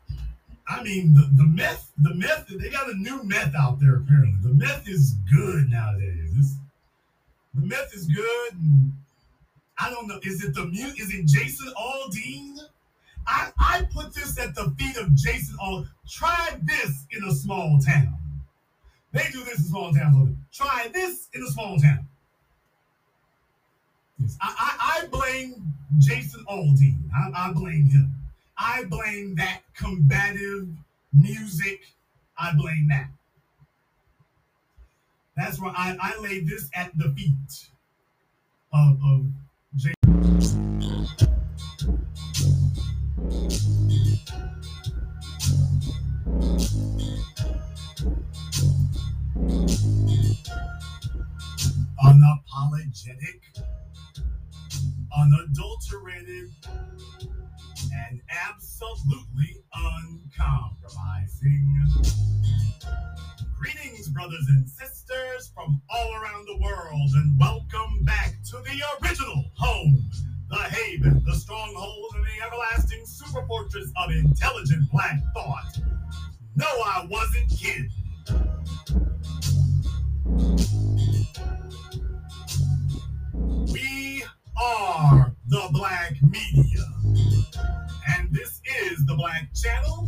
I 0.67 0.83
mean, 0.83 1.13
the, 1.13 1.29
the 1.35 1.47
meth, 1.47 1.91
the 1.97 2.13
meth, 2.15 2.47
they 2.47 2.69
got 2.69 2.89
a 2.89 2.95
new 2.95 3.23
meth 3.23 3.53
out 3.55 3.79
there 3.79 3.95
apparently. 3.97 4.37
The 4.41 4.53
meth 4.53 4.87
is 4.87 5.15
good 5.31 5.69
nowadays. 5.69 6.31
It's, 6.37 6.55
the 7.53 7.65
meth 7.65 7.93
is 7.93 8.07
good. 8.07 8.53
and 8.53 8.93
I 9.79 9.89
don't 9.89 10.07
know. 10.07 10.19
Is 10.23 10.43
it 10.43 10.53
the 10.55 10.65
mute? 10.65 10.99
Is 10.99 11.13
it 11.13 11.25
Jason 11.27 11.71
Aldean? 11.77 12.57
I, 13.25 13.51
I 13.57 13.87
put 13.93 14.13
this 14.13 14.37
at 14.39 14.53
the 14.55 14.73
feet 14.77 14.97
of 14.97 15.13
Jason 15.15 15.57
Aldean. 15.57 15.87
Try 16.09 16.57
this 16.63 17.05
in 17.11 17.23
a 17.23 17.31
small 17.31 17.79
town. 17.79 18.17
They 19.11 19.25
do 19.31 19.43
this 19.43 19.59
in 19.59 19.65
small 19.65 19.93
towns. 19.93 20.15
all 20.17 20.25
the- 20.25 20.35
Try 20.51 20.89
this 20.91 21.29
in 21.33 21.43
a 21.43 21.47
small 21.47 21.77
town. 21.79 22.07
I, 24.41 25.01
I, 25.03 25.07
blame 25.07 25.73
Jason 25.99 26.45
Aldean. 26.49 26.97
I, 27.15 27.49
I 27.49 27.53
blame 27.53 27.89
him. 27.89 28.13
I 28.57 28.83
blame 28.85 29.35
that 29.35 29.61
combative 29.75 30.67
music 31.11 31.81
I 32.37 32.53
blame 32.55 32.87
that. 32.89 33.09
That's 35.37 35.59
where 35.59 35.71
I, 35.75 35.95
I 36.01 36.19
lay 36.19 36.41
this 36.41 36.69
at 36.75 36.91
the 36.97 37.09
feet 37.15 37.69
of, 38.73 38.99
of 39.03 39.25
J. 39.75 39.93
Unapologetic, 52.03 53.39
unadulterated, 55.17 56.49
and 57.93 58.21
absolutely 58.29 59.63
uncompromising. 59.73 61.87
Greetings, 63.59 64.09
brothers 64.09 64.45
and 64.49 64.69
sisters 64.69 65.51
from 65.53 65.81
all 65.89 66.13
around 66.15 66.45
the 66.47 66.57
world, 66.61 67.11
and 67.15 67.39
welcome 67.39 68.03
back 68.03 68.35
to 68.49 68.57
the 68.57 68.81
original 69.01 69.45
home, 69.57 70.09
the 70.49 70.57
haven, 70.57 71.23
the 71.25 71.35
stronghold, 71.35 72.13
and 72.15 72.25
the 72.25 72.45
everlasting 72.45 73.05
super 73.05 73.45
fortress 73.47 73.91
of 73.97 74.11
intelligent 74.11 74.89
black 74.91 75.19
thought. 75.33 75.79
No, 76.55 76.67
I 76.67 77.07
wasn't 77.09 77.49
kidding. 77.49 77.89
We 83.71 84.22
are 84.61 85.35
the 85.47 85.67
Black 85.71 86.15
Media. 86.21 86.85
And 88.09 88.31
this 88.31 88.61
is 88.89 89.05
the 89.05 89.15
Black 89.15 89.53
Channel, 89.53 90.07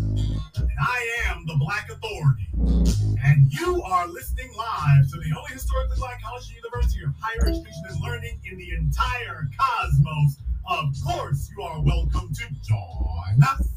and 0.57 0.69
I 0.79 1.27
am 1.29 1.45
the 1.45 1.55
Black 1.57 1.89
Authority. 1.89 2.47
And 3.23 3.51
you 3.51 3.81
are 3.83 4.07
listening 4.07 4.51
live 4.57 5.09
to 5.11 5.17
the 5.17 5.35
only 5.37 5.53
historically 5.53 5.97
black 5.97 6.21
college 6.21 6.47
and 6.47 6.57
university 6.57 7.03
of 7.03 7.13
higher 7.19 7.47
education 7.47 7.83
and 7.89 8.01
learning 8.01 8.39
in 8.49 8.57
the 8.57 8.71
entire 8.77 9.49
cosmos. 9.57 10.37
Of 10.69 10.93
course, 11.05 11.49
you 11.55 11.63
are 11.63 11.81
welcome 11.81 12.33
to 12.33 12.43
join 12.63 13.43
us. 13.43 13.75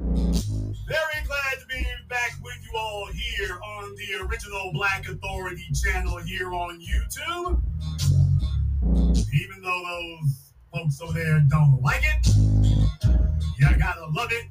Very 0.00 1.22
glad 1.26 1.58
to 1.60 1.66
be 1.68 1.84
back 2.08 2.32
with 2.42 2.54
you 2.62 2.78
all 2.78 3.06
here 3.12 3.58
on 3.60 3.96
the 3.96 4.26
original 4.26 4.70
Black 4.72 5.08
Authority 5.08 5.66
channel 5.74 6.18
here 6.18 6.52
on 6.52 6.80
YouTube. 6.80 7.60
Even 9.32 9.62
though 9.62 9.82
those 10.22 10.52
folks 10.72 11.00
over 11.00 11.14
there 11.14 11.40
don't 11.50 11.82
like 11.82 12.02
it, 12.04 12.28
you 13.58 13.66
gotta 13.78 14.06
love 14.12 14.30
it 14.30 14.46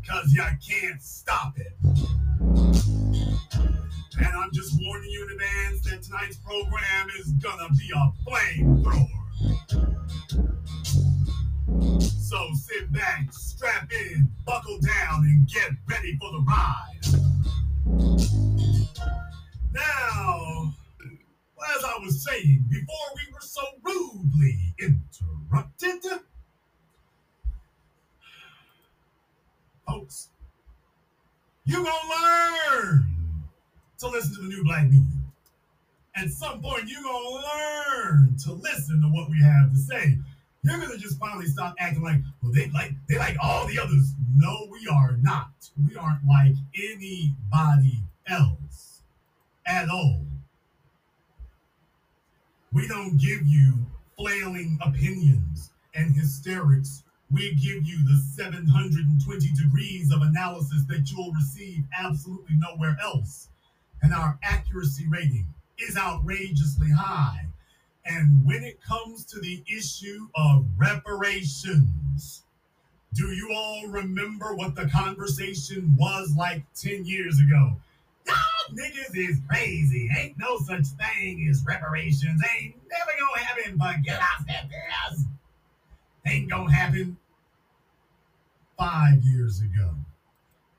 because 0.00 0.32
you 0.32 0.44
can't 0.66 1.02
stop 1.02 1.58
it. 1.58 1.76
And 4.22 4.36
I'm 4.36 4.50
just 4.52 4.80
warning 4.80 5.10
you 5.10 5.24
in 5.24 5.30
advance 5.32 5.80
that 5.90 6.02
tonight's 6.04 6.36
program 6.36 7.08
is 7.18 7.32
gonna 7.32 7.68
be 7.70 7.90
a 7.96 8.12
flamethrower. 8.24 9.20
So 12.30 12.48
sit 12.54 12.92
back, 12.92 13.32
strap 13.32 13.90
in, 13.92 14.30
buckle 14.46 14.78
down, 14.78 15.24
and 15.24 15.48
get 15.48 15.70
ready 15.88 16.16
for 16.20 16.30
the 16.30 16.38
ride. 16.46 17.00
Now, 19.72 20.72
as 21.76 21.84
I 21.84 21.98
was 22.00 22.24
saying, 22.24 22.66
before 22.70 23.08
we 23.16 23.32
were 23.32 23.40
so 23.40 23.62
rudely 23.82 24.76
interrupted, 24.78 26.20
folks, 29.88 30.28
you're 31.64 31.82
gonna 31.82 32.70
learn 32.70 33.08
to 33.98 34.06
listen 34.06 34.36
to 34.36 34.42
the 34.42 34.48
new 34.50 34.62
black 34.62 34.84
media. 34.84 35.18
At 36.14 36.30
some 36.30 36.62
point, 36.62 36.84
you're 36.86 37.02
gonna 37.02 37.44
learn 37.44 38.36
to 38.44 38.52
listen 38.52 39.02
to 39.02 39.08
what 39.08 39.28
we 39.28 39.42
have 39.42 39.72
to 39.72 39.78
say. 39.78 40.16
You're 40.62 40.78
gonna 40.78 40.98
just 40.98 41.18
finally 41.18 41.46
stop 41.46 41.74
acting 41.78 42.02
like, 42.02 42.20
well, 42.42 42.52
they 42.52 42.68
like 42.70 42.92
they 43.08 43.16
like 43.16 43.36
all 43.42 43.66
the 43.66 43.78
others. 43.78 44.12
No, 44.36 44.68
we 44.70 44.86
are 44.92 45.16
not. 45.22 45.50
We 45.88 45.96
aren't 45.96 46.26
like 46.26 46.54
anybody 46.76 48.02
else 48.26 49.02
at 49.66 49.88
all. 49.88 50.26
We 52.72 52.86
don't 52.86 53.16
give 53.16 53.46
you 53.46 53.86
flailing 54.16 54.78
opinions 54.82 55.70
and 55.94 56.14
hysterics. 56.14 57.02
We 57.30 57.54
give 57.54 57.84
you 57.84 58.04
the 58.04 58.22
720 58.34 59.52
degrees 59.52 60.12
of 60.12 60.22
analysis 60.22 60.84
that 60.88 61.10
you'll 61.10 61.32
receive 61.32 61.84
absolutely 61.98 62.56
nowhere 62.56 62.96
else. 63.02 63.48
And 64.02 64.12
our 64.12 64.38
accuracy 64.42 65.06
rating 65.08 65.46
is 65.78 65.96
outrageously 65.96 66.90
high. 66.90 67.49
And 68.04 68.44
when 68.44 68.64
it 68.64 68.82
comes 68.82 69.24
to 69.26 69.40
the 69.40 69.62
issue 69.68 70.28
of 70.34 70.66
reparations, 70.76 72.42
do 73.14 73.26
you 73.28 73.52
all 73.54 73.86
remember 73.88 74.54
what 74.54 74.74
the 74.74 74.88
conversation 74.88 75.94
was 75.98 76.34
like 76.36 76.62
10 76.74 77.04
years 77.04 77.38
ago? 77.40 77.76
Y'all 78.26 78.76
niggas 78.76 79.16
is 79.16 79.38
crazy. 79.48 80.08
Ain't 80.16 80.38
no 80.38 80.58
such 80.58 80.86
thing 80.86 81.46
as 81.50 81.64
reparations. 81.66 82.40
Ain't 82.58 82.76
never 82.88 83.10
gonna 83.18 83.44
happen, 83.44 83.76
but 83.76 84.02
get 84.02 84.20
off 84.20 84.46
that 84.46 84.68
ass. 85.08 85.24
Ain't 86.26 86.48
gonna 86.48 86.72
happen 86.72 87.16
five 88.78 89.22
years 89.22 89.60
ago. 89.60 89.94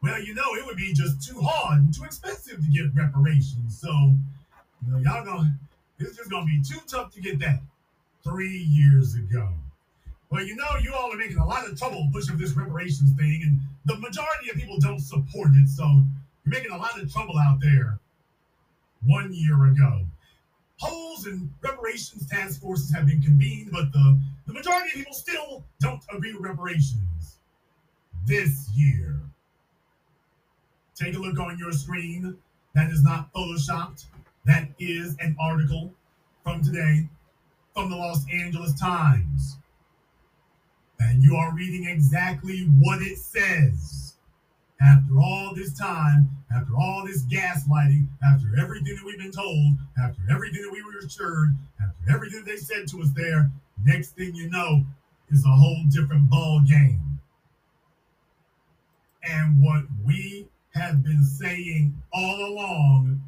Well, 0.02 0.20
you 0.22 0.34
know, 0.34 0.56
it 0.56 0.66
would 0.66 0.78
be 0.78 0.94
just 0.94 1.28
too 1.28 1.40
hard 1.42 1.80
and 1.80 1.94
too 1.94 2.04
expensive 2.04 2.58
to 2.64 2.72
get 2.72 2.96
reparations. 2.96 3.80
So, 3.80 3.90
you 3.90 4.92
know, 4.92 4.98
y'all 4.98 5.24
gonna, 5.24 5.54
it's 6.02 6.18
just 6.18 6.30
gonna 6.30 6.46
be 6.46 6.62
too 6.62 6.80
tough 6.88 7.14
to 7.14 7.22
get 7.22 7.40
that 7.40 7.60
three 8.24 8.58
years 8.58 9.16
ago. 9.16 9.50
Well, 10.30 10.44
you 10.44 10.56
know, 10.56 10.78
you 10.82 10.94
all 10.94 11.14
are 11.14 11.18
making 11.18 11.38
a 11.38 11.46
lot 11.46 11.68
of 11.68 11.78
trouble 11.78 12.08
pushing 12.14 12.38
this 12.38 12.54
reparations 12.54 13.12
thing, 13.18 13.42
and 13.44 13.60
the 13.86 13.98
majority 13.98 14.50
of 14.50 14.56
people 14.56 14.78
don't 14.80 15.00
support 15.00 15.50
it. 15.56 15.68
So 15.68 15.84
you're 15.84 16.54
making 16.54 16.72
a 16.72 16.78
lot 16.78 17.00
of 17.00 17.12
trouble 17.12 17.38
out 17.38 17.60
there. 17.60 18.00
One 19.06 19.34
year 19.34 19.66
ago, 19.66 20.06
polls 20.80 21.26
and 21.26 21.52
reparations 21.62 22.28
task 22.30 22.62
forces 22.62 22.94
have 22.94 23.08
been 23.08 23.22
convened, 23.22 23.72
but 23.72 23.92
the, 23.92 24.20
the 24.48 24.54
majority 24.54 24.90
of 24.92 24.96
people 24.96 25.14
still 25.14 25.64
don't 25.80 26.02
agree 26.14 26.34
with 26.34 26.44
reparations. 26.44 27.38
This 28.26 28.70
year, 28.76 29.20
take 30.96 31.16
a 31.16 31.20
look 31.20 31.40
on 31.40 31.58
your 31.58 31.72
screen. 31.72 32.38
That 32.74 32.92
is 32.92 33.04
not 33.04 33.34
photoshopped. 33.34 34.06
That 34.46 34.70
is 34.80 35.16
an 35.20 35.36
article 35.40 35.94
from 36.44 36.64
today 36.64 37.08
from 37.74 37.90
the 37.90 37.96
Los 37.96 38.26
Angeles 38.34 38.80
Times. 38.80 39.58
And 41.00 41.24
you 41.24 41.36
are 41.36 41.54
reading 41.54 41.88
exactly 41.88 42.62
what 42.80 43.02
it 43.02 43.18
says. 43.18 44.16
After 44.82 45.20
all 45.20 45.54
this 45.56 45.78
time, 45.78 46.30
after 46.56 46.74
all 46.76 47.06
this 47.06 47.24
gaslighting, 47.26 48.08
after 48.24 48.48
everything 48.60 48.96
that 48.96 49.06
we've 49.06 49.20
been 49.20 49.32
told, 49.32 49.76
after 50.02 50.22
everything 50.30 50.64
that 50.64 50.72
we 50.72 50.82
were 50.82 51.06
assured, 51.06 51.56
after 51.80 52.16
everything 52.16 52.44
they 52.44 52.56
said 52.56 52.88
to 52.90 53.02
us 53.02 53.12
there, 53.16 53.52
next 53.86 54.16
thing 54.16 54.34
you 54.34 54.50
know 54.50 54.84
is 55.30 55.46
a 55.46 55.50
whole 55.50 55.84
different 55.90 56.30
ball 56.30 56.62
game. 56.62 57.20
And 59.24 59.64
what 59.64 59.84
we 60.04 60.48
have 60.74 61.04
been 61.04 61.24
saying 61.24 62.02
all 62.12 62.46
along 62.46 63.22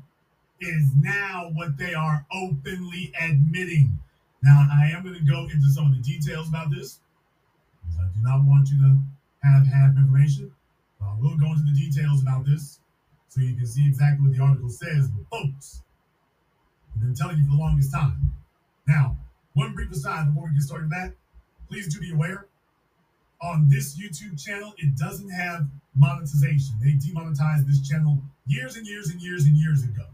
is 0.64 0.90
now 0.96 1.52
what 1.54 1.78
they 1.78 1.94
are 1.94 2.26
openly 2.34 3.12
admitting. 3.20 4.00
Now, 4.42 4.68
I 4.72 4.88
am 4.88 5.04
going 5.04 5.16
to 5.16 5.22
go 5.22 5.44
into 5.44 5.70
some 5.70 5.88
of 5.88 5.96
the 5.96 6.02
details 6.02 6.50
about 6.50 6.72
this 6.72 7.00
because 7.82 8.00
I 8.00 8.08
do 8.16 8.24
not 8.24 8.44
want 8.46 8.70
you 8.70 8.78
to 8.82 8.98
have 9.44 9.68
half 9.68 9.96
information. 9.98 10.52
Will 11.20 11.38
go 11.38 11.52
into 11.52 11.64
the 11.64 11.78
details 11.78 12.22
about 12.22 12.46
this 12.46 12.80
so 13.30 13.40
you 13.40 13.56
can 13.56 13.68
see 13.68 13.86
exactly 13.86 14.28
what 14.28 14.36
the 14.36 14.44
article 14.44 14.70
says. 14.70 15.10
But, 15.10 15.30
folks, 15.30 15.82
I've 16.94 17.02
been 17.02 17.16
telling 17.16 17.38
you 17.38 17.46
for 17.46 17.52
the 17.52 17.58
longest 17.58 17.94
time. 17.94 18.34
Now, 18.88 19.16
one 19.54 19.74
brief 19.74 19.92
aside 19.92 20.28
before 20.28 20.50
we 20.50 20.56
get 20.56 20.64
started 20.64 20.90
that, 20.90 21.14
please 21.70 21.94
do 21.94 22.00
be 22.02 22.12
aware 22.12 22.48
on 23.44 23.68
this 23.70 24.00
YouTube 24.00 24.42
channel, 24.42 24.74
it 24.78 24.96
doesn't 24.98 25.30
have 25.30 25.68
monetization. 25.96 26.76
They 26.82 26.94
demonetized 26.94 27.68
this 27.68 27.88
channel 27.88 28.18
years 28.48 28.78
and 28.78 28.88
years 28.88 29.10
and 29.10 29.22
years 29.22 29.46
and 29.46 29.56
years 29.56 29.84
ago. 29.84 30.06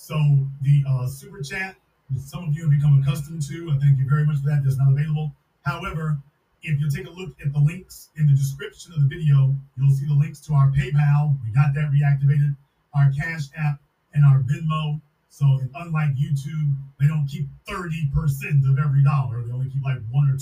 So 0.00 0.16
the 0.62 0.82
uh, 0.88 1.06
super 1.06 1.42
chat, 1.42 1.76
some 2.16 2.48
of 2.48 2.54
you 2.56 2.62
have 2.62 2.70
become 2.70 3.02
accustomed 3.02 3.42
to, 3.42 3.70
I 3.70 3.78
thank 3.78 3.98
you 3.98 4.08
very 4.08 4.24
much 4.24 4.38
for 4.40 4.48
that. 4.48 4.64
That's 4.64 4.78
not 4.78 4.92
available. 4.92 5.32
However, 5.62 6.16
if 6.62 6.80
you 6.80 6.90
take 6.90 7.06
a 7.06 7.10
look 7.10 7.36
at 7.44 7.52
the 7.52 7.60
links 7.60 8.08
in 8.16 8.26
the 8.26 8.32
description 8.32 8.92
of 8.94 9.02
the 9.02 9.06
video, 9.06 9.54
you'll 9.76 9.94
see 9.94 10.06
the 10.06 10.14
links 10.14 10.40
to 10.46 10.54
our 10.54 10.72
PayPal. 10.72 11.36
We 11.44 11.52
got 11.52 11.74
that 11.74 11.92
reactivated, 11.92 12.56
our 12.94 13.12
Cash 13.12 13.52
App, 13.56 13.78
and 14.14 14.24
our 14.24 14.40
Venmo. 14.40 15.00
So 15.28 15.60
unlike 15.74 16.16
YouTube, 16.16 16.74
they 16.98 17.06
don't 17.06 17.28
keep 17.28 17.46
30% 17.68 18.68
of 18.68 18.78
every 18.78 19.04
dollar. 19.04 19.42
They 19.42 19.52
only 19.52 19.68
keep 19.68 19.84
like 19.84 19.98
1 20.10 20.28
or 20.28 20.34
2%. 20.34 20.40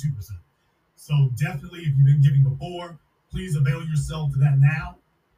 So 0.94 1.30
definitely, 1.36 1.80
if 1.80 1.98
you've 1.98 2.06
been 2.06 2.22
giving 2.22 2.44
before, 2.44 2.98
Please 3.30 3.56
avail 3.56 3.84
yourself 3.84 4.32
to 4.32 4.38
that 4.38 4.58
now. 4.58 4.96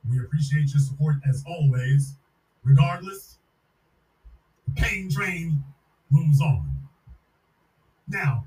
We 0.09 0.21
appreciate 0.21 0.73
your 0.73 0.81
support 0.81 1.17
as 1.29 1.43
always. 1.47 2.15
Regardless, 2.63 3.30
pain 4.77 5.11
train 5.11 5.63
moves 6.11 6.41
on. 6.41 6.69
Now, 8.09 8.45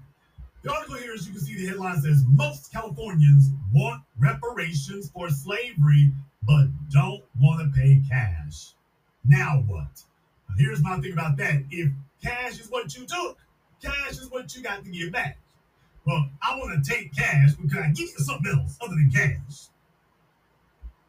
the 0.63 0.71
article 0.73 0.95
here, 0.95 1.13
as 1.13 1.27
you 1.27 1.33
can 1.33 1.41
see, 1.41 1.55
the 1.55 1.67
headline 1.67 2.01
says 2.01 2.23
most 2.27 2.71
Californians 2.71 3.49
want 3.73 4.01
reparations 4.19 5.09
for 5.09 5.29
slavery, 5.29 6.11
but 6.43 6.67
don't 6.89 7.23
want 7.39 7.61
to 7.61 7.79
pay 7.79 8.01
cash. 8.09 8.71
Now 9.25 9.63
what? 9.67 10.03
Now, 10.49 10.55
here's 10.57 10.81
my 10.81 10.99
thing 10.99 11.13
about 11.13 11.37
that. 11.37 11.63
If 11.69 11.91
cash 12.21 12.59
is 12.59 12.69
what 12.69 12.95
you 12.95 13.05
took, 13.05 13.37
cash 13.81 14.11
is 14.11 14.29
what 14.29 14.55
you 14.55 14.63
got 14.63 14.83
to 14.83 14.89
give 14.89 15.11
back. 15.11 15.37
Well, 16.05 16.29
I 16.41 16.57
want 16.57 16.83
to 16.83 16.91
take 16.91 17.15
cash 17.15 17.53
because 17.53 17.79
I 17.79 17.87
give 17.87 18.09
you 18.09 18.17
something 18.17 18.51
else 18.51 18.77
other 18.81 18.95
than 18.95 19.11
cash. 19.11 19.67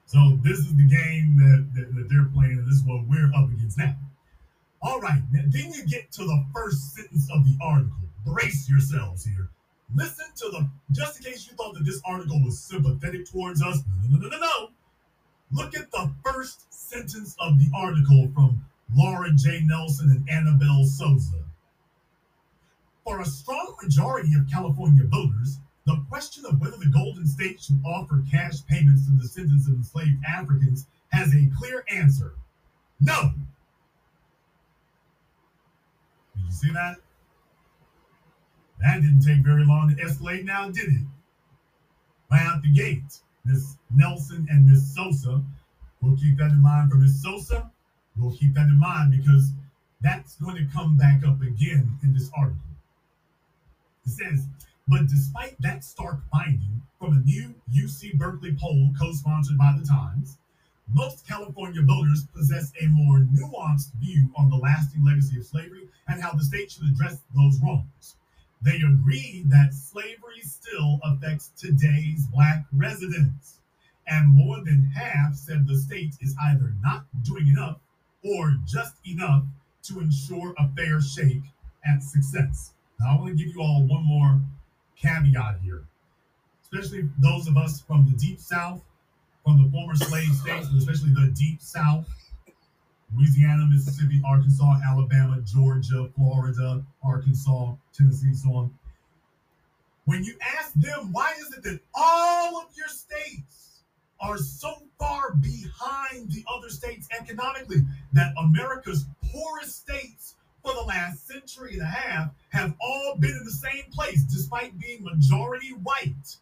So 0.06 0.38
this 0.42 0.58
is 0.58 0.74
the 0.76 0.86
game 0.86 1.36
that, 1.38 1.66
that, 1.74 1.94
that 1.94 2.08
they're 2.08 2.30
playing, 2.32 2.58
and 2.58 2.66
this 2.66 2.76
is 2.76 2.84
what 2.84 3.06
we're 3.08 3.32
up 3.34 3.50
against 3.50 3.78
now. 3.78 3.96
All 4.84 5.00
right, 5.00 5.22
now 5.32 5.40
then 5.46 5.72
you 5.72 5.86
get 5.86 6.12
to 6.12 6.24
the 6.24 6.44
first 6.54 6.94
sentence 6.94 7.26
of 7.32 7.42
the 7.44 7.56
article. 7.62 7.96
Brace 8.26 8.68
yourselves 8.68 9.24
here. 9.24 9.48
Listen 9.94 10.26
to 10.36 10.50
the, 10.50 10.68
just 10.92 11.16
in 11.16 11.24
case 11.32 11.48
you 11.48 11.56
thought 11.56 11.72
that 11.72 11.86
this 11.86 12.02
article 12.04 12.38
was 12.44 12.58
sympathetic 12.58 13.24
towards 13.30 13.62
us. 13.62 13.78
No, 14.02 14.18
no, 14.18 14.28
no, 14.28 14.28
no, 14.28 14.38
no. 14.38 14.68
Look 15.52 15.74
at 15.74 15.90
the 15.90 16.12
first 16.22 16.66
sentence 16.70 17.34
of 17.40 17.58
the 17.58 17.70
article 17.74 18.28
from 18.34 18.62
Laura 18.94 19.30
J. 19.32 19.62
Nelson 19.64 20.10
and 20.10 20.28
Anabel 20.28 20.84
Sosa. 20.84 21.44
For 23.04 23.20
a 23.20 23.24
strong 23.24 23.76
majority 23.82 24.34
of 24.34 24.50
California 24.52 25.04
voters, 25.04 25.60
the 25.86 25.96
question 26.10 26.44
of 26.44 26.60
whether 26.60 26.76
the 26.76 26.90
Golden 26.92 27.26
State 27.26 27.62
should 27.62 27.80
offer 27.86 28.22
cash 28.30 28.64
payments 28.68 29.06
to 29.06 29.12
descendants 29.12 29.66
of 29.66 29.76
enslaved 29.76 30.22
Africans 30.28 30.86
has 31.10 31.34
a 31.34 31.50
clear 31.58 31.84
answer 31.88 32.34
no. 33.00 33.32
You 36.46 36.52
see 36.52 36.72
that? 36.72 36.96
That 38.80 39.00
didn't 39.00 39.20
take 39.20 39.44
very 39.44 39.64
long 39.64 39.94
to 39.94 40.02
escalate 40.02 40.44
now, 40.44 40.68
did 40.68 40.88
it? 40.88 41.06
Right 42.30 42.42
out 42.42 42.62
the 42.62 42.72
gate. 42.72 43.20
Miss 43.44 43.76
Nelson 43.94 44.46
and 44.50 44.66
Miss 44.66 44.94
Sosa. 44.94 45.42
We'll 46.00 46.16
keep 46.16 46.38
that 46.38 46.50
in 46.50 46.62
mind 46.62 46.90
for 46.90 46.96
Miss 46.96 47.22
Sosa. 47.22 47.70
We'll 48.16 48.36
keep 48.36 48.54
that 48.54 48.66
in 48.66 48.78
mind 48.78 49.12
because 49.12 49.52
that's 50.00 50.36
going 50.36 50.56
to 50.56 50.66
come 50.72 50.96
back 50.96 51.22
up 51.26 51.40
again 51.40 51.98
in 52.02 52.14
this 52.14 52.30
article. 52.36 52.60
It 54.06 54.10
says, 54.10 54.46
but 54.86 55.08
despite 55.08 55.56
that 55.60 55.82
stark 55.82 56.18
finding 56.30 56.82
from 56.98 57.14
a 57.14 57.24
new 57.24 57.54
UC 57.74 58.18
Berkeley 58.18 58.54
poll 58.60 58.90
co 58.98 59.12
sponsored 59.12 59.56
by 59.56 59.74
the 59.78 59.86
Times, 59.86 60.36
most 60.92 61.26
California 61.26 61.82
voters 61.82 62.26
possess 62.34 62.72
a 62.80 62.86
more 62.86 63.20
nuanced 63.20 63.92
view 64.00 64.30
on 64.36 64.50
the 64.50 64.56
lasting 64.56 65.04
legacy 65.04 65.38
of 65.38 65.46
slavery 65.46 65.88
and 66.08 66.22
how 66.22 66.32
the 66.32 66.44
state 66.44 66.70
should 66.70 66.84
address 66.84 67.18
those 67.34 67.58
wrongs. 67.62 68.16
They 68.62 68.76
agree 68.76 69.44
that 69.48 69.74
slavery 69.74 70.40
still 70.42 71.00
affects 71.02 71.50
today's 71.56 72.26
black 72.26 72.64
residents, 72.72 73.60
and 74.06 74.28
more 74.28 74.62
than 74.64 74.90
half 74.94 75.34
said 75.34 75.66
the 75.66 75.76
state 75.76 76.14
is 76.20 76.34
either 76.42 76.74
not 76.82 77.06
doing 77.22 77.48
enough 77.48 77.78
or 78.22 78.56
just 78.66 78.94
enough 79.06 79.44
to 79.84 80.00
ensure 80.00 80.54
a 80.58 80.68
fair 80.68 81.00
shake 81.00 81.42
at 81.86 82.02
success. 82.02 82.72
Now, 83.00 83.16
I 83.16 83.20
want 83.20 83.36
to 83.36 83.44
give 83.44 83.54
you 83.54 83.60
all 83.60 83.82
one 83.82 84.04
more 84.04 84.40
caveat 84.96 85.60
here, 85.62 85.84
especially 86.62 87.08
those 87.18 87.46
of 87.46 87.56
us 87.56 87.80
from 87.82 88.06
the 88.06 88.16
deep 88.16 88.40
south, 88.40 88.82
from 89.44 89.62
the 89.62 89.70
former 89.70 89.94
slave 89.94 90.34
states, 90.34 90.68
especially 90.76 91.10
the 91.10 91.32
deep 91.36 91.60
south 91.60 92.06
Louisiana, 93.16 93.66
Mississippi, 93.70 94.20
Arkansas, 94.26 94.80
Alabama, 94.84 95.40
Georgia, 95.44 96.08
Florida, 96.16 96.84
Arkansas, 97.02 97.74
Tennessee, 97.96 98.34
so 98.34 98.52
on. 98.54 98.74
When 100.06 100.24
you 100.24 100.34
ask 100.58 100.72
them, 100.74 101.12
why 101.12 101.32
is 101.38 101.54
it 101.56 101.62
that 101.62 101.80
all 101.94 102.58
of 102.58 102.66
your 102.76 102.88
states 102.88 103.82
are 104.20 104.36
so 104.38 104.82
far 104.98 105.34
behind 105.34 106.30
the 106.30 106.44
other 106.52 106.68
states 106.68 107.08
economically 107.18 107.78
that 108.12 108.32
America's 108.38 109.06
poorest 109.30 109.82
states 109.82 110.34
for 110.62 110.74
the 110.74 110.82
last 110.82 111.26
century 111.26 111.74
and 111.74 111.82
a 111.82 111.86
half 111.86 112.30
have 112.50 112.74
all 112.80 113.16
been 113.18 113.30
in 113.30 113.44
the 113.44 113.50
same 113.50 113.84
place 113.92 114.22
despite 114.24 114.78
being 114.78 115.04
majority 115.04 115.70
white? 115.82 116.36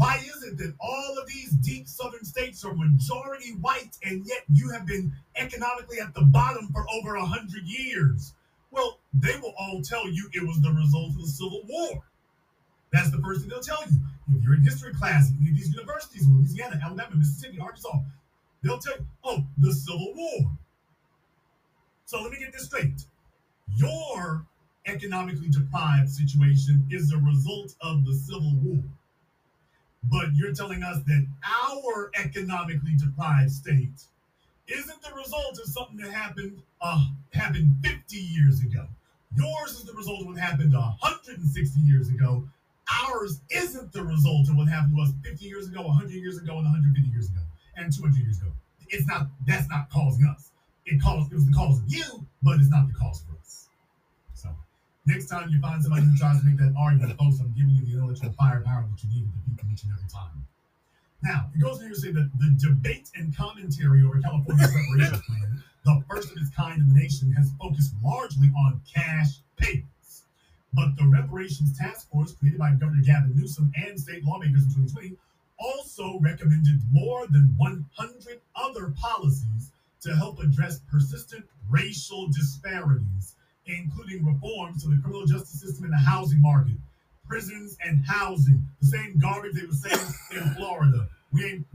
Why 0.00 0.16
is 0.16 0.42
it 0.44 0.56
that 0.56 0.72
all 0.80 1.18
of 1.20 1.28
these 1.28 1.50
deep 1.50 1.86
southern 1.86 2.24
states 2.24 2.64
are 2.64 2.72
majority 2.72 3.52
white 3.60 3.98
and 4.02 4.26
yet 4.26 4.44
you 4.50 4.70
have 4.70 4.86
been 4.86 5.12
economically 5.36 6.00
at 6.00 6.14
the 6.14 6.22
bottom 6.22 6.68
for 6.72 6.86
over 6.94 7.16
a 7.16 7.26
hundred 7.26 7.64
years? 7.64 8.32
Well, 8.70 8.98
they 9.12 9.36
will 9.36 9.52
all 9.58 9.82
tell 9.82 10.08
you 10.08 10.30
it 10.32 10.42
was 10.42 10.58
the 10.62 10.72
result 10.72 11.10
of 11.10 11.18
the 11.18 11.26
Civil 11.26 11.60
War. 11.68 12.02
That's 12.90 13.10
the 13.10 13.18
first 13.18 13.42
thing 13.42 13.50
they'll 13.50 13.60
tell 13.60 13.82
you. 13.90 13.98
If 14.34 14.42
you're 14.42 14.54
in 14.54 14.62
history 14.62 14.94
class 14.94 15.32
any 15.38 15.50
of 15.50 15.56
these 15.56 15.68
universities, 15.68 16.26
Louisiana, 16.26 16.80
Alabama, 16.82 17.16
Mississippi, 17.16 17.60
Arkansas, 17.60 17.98
they'll 18.62 18.78
tell 18.78 18.96
you, 18.96 19.06
oh, 19.24 19.44
the 19.58 19.70
Civil 19.70 20.14
War. 20.14 20.50
So 22.06 22.22
let 22.22 22.32
me 22.32 22.38
get 22.38 22.54
this 22.54 22.64
straight. 22.64 23.04
Your 23.76 24.46
economically 24.86 25.50
deprived 25.50 26.08
situation 26.08 26.86
is 26.90 27.10
the 27.10 27.18
result 27.18 27.74
of 27.82 28.06
the 28.06 28.14
Civil 28.14 28.54
War. 28.62 28.82
But 30.04 30.34
you're 30.34 30.54
telling 30.54 30.82
us 30.82 30.98
that 31.06 31.26
our 31.44 32.10
economically 32.18 32.96
deprived 32.96 33.52
state 33.52 34.04
isn't 34.66 35.02
the 35.02 35.14
result 35.14 35.58
of 35.58 35.66
something 35.66 35.96
that 35.98 36.10
happened 36.12 36.62
uh, 36.80 37.04
happened 37.32 37.76
50 37.82 38.16
years 38.16 38.60
ago. 38.62 38.86
Yours 39.36 39.72
is 39.72 39.84
the 39.84 39.92
result 39.92 40.22
of 40.22 40.26
what 40.26 40.38
happened 40.38 40.72
160 40.72 41.80
years 41.80 42.08
ago. 42.08 42.44
Ours 43.04 43.40
isn't 43.50 43.92
the 43.92 44.02
result 44.02 44.48
of 44.48 44.56
what 44.56 44.68
happened 44.68 44.96
to 44.96 45.02
us 45.02 45.12
50 45.22 45.44
years 45.44 45.68
ago, 45.68 45.82
100 45.82 46.10
years 46.12 46.38
ago, 46.38 46.56
and 46.58 46.64
150 46.64 47.08
years 47.10 47.28
ago, 47.28 47.40
and 47.76 47.92
200 47.94 48.18
years 48.18 48.40
ago. 48.40 48.50
It's 48.88 49.06
not. 49.06 49.28
That's 49.46 49.68
not 49.68 49.90
causing 49.90 50.26
us. 50.26 50.50
It 50.86 51.00
caused. 51.00 51.30
It 51.30 51.36
was 51.36 51.46
the 51.46 51.52
cause 51.52 51.78
of 51.78 51.84
you, 51.86 52.26
but 52.42 52.58
it's 52.58 52.70
not 52.70 52.88
the 52.88 52.94
cause 52.94 53.22
for 53.22 53.38
us. 53.38 53.39
Next 55.06 55.26
time 55.26 55.48
you 55.50 55.60
find 55.60 55.82
somebody 55.82 56.04
who 56.04 56.16
tries 56.16 56.40
to 56.40 56.46
make 56.46 56.58
that 56.58 56.74
argument, 56.78 57.18
folks, 57.18 57.40
I'm 57.40 57.52
giving 57.56 57.74
you 57.74 57.84
the 57.84 57.92
intellectual 57.92 58.32
firepower 58.38 58.84
that 58.84 59.02
you 59.02 59.08
need 59.08 59.26
to 59.26 59.38
defeat 59.38 59.56
them 59.56 59.70
each 59.72 59.82
and 59.84 59.92
every 59.92 60.08
time. 60.08 60.44
Now, 61.22 61.50
it 61.54 61.60
goes 61.60 61.82
on 61.82 61.88
to 61.88 61.96
say 61.96 62.12
that 62.12 62.30
the 62.38 62.56
debate 62.56 63.10
and 63.14 63.36
commentary 63.36 64.02
over 64.04 64.20
California's 64.20 64.74
reparations 64.76 65.22
plan, 65.26 65.62
the 65.84 66.02
first 66.08 66.30
of 66.30 66.36
its 66.36 66.50
kind 66.54 66.80
in 66.80 66.92
the 66.92 67.00
nation, 67.00 67.32
has 67.32 67.50
focused 67.60 67.92
largely 68.04 68.48
on 68.56 68.80
cash 68.92 69.40
payments. 69.56 70.24
But 70.72 70.96
the 70.96 71.06
reparations 71.06 71.76
task 71.76 72.08
force 72.10 72.32
created 72.32 72.58
by 72.58 72.72
Governor 72.72 73.02
Gavin 73.02 73.34
Newsom 73.34 73.72
and 73.74 73.98
state 73.98 74.24
lawmakers 74.24 74.64
in 74.64 74.70
2020 74.70 75.16
also 75.58 76.18
recommended 76.20 76.80
more 76.90 77.26
than 77.26 77.54
100 77.58 78.40
other 78.56 78.94
policies 78.96 79.72
to 80.00 80.16
help 80.16 80.38
address 80.40 80.80
persistent 80.90 81.44
racial 81.68 82.28
disparities, 82.28 83.34
including 83.70 84.24
reforms 84.24 84.82
to 84.82 84.88
the 84.88 85.00
criminal 85.02 85.26
justice 85.26 85.60
system 85.60 85.84
and 85.84 85.92
the 85.92 85.98
housing 85.98 86.40
market, 86.40 86.76
prisons 87.26 87.76
and 87.84 88.04
housing, 88.06 88.66
the 88.80 88.86
same 88.86 89.18
garbage 89.18 89.54
they 89.54 89.66
were 89.66 89.72
saying 89.72 90.14
in 90.32 90.54
Florida. 90.54 91.08
We 91.32 91.44
ain't 91.44 91.66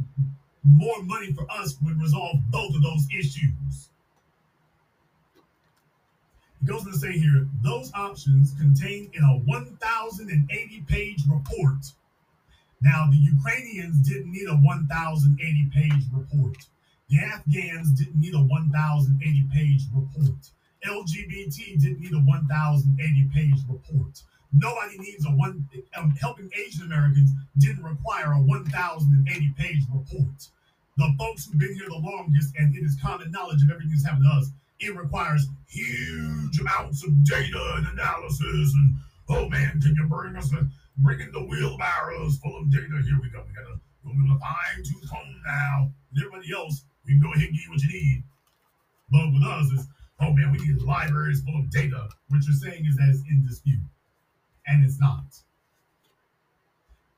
more 0.63 1.01
money 1.03 1.31
for 1.33 1.45
us 1.49 1.77
would 1.83 2.01
resolve 2.01 2.37
both 2.49 2.75
of 2.75 2.81
those 2.81 3.07
issues. 3.17 3.89
It 6.61 6.67
goes 6.67 6.85
on 6.85 6.93
to 6.93 6.97
say 6.97 7.11
here, 7.11 7.47
those 7.63 7.91
options 7.93 8.53
contained 8.59 9.11
in 9.13 9.23
a 9.23 9.37
1,080 9.45 10.83
page 10.87 11.19
report. 11.29 11.85
Now, 12.81 13.07
the 13.09 13.17
Ukrainians 13.17 13.99
didn't 14.07 14.31
need 14.31 14.47
a 14.49 14.55
1,080 14.55 15.69
page 15.73 16.03
report. 16.11 16.57
The 17.09 17.19
Afghans 17.19 17.91
didn't 17.91 18.19
need 18.19 18.33
a 18.33 18.39
1,080 18.39 19.43
page 19.53 19.83
report. 19.93 20.49
LGBT 20.85 21.81
didn't 21.81 21.99
need 21.99 22.13
a 22.13 22.19
1,080 22.19 23.29
page 23.33 23.59
report. 23.69 24.21
Nobody 24.53 24.97
needs 24.99 25.25
a 25.25 25.29
one. 25.29 25.67
Um, 25.97 26.11
helping 26.11 26.49
Asian 26.55 26.85
Americans 26.85 27.31
didn't 27.57 27.83
require 27.83 28.33
a 28.33 28.39
1,080 28.39 29.53
page 29.57 29.81
report. 29.93 30.47
The 30.97 31.13
folks 31.19 31.45
who've 31.45 31.59
been 31.59 31.75
here 31.75 31.89
the 31.89 31.95
longest, 31.95 32.55
and 32.57 32.73
it 32.75 32.79
is 32.79 32.97
common 33.01 33.31
knowledge 33.31 33.61
of 33.63 33.69
everything 33.69 33.91
that's 33.91 34.05
happened 34.05 34.25
to 34.31 34.37
us, 34.39 34.49
it 34.79 34.95
requires 34.95 35.47
huge 35.67 36.59
amounts 36.59 37.05
of 37.05 37.23
data 37.25 37.73
and 37.77 37.87
analysis. 37.87 38.73
And 38.73 38.95
oh 39.29 39.49
man, 39.49 39.81
can 39.81 39.93
you 39.95 40.07
bring 40.07 40.35
us 40.35 40.53
a 40.53 40.67
bring 40.99 41.19
in 41.19 41.31
the 41.33 41.43
wheelbarrows 41.43 42.37
full 42.37 42.57
of 42.57 42.71
data? 42.71 42.87
Here 42.87 43.19
we 43.21 43.29
go. 43.29 43.43
We 43.43 43.53
gotta 43.53 43.79
go 44.03 44.11
with 44.11 44.37
a 44.37 44.39
fine 44.39 44.83
tooth 44.83 45.09
comb 45.09 45.41
now. 45.45 45.91
And 46.11 46.23
everybody 46.23 46.53
else, 46.53 46.85
we 47.05 47.13
can 47.13 47.21
go 47.21 47.33
ahead 47.33 47.49
and 47.49 47.57
get 47.57 47.69
what 47.69 47.81
you 47.81 47.89
need. 47.91 48.23
But 49.11 49.33
with 49.33 49.43
us, 49.43 49.67
it's 49.73 49.87
oh 50.19 50.31
man, 50.31 50.51
we 50.51 50.59
need 50.59 50.81
libraries 50.81 51.41
full 51.43 51.59
of 51.59 51.69
data. 51.71 52.09
What 52.29 52.41
you're 52.45 52.55
saying 52.55 52.85
is 52.85 52.95
that 52.97 53.09
it's 53.09 53.21
in 53.29 53.45
dispute, 53.45 53.79
and 54.67 54.85
it's 54.85 54.99
not. 54.99 55.23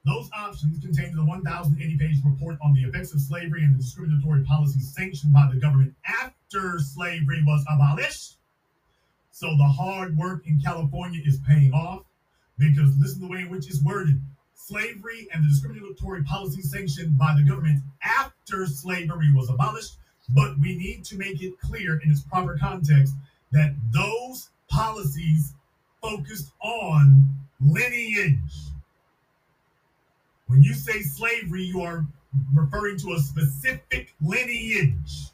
Those 0.06 0.30
options 0.34 0.80
contained 0.80 1.12
in 1.12 1.18
the 1.18 1.26
1,080 1.26 1.98
page 1.98 2.18
report 2.24 2.58
on 2.64 2.74
the 2.74 2.84
effects 2.84 3.14
of 3.14 3.20
slavery 3.20 3.64
and 3.64 3.76
the 3.76 3.80
discriminatory 3.80 4.44
policies 4.46 4.94
sanctioned 4.96 5.34
by 5.34 5.50
the 5.52 5.60
government 5.60 5.94
after 6.06 6.80
slavery 6.80 7.44
was 7.46 7.66
abolished. 7.70 8.38
So 9.32 9.48
the 9.58 9.68
hard 9.68 10.18
work 10.18 10.48
in 10.48 10.62
California 10.62 11.22
is 11.26 11.40
paying 11.46 11.74
off 11.74 12.06
because 12.58 12.98
listen 12.98 13.20
to 13.22 13.28
the 13.28 13.34
way 13.34 13.40
in 13.42 13.50
which 13.50 13.68
it's 13.68 13.84
worded. 13.84 14.22
Slavery 14.56 15.28
and 15.34 15.44
the 15.44 15.50
discriminatory 15.50 16.24
policies 16.24 16.72
sanctioned 16.72 17.18
by 17.18 17.36
the 17.38 17.44
government 17.44 17.84
after 18.02 18.66
slavery 18.66 19.34
was 19.34 19.50
abolished, 19.50 19.98
but 20.30 20.60
we 20.60 20.76
need 20.76 21.04
to 21.06 21.18
make 21.18 21.42
it 21.42 21.60
clear 21.60 22.00
in 22.04 22.12
its 22.12 22.22
proper 22.22 22.58
context 22.58 23.14
that 23.52 23.76
those 23.92 24.50
policies 24.70 25.54
focused 26.02 26.52
on 26.62 27.28
lineage. 27.62 28.72
When 30.48 30.64
you 30.64 30.74
say 30.74 31.02
slavery, 31.02 31.64
you 31.64 31.82
are 31.82 32.06
referring 32.54 32.98
to 33.00 33.14
a 33.14 33.20
specific 33.20 34.14
lineage. 34.22 35.32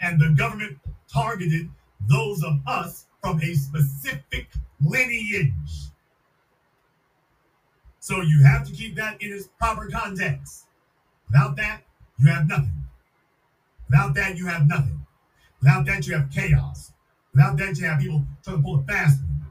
And 0.00 0.20
the 0.20 0.30
government 0.30 0.78
targeted 1.12 1.68
those 2.08 2.42
of 2.44 2.60
us 2.66 3.06
from 3.20 3.40
a 3.40 3.54
specific 3.54 4.48
lineage. 4.84 5.90
So 8.00 8.20
you 8.20 8.42
have 8.44 8.66
to 8.66 8.72
keep 8.72 8.96
that 8.96 9.22
in 9.22 9.32
its 9.32 9.48
proper 9.58 9.88
context. 9.88 10.66
Without 11.28 11.56
that, 11.56 11.82
you 12.18 12.28
have 12.28 12.46
nothing. 12.46 12.83
Without 13.94 14.14
that, 14.14 14.36
you 14.36 14.46
have 14.46 14.66
nothing. 14.66 15.06
Without 15.62 15.86
that, 15.86 16.04
you 16.04 16.14
have 16.14 16.28
chaos. 16.28 16.90
Without 17.32 17.56
that, 17.58 17.78
you 17.78 17.86
have 17.86 18.00
people 18.00 18.24
trying 18.42 18.56
to 18.56 18.62
pull 18.64 18.80
a 18.80 18.82
fast 18.82 19.20
one. 19.20 19.46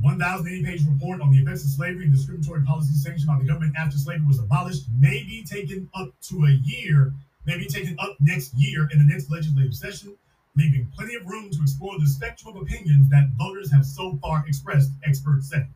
1,080 0.00 0.64
page 0.64 0.82
report 0.84 1.20
on 1.20 1.30
the 1.30 1.38
effects 1.38 1.62
of 1.62 1.70
slavery 1.70 2.06
and 2.06 2.12
discriminatory 2.12 2.64
policies 2.64 3.04
sanctioned 3.04 3.28
by 3.28 3.38
the 3.38 3.44
government 3.44 3.72
after 3.78 3.96
slavery 3.96 4.26
was 4.26 4.40
abolished 4.40 4.86
may 4.98 5.22
be 5.22 5.44
taken 5.44 5.88
up 5.94 6.08
to 6.22 6.44
a 6.46 6.50
year, 6.64 7.12
may 7.46 7.56
be 7.56 7.66
taken 7.66 7.96
up 8.00 8.16
next 8.18 8.52
year 8.54 8.88
in 8.92 8.98
the 8.98 9.04
next 9.04 9.30
legislative 9.30 9.74
session, 9.74 10.16
leaving 10.56 10.90
plenty 10.96 11.14
of 11.16 11.26
room 11.26 11.50
to 11.50 11.58
explore 11.62 11.98
the 11.98 12.06
spectrum 12.06 12.56
of 12.56 12.62
opinions 12.62 13.08
that 13.10 13.28
voters 13.36 13.72
have 13.72 13.84
so 13.84 14.18
far 14.22 14.44
expressed, 14.46 14.90
experts 15.06 15.50
say. 15.50 15.66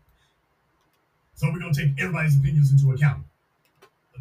So 1.35 1.51
we're 1.51 1.61
going 1.61 1.73
to 1.73 1.87
take 1.87 2.01
everybody's 2.01 2.37
opinions 2.37 2.73
into 2.73 2.93
account. 2.93 3.25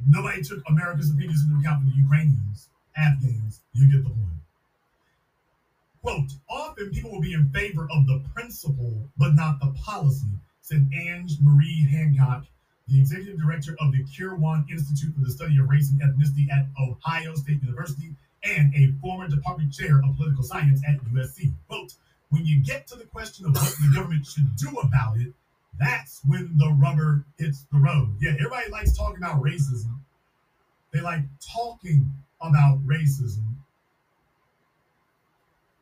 Nobody 0.08 0.42
took 0.42 0.62
America's 0.68 1.12
opinions 1.12 1.44
into 1.44 1.60
account 1.60 1.84
for 1.84 1.90
the 1.90 1.96
Ukrainians, 1.96 2.70
Afghans. 2.96 3.62
You 3.74 3.92
get 3.92 4.04
the 4.04 4.10
point. 4.10 4.28
Quote, 6.02 6.32
often 6.50 6.92
people 6.92 7.12
will 7.12 7.22
be 7.22 7.34
in 7.34 7.50
favor 7.50 7.88
of 7.92 8.08
the 8.08 8.22
principle, 8.34 8.94
but 9.18 9.34
not 9.34 9.60
the 9.60 9.74
policy, 9.84 10.28
said 10.62 10.88
Ange 10.94 11.34
Marie 11.42 11.88
Hancock, 11.90 12.46
the 12.88 13.00
executive 13.00 13.40
director 13.40 13.76
of 13.82 13.92
the 13.92 14.06
Kirwan 14.06 14.66
Institute 14.72 15.14
for 15.14 15.22
the 15.22 15.32
Study 15.32 15.58
of 15.60 15.68
Race 15.68 15.92
and 15.92 16.02
Ethnicity 16.02 16.50
at 16.52 16.68
Ohio 16.80 17.36
State 17.36 17.62
University 17.62 18.16
and 18.44 18.74
a 18.76 18.92
former 19.02 19.28
department 19.28 19.74
chair 19.74 20.00
of 20.00 20.16
political 20.16 20.44
science 20.44 20.82
at 20.88 21.00
USC. 21.06 21.54
Quote, 21.68 21.94
when 22.30 22.46
you 22.46 22.64
get 22.64 22.88
to 22.88 22.96
the 22.96 23.06
question 23.06 23.46
of 23.46 23.54
what 23.54 23.74
the 23.82 23.92
government 23.96 24.26
should 24.26 24.56
do 24.56 24.70
about 24.84 25.18
it, 25.18 25.34
that's 25.80 26.22
when 26.28 26.58
the 26.58 26.70
rubber 26.80 27.24
hits 27.38 27.66
the 27.72 27.80
road. 27.80 28.16
Yeah, 28.20 28.32
everybody 28.32 28.70
likes 28.72 28.98
talking 28.98 29.18
about 29.18 29.42
racism. 29.42 30.00
They 30.92 31.02
like 31.02 31.22
talking 31.54 32.12
about 32.42 32.86
racism 32.86 33.44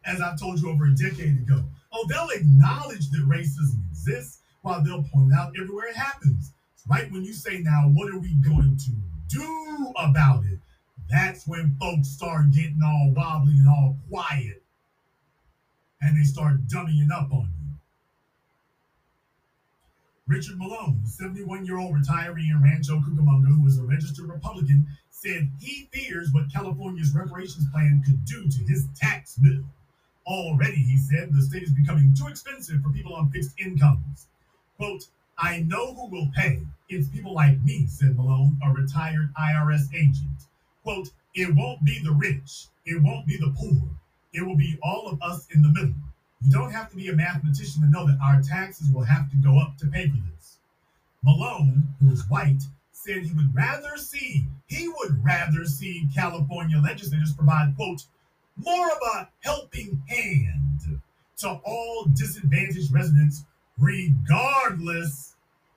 as 0.06 0.22
I 0.22 0.36
told 0.36 0.62
you 0.62 0.70
over 0.70 0.86
a 0.86 0.96
decade 0.96 1.38
ago. 1.38 1.64
Oh, 1.92 2.06
they'll 2.08 2.30
acknowledge 2.30 3.10
that 3.12 3.26
racism 3.28 3.90
exists 3.90 4.42
while 4.62 4.84
they'll 4.84 5.04
point 5.04 5.34
out 5.34 5.54
everywhere 5.60 5.88
it 5.88 5.96
happens. 5.96 6.52
Right 6.88 7.12
when 7.12 7.24
you 7.24 7.34
say, 7.34 7.60
now, 7.60 7.90
what 7.94 8.14
are 8.14 8.20
we 8.20 8.34
going 8.36 8.78
to 8.78 8.92
do 9.28 9.94
about 9.98 10.44
it? 10.46 10.60
That's 11.10 11.48
when 11.48 11.78
folks 11.80 12.10
start 12.10 12.52
getting 12.52 12.82
all 12.84 13.12
wobbly 13.16 13.54
and 13.54 13.68
all 13.68 13.98
quiet 14.10 14.64
and 16.02 16.18
they 16.18 16.24
start 16.24 16.68
dummying 16.68 17.12
up 17.12 17.32
on 17.32 17.50
you. 17.60 17.74
Richard 20.28 20.58
Malone, 20.58 21.02
71 21.06 21.66
year 21.66 21.78
old 21.78 21.96
retiree 21.96 22.50
in 22.50 22.62
Rancho 22.62 23.00
Cucamonga, 23.00 23.48
who 23.48 23.68
is 23.68 23.80
a 23.80 23.84
registered 23.84 24.28
Republican, 24.28 24.88
said 25.10 25.50
he 25.60 25.88
fears 25.92 26.30
what 26.32 26.52
California's 26.52 27.14
reparations 27.16 27.66
plan 27.72 28.04
could 28.06 28.24
do 28.26 28.48
to 28.48 28.64
his 28.64 28.88
tax 29.00 29.38
bill. 29.38 29.64
Already, 30.28 30.78
he 30.78 30.98
said, 30.98 31.32
the 31.32 31.42
state 31.42 31.64
is 31.64 31.72
becoming 31.72 32.14
too 32.14 32.28
expensive 32.28 32.82
for 32.82 32.90
people 32.90 33.14
on 33.14 33.30
fixed 33.30 33.60
incomes. 33.60 34.28
Quote, 34.78 35.08
I 35.38 35.60
know 35.60 35.94
who 35.94 36.08
will 36.08 36.30
pay. 36.36 36.62
It's 36.90 37.08
people 37.10 37.34
like 37.34 37.62
me, 37.62 37.86
said 37.88 38.16
Malone, 38.16 38.58
a 38.64 38.72
retired 38.72 39.32
IRS 39.40 39.94
agent. 39.94 40.48
Quote, 40.86 41.10
it 41.34 41.56
won't 41.56 41.84
be 41.84 42.00
the 42.04 42.12
rich. 42.12 42.68
It 42.86 43.02
won't 43.02 43.26
be 43.26 43.38
the 43.38 43.52
poor. 43.58 43.90
It 44.34 44.46
will 44.46 44.56
be 44.56 44.78
all 44.84 45.08
of 45.08 45.20
us 45.20 45.48
in 45.52 45.64
the 45.64 45.70
middle. 45.70 45.96
You 46.42 46.52
don't 46.52 46.72
have 46.72 46.92
to 46.92 46.96
be 46.96 47.08
a 47.08 47.16
mathematician 47.16 47.82
to 47.82 47.90
know 47.90 48.06
that 48.06 48.20
our 48.22 48.40
taxes 48.40 48.92
will 48.92 49.04
have 49.04 49.32
to 49.32 49.38
go 49.38 49.58
up 49.60 49.80
to 49.80 49.88
pay 49.88 50.08
for 50.08 50.18
this. 50.32 50.58
Malone, 51.24 51.96
who 52.00 52.12
is 52.12 52.30
white, 52.30 52.62
said 52.92 53.24
he 53.24 53.34
would 53.34 53.56
rather 53.56 53.98
see, 53.98 54.46
he 54.68 54.88
would 54.88 55.26
rather 55.26 55.66
see 55.66 56.08
California 56.14 56.78
legislators 56.78 57.34
provide, 57.34 57.76
quote, 57.76 58.04
more 58.56 58.88
of 58.88 59.00
a 59.16 59.28
helping 59.42 60.04
hand 60.08 61.00
to 61.38 61.60
all 61.66 62.06
disadvantaged 62.14 62.94
residents, 62.94 63.44
regardless 63.80 65.34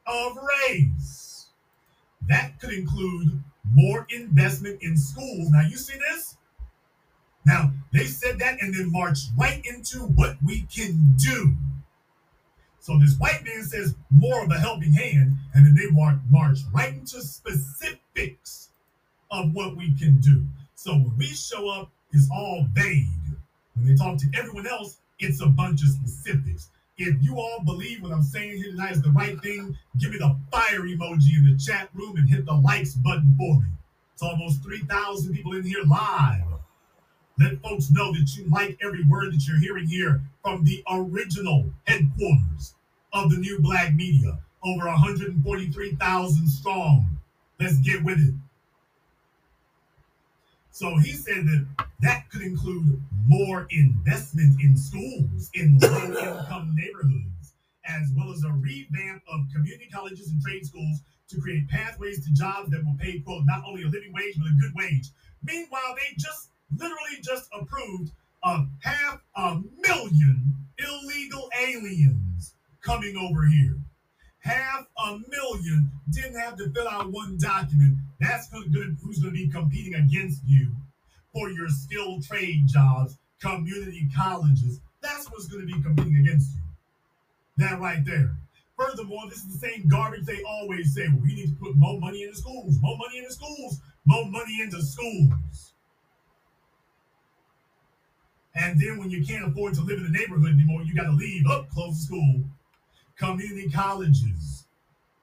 of 0.06 0.36
race. 0.68 1.46
That 2.28 2.60
could 2.60 2.74
include 2.74 3.42
more 3.72 4.06
investment 4.10 4.82
in 4.82 4.96
schools. 4.96 5.50
Now, 5.50 5.62
you 5.62 5.76
see 5.76 5.98
this? 6.10 6.36
Now, 7.44 7.72
they 7.92 8.04
said 8.04 8.38
that 8.40 8.60
and 8.60 8.74
then 8.74 8.92
marched 8.92 9.30
right 9.36 9.64
into 9.64 10.00
what 10.00 10.36
we 10.44 10.62
can 10.62 11.14
do. 11.16 11.54
So 12.80 12.98
this 12.98 13.16
white 13.18 13.44
man 13.44 13.62
says 13.64 13.94
more 14.10 14.44
of 14.44 14.50
a 14.50 14.58
helping 14.58 14.92
hand, 14.92 15.36
and 15.54 15.66
then 15.66 15.74
they 15.74 15.90
march, 15.90 16.18
march 16.30 16.58
right 16.72 16.94
into 16.94 17.20
specifics 17.20 18.70
of 19.30 19.52
what 19.52 19.76
we 19.76 19.94
can 19.98 20.18
do. 20.18 20.44
So 20.74 20.92
when 20.92 21.16
we 21.18 21.26
show 21.26 21.68
up 21.68 21.90
it's 22.12 22.28
all 22.32 22.66
vague. 22.72 23.06
When 23.74 23.86
they 23.86 23.94
talk 23.94 24.18
to 24.18 24.26
everyone 24.34 24.66
else, 24.66 24.98
it's 25.18 25.42
a 25.42 25.46
bunch 25.46 25.82
of 25.82 25.88
specifics. 25.88 26.70
If 27.00 27.22
you 27.22 27.38
all 27.38 27.60
believe 27.64 28.02
what 28.02 28.10
I'm 28.10 28.24
saying 28.24 28.56
here 28.56 28.72
tonight 28.72 28.90
is 28.90 29.02
the 29.02 29.10
right 29.10 29.40
thing, 29.40 29.78
give 30.00 30.10
me 30.10 30.18
the 30.18 30.36
fire 30.50 30.80
emoji 30.80 31.36
in 31.36 31.48
the 31.48 31.56
chat 31.56 31.88
room 31.94 32.16
and 32.16 32.28
hit 32.28 32.44
the 32.44 32.54
likes 32.54 32.94
button 32.94 33.36
for 33.38 33.60
me. 33.60 33.68
It's 34.14 34.22
almost 34.22 34.64
3,000 34.64 35.32
people 35.32 35.54
in 35.54 35.62
here 35.62 35.84
live. 35.88 36.58
Let 37.38 37.62
folks 37.62 37.92
know 37.92 38.12
that 38.12 38.34
you 38.36 38.50
like 38.50 38.76
every 38.82 39.04
word 39.04 39.32
that 39.32 39.46
you're 39.46 39.60
hearing 39.60 39.86
here 39.86 40.22
from 40.42 40.64
the 40.64 40.82
original 40.90 41.70
headquarters 41.86 42.74
of 43.12 43.30
the 43.30 43.36
new 43.36 43.60
black 43.60 43.94
media. 43.94 44.40
Over 44.64 44.86
143,000 44.86 46.48
strong. 46.48 47.20
Let's 47.60 47.78
get 47.78 48.02
with 48.02 48.18
it. 48.18 48.34
So 50.78 50.96
he 50.98 51.10
said 51.10 51.44
that 51.46 51.66
that 52.02 52.30
could 52.30 52.40
include 52.40 53.02
more 53.26 53.66
investment 53.70 54.60
in 54.62 54.76
schools 54.76 55.50
in 55.54 55.76
low 55.80 56.04
income 56.04 56.72
neighborhoods, 56.76 57.54
as 57.84 58.12
well 58.16 58.30
as 58.30 58.44
a 58.44 58.52
revamp 58.52 59.20
of 59.26 59.40
community 59.52 59.88
colleges 59.92 60.30
and 60.30 60.40
trade 60.40 60.64
schools 60.64 61.00
to 61.30 61.40
create 61.40 61.68
pathways 61.68 62.24
to 62.24 62.32
jobs 62.32 62.70
that 62.70 62.84
will 62.84 62.94
pay, 62.96 63.18
quote, 63.18 63.42
not 63.44 63.64
only 63.66 63.82
a 63.82 63.88
living 63.88 64.12
wage, 64.12 64.36
but 64.38 64.46
a 64.46 64.54
good 64.54 64.70
wage. 64.76 65.08
Meanwhile, 65.42 65.96
they 65.96 66.14
just 66.16 66.50
literally 66.70 67.18
just 67.22 67.48
approved 67.52 68.12
of 68.44 68.68
half 68.80 69.20
a 69.34 69.60
million 69.84 70.54
illegal 70.78 71.50
aliens 71.60 72.54
coming 72.82 73.16
over 73.16 73.48
here 73.48 73.78
half 74.40 74.86
a 75.06 75.18
million 75.28 75.90
didn't 76.10 76.38
have 76.38 76.56
to 76.56 76.70
fill 76.70 76.88
out 76.88 77.10
one 77.10 77.36
document. 77.38 77.96
That's 78.20 78.48
who's 78.50 79.18
going 79.20 79.34
to 79.34 79.38
be 79.38 79.48
competing 79.48 79.94
against 79.94 80.42
you 80.46 80.70
for 81.32 81.50
your 81.50 81.68
skilled 81.68 82.24
trade 82.24 82.66
jobs, 82.66 83.18
community 83.40 84.08
colleges. 84.16 84.80
That's 85.00 85.30
what's 85.30 85.46
going 85.46 85.66
to 85.66 85.74
be 85.74 85.80
competing 85.82 86.16
against 86.16 86.54
you. 86.54 86.62
That 87.58 87.80
right 87.80 88.04
there. 88.04 88.36
Furthermore, 88.76 89.24
this 89.28 89.38
is 89.38 89.60
the 89.60 89.66
same 89.68 89.88
garbage 89.88 90.24
they 90.24 90.42
always 90.44 90.94
say. 90.94 91.08
We 91.08 91.34
need 91.34 91.48
to 91.48 91.56
put 91.56 91.76
more 91.76 91.98
money 91.98 92.22
into 92.22 92.36
schools, 92.36 92.78
more 92.80 92.96
money 92.96 93.18
into 93.18 93.32
schools, 93.32 93.80
more 94.04 94.24
money 94.26 94.60
into 94.62 94.80
schools. 94.82 95.72
And 98.54 98.80
then 98.80 98.98
when 98.98 99.10
you 99.10 99.24
can't 99.24 99.48
afford 99.48 99.74
to 99.74 99.82
live 99.82 99.98
in 99.98 100.04
the 100.04 100.18
neighborhood 100.18 100.52
anymore, 100.52 100.82
you 100.82 100.94
got 100.94 101.04
to 101.04 101.12
leave. 101.12 101.46
Up, 101.48 101.68
close 101.70 101.94
the 101.98 102.04
school 102.04 102.44
community 103.18 103.68
colleges. 103.70 104.64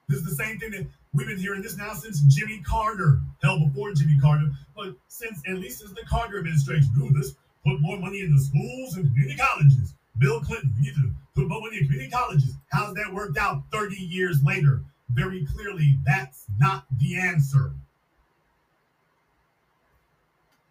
This 0.08 0.20
is 0.20 0.24
the 0.24 0.44
same 0.44 0.58
thing 0.58 0.70
that 0.72 0.86
We've 1.16 1.26
been 1.26 1.38
hearing 1.38 1.62
this 1.62 1.78
now 1.78 1.94
since 1.94 2.20
Jimmy 2.24 2.60
Carter. 2.60 3.20
Hell, 3.42 3.58
before 3.58 3.94
Jimmy 3.94 4.18
Carter, 4.20 4.50
but 4.76 4.94
since 5.08 5.40
at 5.48 5.54
least 5.54 5.78
since 5.78 5.92
the 5.92 6.04
Carter 6.04 6.38
administration. 6.38 6.90
Ooh, 7.00 7.10
let's 7.14 7.32
put 7.64 7.80
more 7.80 7.98
money 7.98 8.20
in 8.20 8.34
the 8.34 8.38
schools 8.38 8.96
and 8.96 9.06
community 9.06 9.38
colleges. 9.38 9.94
Bill 10.18 10.40
Clinton, 10.40 10.74
we 10.76 10.82
need 10.82 10.94
to 10.96 11.10
put 11.34 11.48
more 11.48 11.62
money 11.62 11.78
in 11.78 11.84
community 11.84 12.10
colleges. 12.10 12.52
How's 12.70 12.92
that 12.96 13.14
worked 13.14 13.38
out 13.38 13.62
30 13.72 13.96
years 13.96 14.44
later? 14.44 14.82
Very 15.08 15.46
clearly, 15.46 15.98
that's 16.04 16.44
not 16.58 16.84
the 16.98 17.16
answer. 17.16 17.72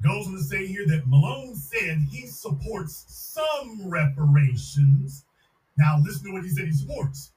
Goes 0.03 0.27
on 0.27 0.33
to 0.33 0.43
say 0.43 0.67
here 0.67 0.85
that 0.89 1.07
Malone 1.07 1.55
said 1.55 2.05
he 2.11 2.27
supports 2.27 3.03
some 3.07 3.81
reparations. 3.83 5.24
Now, 5.77 5.99
listen 6.03 6.25
to 6.25 6.33
what 6.33 6.43
he 6.43 6.49
said 6.49 6.65
he 6.65 6.71
supports. 6.71 7.31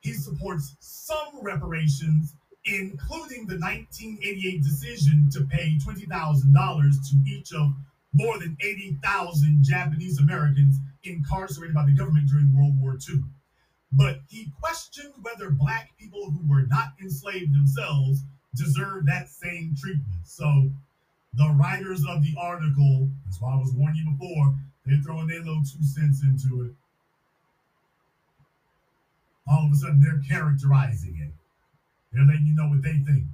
He 0.00 0.12
supports 0.12 0.76
some 0.80 1.40
reparations, 1.42 2.34
including 2.64 3.46
the 3.46 3.58
1988 3.58 4.62
decision 4.62 5.30
to 5.32 5.44
pay 5.44 5.78
$20,000 5.84 7.10
to 7.10 7.30
each 7.30 7.52
of 7.52 7.72
more 8.12 8.38
than 8.38 8.56
80,000 8.60 9.62
Japanese 9.62 10.18
Americans 10.18 10.76
incarcerated 11.04 11.74
by 11.74 11.86
the 11.86 11.92
government 11.92 12.28
during 12.28 12.54
World 12.54 12.80
War 12.80 12.98
II. 13.08 13.22
But 13.92 14.20
he 14.28 14.52
questioned 14.60 15.14
whether 15.22 15.50
black 15.50 15.90
people 15.98 16.30
who 16.30 16.48
were 16.48 16.66
not 16.66 16.92
enslaved 17.00 17.54
themselves 17.54 18.22
deserve 18.54 19.06
that 19.06 19.28
same 19.28 19.74
treatment. 19.78 20.24
So 20.24 20.70
the 21.34 21.48
writers 21.58 22.04
of 22.08 22.22
the 22.22 22.34
article, 22.38 23.08
that's 23.24 23.40
why 23.40 23.54
I 23.54 23.56
was 23.56 23.72
warning 23.72 24.04
you 24.04 24.10
before, 24.12 24.54
they're 24.86 25.00
throwing 25.02 25.28
their 25.28 25.38
little 25.38 25.62
two 25.62 25.82
cents 25.82 26.22
into 26.22 26.64
it. 26.64 26.72
All 29.46 29.66
of 29.66 29.72
a 29.72 29.76
sudden, 29.76 30.00
they're 30.00 30.22
characterizing 30.28 31.18
it. 31.20 31.32
They're 32.12 32.24
letting 32.24 32.46
you 32.46 32.54
know 32.54 32.68
what 32.68 32.82
they 32.82 32.98
think. 32.98 33.24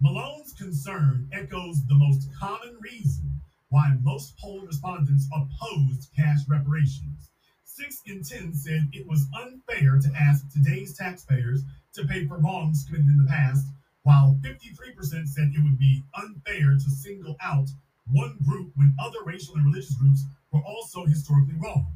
Malone's 0.00 0.52
concern 0.52 1.28
echoes 1.32 1.84
the 1.86 1.94
most 1.94 2.28
common 2.38 2.76
reason 2.80 3.40
why 3.70 3.96
most 4.02 4.36
poll 4.38 4.60
respondents 4.60 5.28
opposed 5.32 6.08
cash 6.14 6.40
reparations. 6.48 7.30
Six 7.64 8.02
in 8.06 8.22
ten 8.22 8.54
said 8.54 8.88
it 8.92 9.06
was 9.06 9.26
unfair 9.34 9.98
to 9.98 10.12
ask 10.16 10.50
today's 10.50 10.96
taxpayers 10.96 11.62
to 11.94 12.04
pay 12.06 12.26
for 12.26 12.38
wrongs 12.38 12.84
committed 12.86 13.06
in 13.06 13.18
the 13.18 13.28
past, 13.28 13.66
while 14.02 14.38
53% 14.42 15.26
said 15.26 15.52
it 15.54 15.62
would 15.62 15.78
be 15.78 16.04
unfair 16.14 16.74
to 16.74 16.90
single 16.90 17.36
out 17.42 17.68
one 18.12 18.38
group 18.46 18.72
when 18.76 18.94
other 19.00 19.22
racial 19.24 19.56
and 19.56 19.66
religious 19.66 19.94
groups 19.94 20.24
were 20.52 20.62
also 20.62 21.04
historically 21.06 21.56
wronged. 21.58 21.95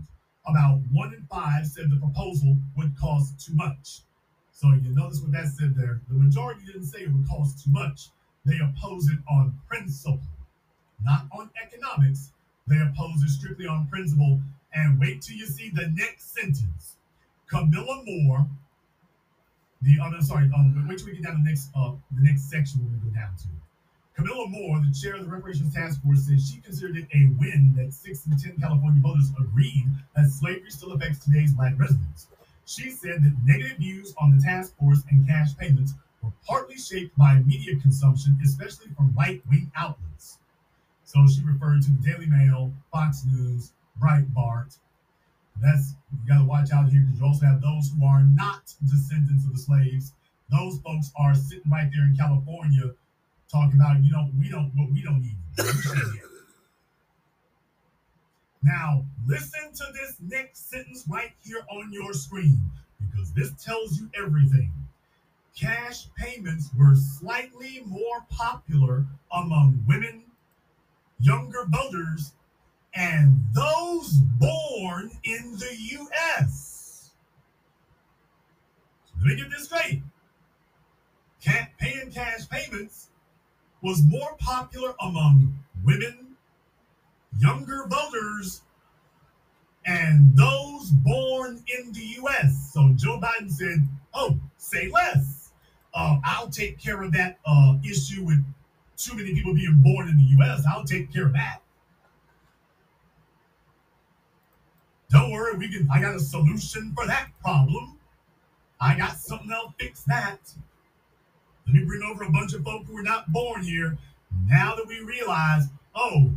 About 0.51 0.81
one 0.91 1.15
in 1.15 1.23
five 1.31 1.65
said 1.65 1.91
the 1.91 1.97
proposal 1.97 2.57
would 2.77 2.99
cost 2.99 3.47
too 3.47 3.55
much. 3.55 4.01
So 4.51 4.69
you 4.73 4.91
notice 4.91 5.21
what 5.21 5.31
that 5.33 5.47
said 5.47 5.77
there. 5.77 6.01
The 6.09 6.15
majority 6.15 6.67
didn't 6.67 6.87
say 6.87 7.03
it 7.03 7.13
would 7.13 7.29
cost 7.29 7.65
too 7.65 7.71
much. 7.71 8.09
They 8.45 8.59
oppose 8.59 9.09
it 9.09 9.19
on 9.31 9.57
principle, 9.69 10.21
not 11.05 11.27
on 11.33 11.51
economics. 11.63 12.31
They 12.67 12.81
oppose 12.81 13.23
it 13.23 13.29
strictly 13.29 13.67
on 13.67 13.87
principle. 13.87 14.41
And 14.75 14.99
wait 14.99 15.23
till 15.23 15.37
you 15.37 15.47
see 15.47 15.71
the 15.71 15.89
next 15.95 16.35
sentence. 16.35 16.97
Kamilah 17.51 18.05
Moore, 18.05 18.47
the 19.83 19.99
oh, 20.03 20.11
no, 20.11 20.21
sorry, 20.21 20.51
um, 20.55 20.87
wait 20.89 20.99
till 20.99 21.07
we 21.07 21.15
get 21.15 21.25
down 21.25 21.37
to 21.37 21.43
the 21.43 21.49
next 21.49 21.71
uh 21.77 21.93
the 22.11 22.23
next 22.23 22.51
section 22.51 22.81
we're 22.83 22.99
gonna 22.99 23.11
go 23.11 23.21
down 23.21 23.37
to. 23.37 23.70
Kamilah 24.21 24.51
Moore, 24.51 24.81
the 24.81 24.93
chair 24.93 25.15
of 25.15 25.25
the 25.25 25.31
reparations 25.31 25.75
task 25.75 26.03
force, 26.03 26.27
said 26.27 26.39
she 26.39 26.61
considered 26.61 26.99
it 26.99 27.09
a 27.15 27.33
win 27.39 27.73
that 27.77 27.95
six 27.95 28.27
in 28.27 28.37
ten 28.37 28.55
California 28.61 29.01
voters 29.01 29.31
agreed 29.41 29.87
that 30.15 30.29
slavery 30.29 30.71
still 30.71 30.93
affects 30.93 31.25
today's 31.25 31.55
black 31.55 31.73
residents. 31.79 32.27
She 32.67 32.91
said 32.91 33.23
that 33.25 33.33
negative 33.47 33.79
views 33.79 34.15
on 34.21 34.37
the 34.37 34.43
task 34.43 34.77
force 34.77 35.03
and 35.11 35.27
cash 35.27 35.57
payments 35.57 35.95
were 36.23 36.33
partly 36.47 36.77
shaped 36.77 37.17
by 37.17 37.37
media 37.47 37.77
consumption, 37.81 38.39
especially 38.45 38.89
from 38.95 39.15
right 39.17 39.41
wing 39.49 39.73
outlets. 39.75 40.37
So 41.05 41.27
she 41.27 41.43
referred 41.43 41.81
to 41.83 41.91
the 41.91 42.13
Daily 42.13 42.27
Mail, 42.27 42.73
Fox 42.93 43.25
News, 43.25 43.73
Breitbart. 43.99 44.77
That's 45.63 45.95
you 46.13 46.29
got 46.29 46.41
to 46.41 46.45
watch 46.45 46.73
out 46.73 46.91
here 46.91 47.01
because 47.01 47.21
you 47.21 47.27
also 47.27 47.47
have 47.47 47.63
those 47.63 47.91
who 47.91 48.05
are 48.05 48.23
not 48.23 48.75
descendants 48.85 49.47
of 49.47 49.53
the 49.53 49.59
slaves. 49.59 50.13
Those 50.51 50.79
folks 50.81 51.11
are 51.17 51.35
sitting 51.35 51.71
right 51.71 51.89
there 51.91 52.05
in 52.05 52.17
California 52.17 52.91
talking 53.51 53.81
about, 53.81 54.03
you 54.03 54.13
know, 54.13 54.29
we 54.39 54.49
don't 54.49 54.71
what 54.77 54.91
we 54.91 55.03
don't 55.03 55.21
need. 55.21 55.37
Now, 58.63 59.05
listen 59.27 59.73
to 59.75 59.85
this 59.93 60.17
next 60.21 60.71
sentence 60.71 61.05
right 61.09 61.33
here 61.43 61.65
on 61.71 61.93
your 61.93 62.13
screen 62.13 62.61
because 63.01 63.33
this 63.33 63.53
tells 63.63 63.99
you 63.99 64.11
everything. 64.15 64.71
Cash 65.59 66.07
payments 66.17 66.71
were 66.79 66.95
slightly 66.95 67.83
more 67.87 68.25
popular 68.31 69.07
among 69.33 69.83
women, 69.89 70.23
younger 71.19 71.67
voters, 71.69 72.33
and 72.95 73.45
those 73.55 74.13
born 74.39 75.11
in 75.25 75.57
the 75.59 75.77
U.S. 75.93 77.11
So 79.07 79.13
let 79.21 79.27
me 79.27 79.37
get 79.37 79.51
this 79.51 79.65
straight. 79.65 80.03
Ca- 81.45 81.71
paying 81.79 82.11
cash 82.11 82.49
payments 82.49 83.10
was 83.83 84.03
more 84.05 84.37
popular 84.39 84.95
among 85.01 85.59
women, 85.85 86.37
younger 87.39 87.87
voters, 87.89 88.63
and 89.87 90.37
those 90.37 90.91
born 90.91 91.63
in 91.79 91.93
the 91.93 92.05
U.S. 92.19 92.71
So 92.73 92.93
Joe 92.97 93.19
Biden 93.21 93.51
said, 93.51 93.89
"Oh, 94.15 94.39
say 94.59 94.89
less. 94.91 95.51
Uh, 95.95 96.19
I'll 96.25 96.51
take 96.51 96.79
care 96.79 97.03
of 97.03 97.13
that 97.13 97.39
uh, 97.45 97.77
issue 97.85 98.25
with 98.25 98.45
too 98.97 99.17
many 99.17 99.35
people 99.35 99.55
being 99.55 99.81
born 99.83 100.09
in 100.09 100.17
the 100.17 100.25
U.S. 100.39 100.63
I'll 100.69 100.85
take 100.85 101.13
care 101.13 101.27
of 101.27 101.33
that. 101.33 101.61
Don't 105.11 105.33
worry, 105.33 105.57
we 105.57 105.69
can. 105.69 105.89
I 105.93 106.01
got 106.01 106.15
a 106.15 106.21
solution 106.21 106.93
for 106.95 107.07
that 107.07 107.31
problem. 107.41 107.99
I 108.81 108.97
got 108.97 109.17
something 109.17 109.49
that'll 109.49 109.75
fix 109.79 110.05
that. 110.05 110.39
Let 111.71 111.83
me 111.83 111.85
bring 111.85 112.03
over 112.03 112.25
a 112.25 112.31
bunch 112.31 112.53
of 112.53 112.65
folk 112.65 112.85
who 112.85 112.95
were 112.95 113.03
not 113.03 113.33
born 113.33 113.63
here. 113.63 113.97
Now 114.49 114.75
that 114.75 114.89
we 114.89 114.99
realize, 114.99 115.69
oh, 115.95 116.33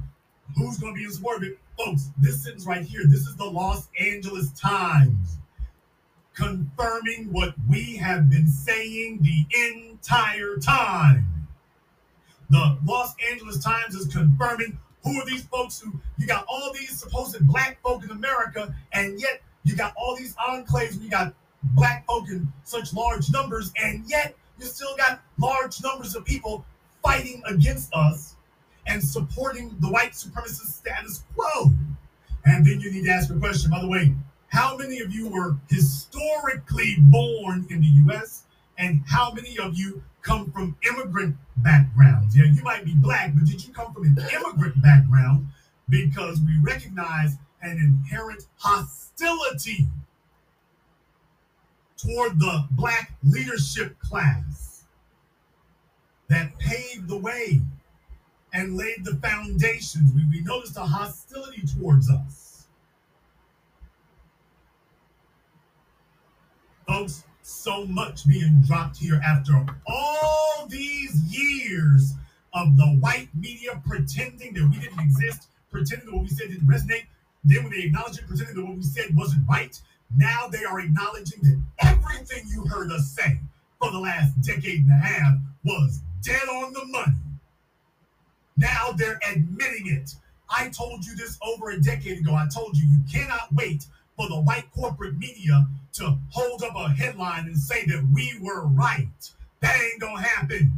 who's 0.56 0.78
going 0.78 0.94
to 0.94 0.98
be 1.00 1.06
in 1.06 1.44
it? 1.44 1.58
Folks, 1.76 2.12
this 2.20 2.44
sentence 2.44 2.68
right 2.68 2.84
here, 2.84 3.02
this 3.08 3.22
is 3.22 3.36
the 3.36 3.46
Los 3.46 3.88
Angeles 4.00 4.52
Times 4.52 5.40
confirming 6.36 7.30
what 7.32 7.56
we 7.68 7.96
have 7.96 8.30
been 8.30 8.48
saying 8.48 9.22
the 9.24 9.46
entire 9.72 10.58
time. 10.58 11.26
The 12.52 12.78
Los 12.86 13.16
Angeles 13.32 13.58
Times 13.58 13.96
is 13.96 14.14
confirming 14.14 14.78
who 15.04 15.20
are 15.20 15.26
these 15.26 15.46
folks 15.46 15.80
who 15.80 16.00
you 16.20 16.28
got 16.28 16.46
all 16.48 16.72
these 16.74 17.00
supposed 17.00 17.40
black 17.48 17.82
folk 17.82 18.04
in 18.04 18.12
America, 18.12 18.76
and 18.92 19.20
yet 19.20 19.42
you 19.64 19.76
got 19.76 19.96
all 19.98 20.16
these 20.16 20.36
enclaves 20.36 20.94
and 20.94 21.02
you 21.02 21.10
got 21.10 21.34
black 21.74 22.06
folk 22.06 22.30
in 22.30 22.54
such 22.66 22.94
large 22.94 23.32
numbers, 23.32 23.72
and 23.82 24.04
yet 24.08 24.36
you 24.60 24.66
still 24.66 24.96
got 24.98 25.22
large 25.38 25.82
numbers 25.84 26.16
of 26.16 26.26
people 26.26 26.66
fighting 27.04 27.42
against 27.46 27.94
us 27.94 28.36
and 28.88 29.04
supporting 29.04 29.76
the 29.80 29.88
white 29.88 30.12
supremacist 30.12 30.80
status 30.80 31.24
quo. 31.36 31.72
And 32.46 32.66
then 32.66 32.80
you 32.80 32.92
need 32.92 33.06
to 33.06 33.12
ask 33.12 33.30
a 33.30 33.40
question, 33.40 33.72
by 33.72 33.82
the 33.82 33.88
way, 33.88 34.14
how 34.48 34.78
many 34.78 35.00
of 35.00 35.14
you 35.14 35.30
were 35.30 35.56
historically 35.70 36.96
born 37.00 37.66
in 37.70 37.82
the 37.82 37.88
US? 38.12 38.44
And 38.78 39.02
how 39.08 39.32
many 39.32 39.58
of 39.58 39.76
you 39.76 40.04
come 40.22 40.52
from 40.52 40.76
immigrant 40.88 41.36
backgrounds? 41.58 42.36
Yeah, 42.36 42.46
you 42.46 42.62
might 42.64 42.86
be 42.86 42.94
black, 42.96 43.34
but 43.34 43.46
did 43.46 43.66
you 43.66 43.74
come 43.74 43.94
from 43.94 44.04
an 44.04 44.18
immigrant 44.34 44.82
background? 44.82 45.48
Because 45.90 46.40
we 46.42 46.58
recognize 46.62 47.36
an 47.62 47.78
inherent 47.78 48.46
hostility 48.58 49.88
toward 52.04 52.40
the 52.40 52.68
black 52.72 53.14
leadership 53.24 53.98
class 54.00 54.84
that 56.30 56.58
paved 56.60 57.08
the 57.08 57.18
way 57.18 57.62
and 58.54 58.78
laid 58.78 59.04
the 59.04 59.16
foundations. 59.16 60.12
We, 60.14 60.24
we 60.30 60.42
noticed 60.42 60.78
a 60.78 60.82
hostility 60.82 61.64
towards 61.78 62.10
us. 62.10 62.68
Folks, 66.88 67.24
so 67.42 67.86
much 67.86 68.28
being 68.28 68.62
dropped 68.66 68.98
here 68.98 69.20
after 69.26 69.66
all 69.88 70.68
these 70.70 71.16
years 71.34 72.14
of 72.54 72.78
the 72.78 72.86
white 73.00 73.30
media 73.34 73.82
pretending 73.86 74.54
that 74.54 74.70
we 74.70 74.78
didn't 74.80 75.00
exist, 75.00 75.48
pretending 75.72 76.08
that 76.08 76.16
what 76.16 76.24
we 76.24 76.30
said 76.30 76.50
didn't 76.50 76.68
resonate. 76.68 77.06
Then 77.44 77.64
when 77.64 77.74
they 77.74 77.84
acknowledge 77.84 78.20
it, 78.20 78.28
pretending 78.28 78.56
that 78.56 78.66
what 78.66 78.76
we 78.78 78.84
said 78.84 79.16
wasn't 79.16 79.48
right, 79.50 79.80
now 80.16 80.48
they 80.48 80.64
are 80.64 80.80
acknowledging 80.80 81.42
that 81.44 81.62
everything 81.80 82.44
you 82.50 82.66
heard 82.66 82.92
us 82.92 83.10
say 83.10 83.40
for 83.82 83.92
the 83.92 84.00
last 84.00 84.40
decade 84.42 84.84
and 84.84 84.92
a 84.92 84.96
half 84.96 85.38
was 85.66 86.02
dead 86.22 86.48
on 86.48 86.74
the 86.74 86.86
money. 86.86 87.16
Now 88.58 88.92
they're 88.96 89.20
admitting 89.30 89.88
it. 89.88 90.16
I 90.50 90.70
told 90.70 91.06
you 91.06 91.16
this 91.16 91.38
over 91.42 91.72
a 91.72 91.82
decade 91.82 92.20
ago. 92.20 92.36
I 92.36 92.48
told 92.54 92.78
you 92.78 92.86
you 92.86 93.00
cannot 93.12 93.54
wait 93.54 93.86
for 94.16 94.28
the 94.30 94.40
white 94.40 94.72
corporate 94.76 95.18
media 95.18 95.68
to 95.94 96.18
hold 96.30 96.64
up 96.64 96.76
a 96.76 96.90
headline 96.90 97.46
and 97.46 97.58
say 97.58 97.86
that 97.86 98.08
we 98.14 98.34
were 98.42 98.68
right. 98.68 99.08
That 99.62 99.80
ain't 99.82 100.00
gonna 100.00 100.22
happen. 100.22 100.72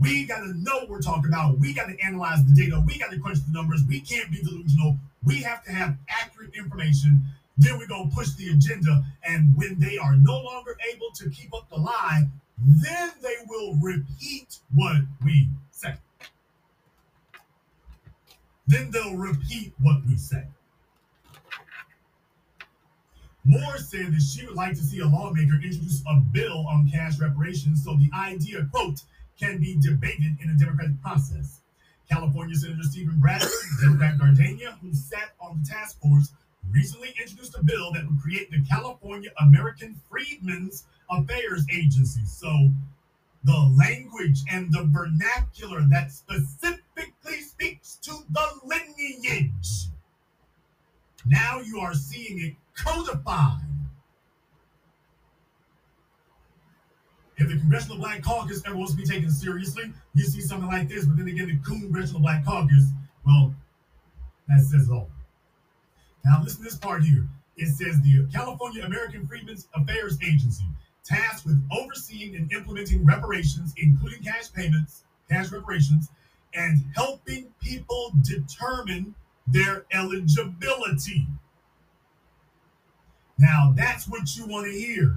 We 0.00 0.24
got 0.24 0.40
to 0.40 0.54
know 0.54 0.78
what 0.78 0.88
we're 0.88 1.00
talking 1.00 1.26
about. 1.26 1.58
We 1.58 1.74
got 1.74 1.86
to 1.86 1.96
analyze 2.04 2.44
the 2.44 2.54
data. 2.54 2.82
We 2.86 2.98
got 2.98 3.10
to 3.10 3.18
crunch 3.18 3.38
the 3.46 3.52
numbers. 3.52 3.82
We 3.86 4.00
can't 4.00 4.30
be 4.30 4.42
delusional. 4.42 4.96
We 5.24 5.42
have 5.42 5.62
to 5.64 5.72
have 5.72 5.96
accurate 6.08 6.54
information. 6.56 7.22
Then 7.58 7.78
we're 7.78 7.86
going 7.86 8.10
to 8.10 8.16
push 8.16 8.30
the 8.30 8.50
agenda. 8.50 9.04
And 9.24 9.56
when 9.56 9.78
they 9.78 9.98
are 9.98 10.16
no 10.16 10.40
longer 10.40 10.76
able 10.92 11.10
to 11.16 11.30
keep 11.30 11.54
up 11.54 11.68
the 11.70 11.76
lie, 11.76 12.28
then 12.58 13.10
they 13.22 13.36
will 13.48 13.74
repeat 13.76 14.58
what 14.74 14.96
we 15.24 15.48
say. 15.70 15.94
Then 18.66 18.90
they'll 18.90 19.16
repeat 19.16 19.74
what 19.80 20.04
we 20.06 20.16
say. 20.16 20.44
Moore 23.44 23.76
said 23.78 24.12
that 24.12 24.22
she 24.22 24.46
would 24.46 24.54
like 24.54 24.74
to 24.74 24.82
see 24.82 25.00
a 25.00 25.06
lawmaker 25.06 25.54
introduce 25.54 26.00
a 26.08 26.14
bill 26.16 26.64
on 26.68 26.88
cash 26.88 27.18
reparations 27.18 27.84
so 27.84 27.96
the 27.96 28.08
idea, 28.16 28.66
quote, 28.72 29.02
can 29.38 29.58
be 29.58 29.76
debated 29.80 30.36
in 30.40 30.50
a 30.50 30.54
democratic 30.54 31.00
process. 31.02 31.60
California 32.08 32.54
Senator 32.54 32.82
Steven 32.82 33.18
Bradford, 33.18 33.50
Democrat 33.80 34.16
Gardena, 34.16 34.78
who 34.80 34.94
sat 34.94 35.32
on 35.40 35.60
the 35.60 35.68
task 35.68 36.00
force, 36.00 36.30
recently 36.72 37.14
introduced 37.20 37.56
a 37.56 37.62
bill 37.62 37.92
that 37.92 38.06
would 38.06 38.20
create 38.20 38.50
the 38.50 38.62
California 38.68 39.30
American 39.40 40.00
Freedmen's 40.10 40.84
Affairs 41.10 41.66
Agency. 41.72 42.24
So 42.24 42.70
the 43.44 43.74
language 43.76 44.40
and 44.50 44.72
the 44.72 44.84
vernacular 44.84 45.82
that 45.90 46.12
specifically 46.12 47.40
speaks 47.40 47.96
to 48.02 48.12
the 48.30 48.46
lineage. 48.64 49.88
Now 51.26 51.60
you 51.60 51.78
are 51.80 51.94
seeing 51.94 52.40
it 52.40 52.54
codified. 52.76 53.60
If 57.36 57.48
the 57.48 57.58
Congressional 57.58 57.96
Black 57.98 58.22
Caucus 58.22 58.62
ever 58.66 58.76
wants 58.76 58.92
to 58.92 58.98
be 58.98 59.04
taken 59.04 59.30
seriously, 59.30 59.92
you 60.14 60.24
see 60.24 60.40
something 60.40 60.68
like 60.68 60.88
this, 60.88 61.04
but 61.04 61.16
then 61.16 61.28
again, 61.28 61.48
the 61.48 61.58
Congressional 61.68 62.20
Black 62.20 62.44
Caucus, 62.44 62.90
well, 63.26 63.54
that 64.48 64.60
says 64.60 64.88
it 64.88 64.92
all. 64.92 65.08
Now, 66.24 66.40
listen 66.42 66.58
to 66.58 66.64
this 66.64 66.76
part 66.76 67.02
here. 67.02 67.26
It 67.56 67.68
says 67.68 68.00
the 68.00 68.26
California 68.32 68.84
American 68.84 69.26
Freedmen's 69.26 69.68
Affairs 69.74 70.18
Agency, 70.22 70.64
tasked 71.04 71.44
with 71.44 71.62
overseeing 71.70 72.36
and 72.36 72.50
implementing 72.52 73.04
reparations, 73.04 73.74
including 73.76 74.22
cash 74.22 74.52
payments, 74.52 75.04
cash 75.30 75.50
reparations, 75.50 76.08
and 76.54 76.80
helping 76.94 77.52
people 77.60 78.12
determine 78.22 79.14
their 79.46 79.84
eligibility. 79.92 81.26
Now, 83.38 83.72
that's 83.76 84.08
what 84.08 84.36
you 84.36 84.46
want 84.46 84.66
to 84.66 84.72
hear. 84.72 85.16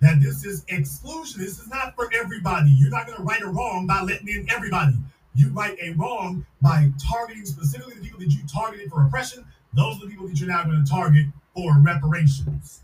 That 0.00 0.20
this 0.20 0.44
is 0.44 0.64
exclusion. 0.68 1.40
This 1.40 1.58
is 1.58 1.68
not 1.68 1.94
for 1.94 2.10
everybody. 2.14 2.70
You're 2.70 2.90
not 2.90 3.06
going 3.06 3.18
to 3.18 3.24
right 3.24 3.42
a 3.42 3.48
wrong 3.48 3.86
by 3.86 4.00
letting 4.02 4.28
in 4.28 4.46
everybody. 4.50 4.94
You 5.34 5.50
right 5.50 5.76
a 5.80 5.90
wrong 5.92 6.44
by 6.60 6.90
targeting 7.10 7.44
specifically 7.44 7.94
the 7.94 8.00
people 8.00 8.18
that 8.18 8.30
you 8.30 8.40
targeted 8.52 8.90
for 8.90 9.04
oppression. 9.04 9.44
Those 9.72 9.96
are 9.96 10.00
the 10.00 10.10
people 10.10 10.26
that 10.28 10.38
you're 10.38 10.48
now 10.48 10.64
going 10.64 10.84
to 10.84 10.90
target 10.90 11.26
for 11.54 11.78
reparations. 11.78 12.80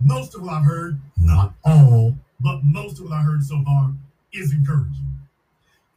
Most 0.00 0.34
of 0.34 0.42
what 0.42 0.54
I've 0.54 0.64
heard, 0.64 1.00
not 1.16 1.54
all, 1.64 2.14
but 2.40 2.64
most 2.64 2.98
of 2.98 3.04
what 3.04 3.14
I've 3.14 3.24
heard 3.24 3.44
so 3.44 3.62
far 3.62 3.92
is 4.32 4.52
encouraging. 4.52 5.06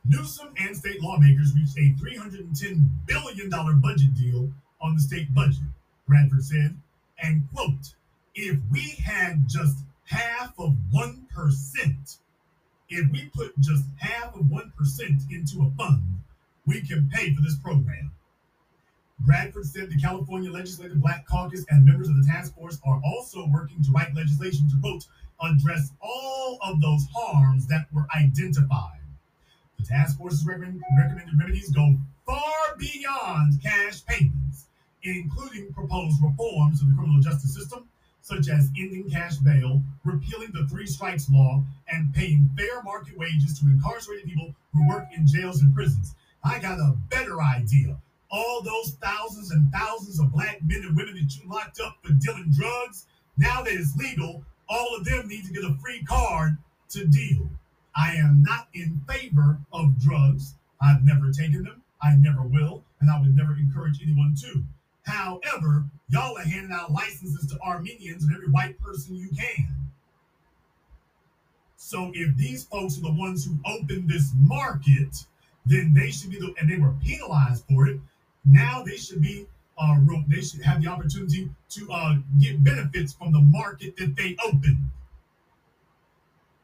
Newsom 0.08 0.50
and 0.58 0.78
state 0.78 1.02
lawmakers 1.02 1.54
reached 1.56 1.78
a 1.78 1.96
$310 2.04 2.90
billion 3.08 3.50
budget 3.80 4.14
deal 4.14 4.52
on 4.80 4.96
the 4.96 5.02
state 5.02 5.34
budget, 5.34 5.64
Bradford 6.08 6.44
said, 6.44 6.78
and 7.22 7.48
quote, 7.54 7.96
if 8.36 8.58
we 8.72 8.98
had 9.04 9.48
just 9.48 9.80
half 10.04 10.54
of 10.60 10.76
1%, 10.94 12.18
if 12.90 13.12
we 13.12 13.32
put 13.34 13.58
just 13.60 13.86
half 13.98 14.36
of 14.36 14.42
1% 14.42 15.32
into 15.32 15.64
a 15.64 15.72
fund, 15.76 16.04
we 16.66 16.82
can 16.82 17.10
pay 17.14 17.34
for 17.34 17.42
this 17.42 17.56
program. 17.56 18.12
Bradford 19.20 19.66
said 19.66 19.90
the 19.90 19.98
California 19.98 20.52
Legislative 20.52 21.02
Black 21.02 21.26
Caucus 21.28 21.66
and 21.70 21.86
members 21.86 22.10
of 22.10 22.18
the 22.18 22.26
task 22.26 22.54
force 22.56 22.80
are 22.86 23.02
also 23.06 23.48
working 23.48 23.82
to 23.84 23.92
write 23.92 24.14
legislation 24.14 24.68
to, 24.70 24.76
quote, 24.82 25.06
address 25.42 25.92
all 26.02 26.60
of 26.62 26.82
those 26.82 27.06
harms 27.14 27.68
that 27.68 27.86
were 27.94 28.08
identified. 28.16 29.00
The 29.80 29.86
task 29.86 30.18
force's 30.18 30.46
recommend, 30.46 30.82
recommended 30.98 31.38
remedies 31.40 31.70
go 31.72 31.98
far 32.26 32.76
beyond 32.78 33.62
cash 33.62 34.06
payments, 34.06 34.66
including 35.04 35.74
proposed 35.74 36.22
reforms 36.24 36.82
of 36.82 36.90
the 36.90 36.96
criminal 36.96 37.22
justice 37.22 37.54
system, 37.54 37.88
such 38.22 38.50
as 38.50 38.72
ending 38.78 39.10
cash 39.10 39.38
bail, 39.38 39.82
repealing 40.04 40.52
the 40.52 40.68
three 40.68 40.88
strikes 40.88 41.30
law, 41.30 41.64
and 41.92 42.14
paying 42.14 42.50
fair 42.58 42.82
market 42.84 43.18
wages 43.18 43.60
to 43.60 43.68
incarcerated 43.68 44.26
people 44.26 44.54
who 44.74 44.88
work 44.88 45.08
in 45.16 45.28
jails 45.28 45.62
and 45.62 45.74
prisons. 45.76 46.16
I 46.46 46.60
got 46.60 46.80
a 46.80 46.96
better 47.10 47.42
idea. 47.42 47.98
All 48.32 48.62
those 48.62 48.96
thousands 49.02 49.52
and 49.52 49.72
thousands 49.72 50.20
of 50.20 50.32
black 50.32 50.60
men 50.64 50.84
and 50.84 50.96
women 50.96 51.16
that 51.16 51.36
you 51.36 51.50
locked 51.50 51.80
up 51.80 51.98
for 52.04 52.14
dealing 52.14 52.52
drugs, 52.56 53.08
now 53.38 53.64
that 53.64 53.74
it's 53.74 53.98
legal, 53.98 54.44
all 54.70 54.96
of 54.96 55.06
them 55.06 55.28
need 55.28 55.46
to 55.46 55.54
get 55.54 55.64
a 55.64 55.76
free 55.84 56.04
card 56.04 56.58
to 56.90 57.06
deal. 57.06 57.50
I 57.96 58.14
am 58.16 58.44
not 58.44 58.68
in 58.74 59.02
favor 59.10 59.58
of 59.74 60.00
drugs. 60.00 60.54
I've 60.82 61.04
never 61.04 61.32
taken 61.32 61.64
them. 61.64 61.82
I 62.02 62.16
never 62.16 62.44
will, 62.44 62.84
and 63.00 63.10
I 63.10 63.20
would 63.20 63.36
never 63.36 63.56
encourage 63.56 64.02
anyone 64.04 64.36
to. 64.42 64.64
However, 65.04 65.86
y'all 66.10 66.38
are 66.38 66.44
handing 66.44 66.72
out 66.72 66.92
licenses 66.92 67.48
to 67.48 67.60
Armenians 67.62 68.24
and 68.24 68.36
every 68.36 68.50
white 68.50 68.80
person 68.80 69.16
you 69.16 69.30
can. 69.30 69.68
So 71.78 72.12
if 72.14 72.36
these 72.38 72.66
folks 72.66 72.98
are 72.98 73.02
the 73.02 73.14
ones 73.14 73.46
who 73.46 73.58
opened 73.66 74.10
this 74.10 74.32
market, 74.38 75.26
then 75.66 75.94
they 75.94 76.12
should 76.12 76.30
be 76.30 76.38
the, 76.38 76.54
and 76.60 76.70
they 76.70 76.78
were 76.78 76.94
penalized 77.04 77.64
for 77.68 77.88
it. 77.88 78.00
Now 78.46 78.84
they 78.84 78.98
should 78.98 79.22
be, 79.22 79.48
uh, 79.78 79.98
they 80.28 80.42
should 80.42 80.62
have 80.62 80.82
the 80.82 80.88
opportunity 80.88 81.50
to 81.70 81.88
uh, 81.92 82.16
get 82.40 82.64
benefits 82.64 83.14
from 83.14 83.32
the 83.32 83.42
market 83.42 83.98
that 83.98 84.16
they 84.16 84.36
opened. 84.46 84.90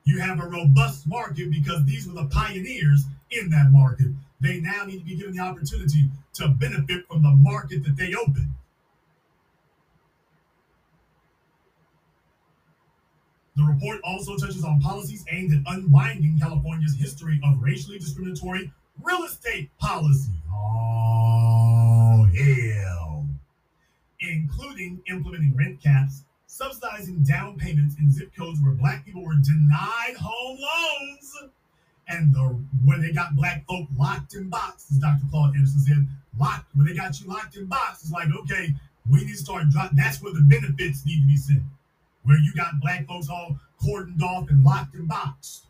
You 0.04 0.20
have 0.20 0.40
a 0.40 0.48
robust 0.48 1.08
market 1.08 1.52
because 1.52 1.84
these 1.86 2.08
were 2.08 2.14
the 2.14 2.26
pioneers 2.28 3.06
in 3.32 3.50
that 3.52 3.72
market. 3.72 4.08
They 4.40 4.60
now 4.60 4.86
need 4.86 5.00
to 5.00 5.06
be 5.06 5.16
given 5.16 5.36
the 5.36 5.44
opportunity 5.44 6.10
to 6.36 6.48
benefit 6.50 7.08
from 7.08 7.22
the 7.22 7.30
market 7.30 7.84
that 7.84 7.96
they 7.96 8.14
opened. 8.16 8.50
The 13.56 13.64
report 13.64 14.00
also 14.04 14.38
touches 14.38 14.64
on 14.64 14.80
policies 14.80 15.24
aimed 15.30 15.54
at 15.54 15.74
unwinding 15.74 16.40
California's 16.40 16.96
history 16.96 17.40
of 17.44 17.62
racially 17.62 18.00
discriminatory 18.00 18.72
real 19.04 19.24
estate 19.24 19.70
policy. 19.78 20.32
Oh, 20.54 22.28
hell. 22.36 23.28
Including 24.20 25.02
implementing 25.10 25.56
rent 25.56 25.82
caps, 25.82 26.24
subsidizing 26.48 27.24
down 27.24 27.58
payments 27.58 27.96
in 28.00 28.12
zip 28.12 28.32
codes 28.38 28.60
where 28.62 28.74
black 28.74 29.06
people 29.06 29.26
were 29.26 29.36
denied 29.36 30.16
home 30.20 30.58
loans, 30.60 31.38
and 32.08 32.34
the 32.34 32.60
when 32.86 33.02
they 33.02 33.12
got 33.12 33.36
black 33.36 33.66
folk 33.68 33.88
locked 33.98 34.36
in 34.36 34.50
boxes, 34.50 34.98
Dr. 34.98 35.24
Claude 35.32 35.56
Anderson 35.56 35.80
said, 35.80 36.08
locked 36.40 36.68
when 36.76 36.86
they 36.86 36.94
got 36.94 37.20
you 37.20 37.28
locked 37.28 37.56
in 37.56 37.66
boxes, 37.66 38.12
like, 38.12 38.28
okay, 38.44 38.74
we 39.10 39.22
need 39.22 39.32
to 39.32 39.38
start 39.38 39.70
dropping. 39.70 39.98
That's 39.98 40.22
where 40.22 40.34
the 40.34 40.42
benefits 40.42 41.06
need 41.06 41.22
to 41.22 41.28
be 41.28 41.38
sent 41.38 41.64
where 42.24 42.38
you 42.38 42.54
got 42.54 42.80
black 42.82 43.08
folks 43.08 43.30
all 43.30 43.58
cordoned 43.84 44.22
off 44.22 44.50
and 44.50 44.64
locked 44.64 44.96
in 44.96 45.06
boxed. 45.08 45.66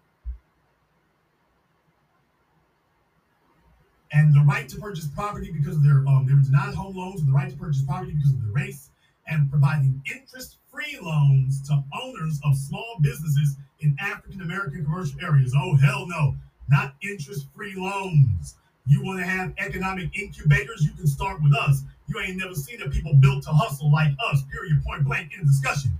And 4.13 4.33
the 4.33 4.41
right 4.41 4.67
to 4.69 4.77
purchase 4.77 5.07
property 5.07 5.51
because 5.51 5.77
of 5.77 5.83
their 5.83 6.05
um, 6.07 6.25
they 6.27 6.33
were 6.33 6.41
denied 6.41 6.75
home 6.75 6.97
loans, 6.97 7.21
and 7.21 7.29
the 7.29 7.33
right 7.33 7.49
to 7.49 7.55
purchase 7.57 7.81
property 7.81 8.13
because 8.13 8.31
of 8.31 8.41
their 8.41 8.51
race, 8.51 8.89
and 9.27 9.49
providing 9.49 10.01
interest-free 10.11 10.97
loans 11.01 11.61
to 11.69 11.81
owners 12.03 12.39
of 12.43 12.57
small 12.57 12.97
businesses 13.01 13.55
in 13.79 13.95
African 13.99 14.41
American 14.41 14.83
commercial 14.83 15.19
areas. 15.21 15.53
Oh 15.55 15.75
hell 15.77 16.05
no, 16.07 16.35
not 16.69 16.95
interest-free 17.01 17.75
loans. 17.75 18.55
You 18.87 19.03
want 19.03 19.19
to 19.19 19.25
have 19.25 19.53
economic 19.59 20.17
incubators? 20.17 20.83
You 20.83 20.91
can 20.91 21.07
start 21.07 21.41
with 21.41 21.53
us. 21.55 21.83
You 22.07 22.19
ain't 22.19 22.37
never 22.37 22.55
seen 22.55 22.81
a 22.81 22.89
people 22.89 23.13
built 23.13 23.43
to 23.43 23.51
hustle 23.51 23.91
like 23.91 24.11
us. 24.31 24.41
Period. 24.51 24.83
Point 24.83 25.05
blank. 25.05 25.31
In 25.37 25.45
discussion. 25.45 25.91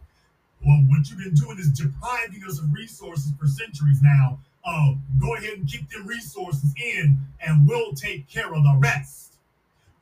Well, 0.66 0.84
what 0.88 1.10
you've 1.10 1.20
been 1.20 1.34
doing 1.34 1.58
is 1.60 1.70
depriving 1.70 2.44
us 2.46 2.60
of 2.60 2.74
resources 2.74 3.32
for 3.40 3.48
centuries 3.48 4.02
now. 4.02 4.40
Uh, 4.64 4.94
go 5.20 5.36
ahead 5.36 5.54
and 5.54 5.68
keep 5.68 5.90
them 5.90 6.06
resources 6.06 6.74
in, 6.78 7.18
and 7.46 7.68
we'll 7.68 7.94
take 7.94 8.30
care 8.30 8.54
of 8.54 8.64
the 8.64 8.78
rest. 8.80 9.34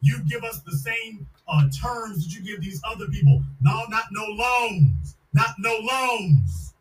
You 0.02 0.20
give 0.28 0.44
us 0.44 0.62
the 0.62 0.72
same 0.72 1.28
uh, 1.48 1.64
terms 1.82 2.26
that 2.26 2.34
you 2.34 2.42
give 2.44 2.62
these 2.62 2.82
other 2.84 3.08
people. 3.08 3.42
No, 3.62 3.84
not 3.90 4.06
no 4.12 4.24
loans. 4.26 5.16
Not 5.34 5.56
no 5.60 5.78
loans. 5.82 6.74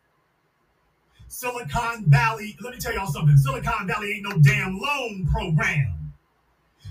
Silicon 1.27 2.05
Valley, 2.07 2.57
let 2.61 2.73
me 2.73 2.79
tell 2.79 2.93
y'all 2.93 3.07
something. 3.07 3.37
Silicon 3.37 3.87
Valley 3.87 4.13
ain't 4.13 4.23
no 4.23 4.37
damn 4.41 4.77
loan 4.77 5.27
program. 5.31 6.13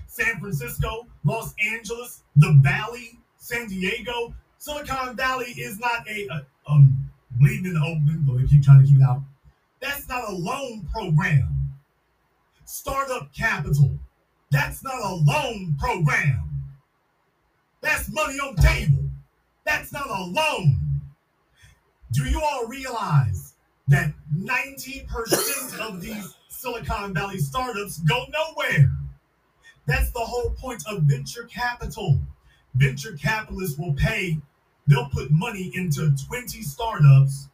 San 0.06 0.38
Francisco, 0.40 1.06
Los 1.24 1.54
Angeles, 1.72 2.22
the 2.36 2.58
Valley, 2.62 3.18
San 3.36 3.68
Diego. 3.68 4.34
Silicon 4.58 5.16
Valley 5.16 5.52
is 5.56 5.78
not 5.78 6.08
a, 6.08 6.28
a 6.28 6.46
um 6.68 7.10
bleeding 7.32 7.66
in 7.66 7.74
the 7.74 7.80
open, 7.80 8.24
but 8.26 8.36
we 8.36 8.48
keep 8.48 8.62
trying 8.62 8.82
to 8.82 8.88
keep 8.88 8.98
it 8.98 9.02
out. 9.02 9.22
That's 9.80 10.08
not 10.08 10.28
a 10.28 10.32
loan 10.32 10.88
program. 10.92 11.74
Startup 12.64 13.32
capital. 13.32 13.98
That's 14.50 14.82
not 14.82 15.00
a 15.00 15.14
loan 15.14 15.76
program. 15.78 16.48
That's 17.80 18.10
money 18.12 18.38
on 18.38 18.56
table. 18.56 19.04
That's 19.64 19.92
not 19.92 20.08
a 20.08 20.24
loan. 20.24 20.80
Do 22.12 22.24
you 22.24 22.40
all 22.40 22.66
realize 22.66 23.54
that 23.88 24.12
90% 24.34 25.78
of 25.78 26.00
these 26.00 26.34
Silicon 26.48 27.14
Valley 27.14 27.38
startups 27.38 27.98
go 28.00 28.24
nowhere? 28.30 28.90
That's 29.86 30.10
the 30.10 30.20
whole 30.20 30.50
point 30.58 30.82
of 30.88 31.02
venture 31.02 31.44
capital. 31.44 32.18
Venture 32.74 33.12
capitalists 33.12 33.78
will 33.78 33.94
pay, 33.94 34.38
they'll 34.86 35.08
put 35.08 35.30
money 35.30 35.70
into 35.74 36.14
20 36.28 36.62
startups 36.62 37.48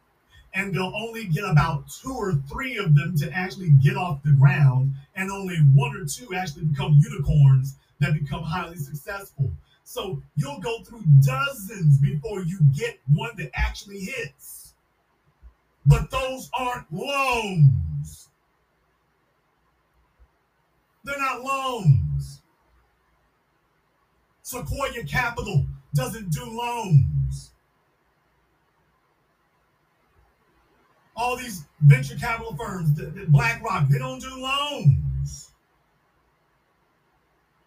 and 0.55 0.73
they'll 0.73 0.93
only 0.95 1.25
get 1.25 1.43
about 1.43 1.87
two 1.89 2.13
or 2.13 2.33
three 2.49 2.77
of 2.77 2.95
them 2.95 3.15
to 3.17 3.29
actually 3.31 3.69
get 3.83 3.97
off 3.97 4.23
the 4.23 4.31
ground, 4.31 4.93
and 5.15 5.29
only 5.29 5.57
one 5.73 5.95
or 5.95 6.05
two 6.05 6.33
actually 6.33 6.63
become 6.65 6.99
unicorns 7.03 7.75
that 7.99 8.13
become 8.13 8.41
highly 8.41 8.77
successful. 8.77 9.51
So 9.83 10.21
you'll 10.35 10.61
go 10.61 10.81
through 10.83 11.03
dozens 11.21 11.99
before 11.99 12.41
you 12.41 12.59
get 12.75 12.99
one 13.13 13.31
that 13.37 13.51
actually 13.53 13.99
hits. 13.99 14.73
But 15.85 16.09
those 16.09 16.49
aren't 16.57 16.91
loans. 16.91 18.29
They're 21.03 21.19
not 21.19 21.41
loans. 21.43 22.41
Sequoia 24.41 25.03
Capital 25.03 25.65
doesn't 25.93 26.31
do 26.31 26.45
loans. 26.45 27.51
All 31.15 31.37
these 31.37 31.65
venture 31.81 32.15
capital 32.15 32.55
firms, 32.55 32.93
the, 32.95 33.05
the 33.05 33.25
BlackRock, 33.27 33.87
they 33.89 33.97
don't 33.97 34.19
do 34.19 34.29
loans. 34.37 35.51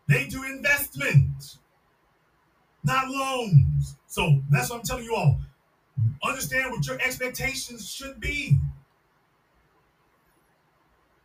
They 0.07 0.27
do 0.27 0.43
investment, 0.45 1.59
not 2.83 3.09
loans. 3.09 3.97
So 4.07 4.41
that's 4.51 4.71
what 4.71 4.81
I'm 4.81 4.83
telling 4.83 5.05
you 5.05 5.15
all. 5.15 5.39
Understand 6.23 6.71
what 6.71 6.87
your 6.87 6.99
expectations 7.01 7.91
should 7.91 8.21
be. 8.21 8.59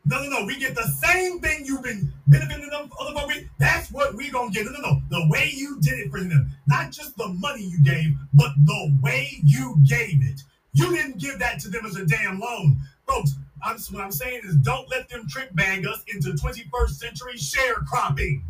No, 0.05 0.21
no, 0.21 0.29
no. 0.29 0.45
We 0.45 0.59
get 0.59 0.75
the 0.75 0.83
same 0.83 1.39
thing 1.39 1.65
you've 1.65 1.83
been 1.83 2.11
benefiting 2.27 2.69
them 2.69 2.89
other. 2.99 3.13
That's 3.57 3.89
what 3.89 4.15
we're 4.15 4.31
gonna 4.31 4.51
get. 4.51 4.65
No, 4.65 4.71
no, 4.71 4.81
no. 4.81 5.01
The 5.09 5.27
way 5.29 5.49
you 5.53 5.79
did 5.79 5.99
it 5.99 6.11
for 6.11 6.19
them, 6.19 6.51
not 6.67 6.91
just 6.91 7.17
the 7.17 7.29
money 7.29 7.63
you 7.63 7.81
gave, 7.81 8.15
but 8.33 8.51
the 8.65 8.97
way 9.01 9.39
you 9.43 9.77
gave 9.87 10.21
it. 10.21 10.41
You 10.73 10.95
didn't 10.95 11.19
give 11.19 11.39
that 11.39 11.59
to 11.61 11.69
them 11.69 11.85
as 11.85 11.95
a 11.95 12.05
damn 12.05 12.39
loan, 12.39 12.77
folks. 13.07 13.33
I'm, 13.63 13.77
what 13.91 14.03
I'm 14.03 14.11
saying 14.11 14.41
is, 14.43 14.55
don't 14.55 14.89
let 14.89 15.07
them 15.09 15.27
trick 15.27 15.53
bag 15.55 15.85
us 15.85 16.03
into 16.13 16.31
21st 16.31 16.89
century 16.89 17.35
sharecropping. 17.35 18.41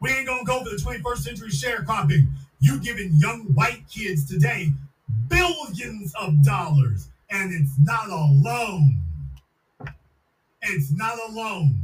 We 0.00 0.10
ain't 0.10 0.26
gonna 0.26 0.44
go 0.44 0.64
for 0.64 0.70
the 0.70 0.82
21st 0.82 1.18
century 1.18 1.50
sharecropping. 1.50 2.26
You 2.58 2.80
giving 2.80 3.12
young 3.14 3.42
white 3.54 3.84
kids 3.88 4.28
today 4.28 4.72
billions 5.28 6.14
of 6.20 6.42
dollars, 6.42 7.08
and 7.30 7.52
it's 7.52 7.78
not 7.78 8.08
a 8.08 8.26
loan. 8.32 8.98
It's 10.62 10.90
not 10.92 11.18
a 11.28 11.32
loan. 11.32 11.76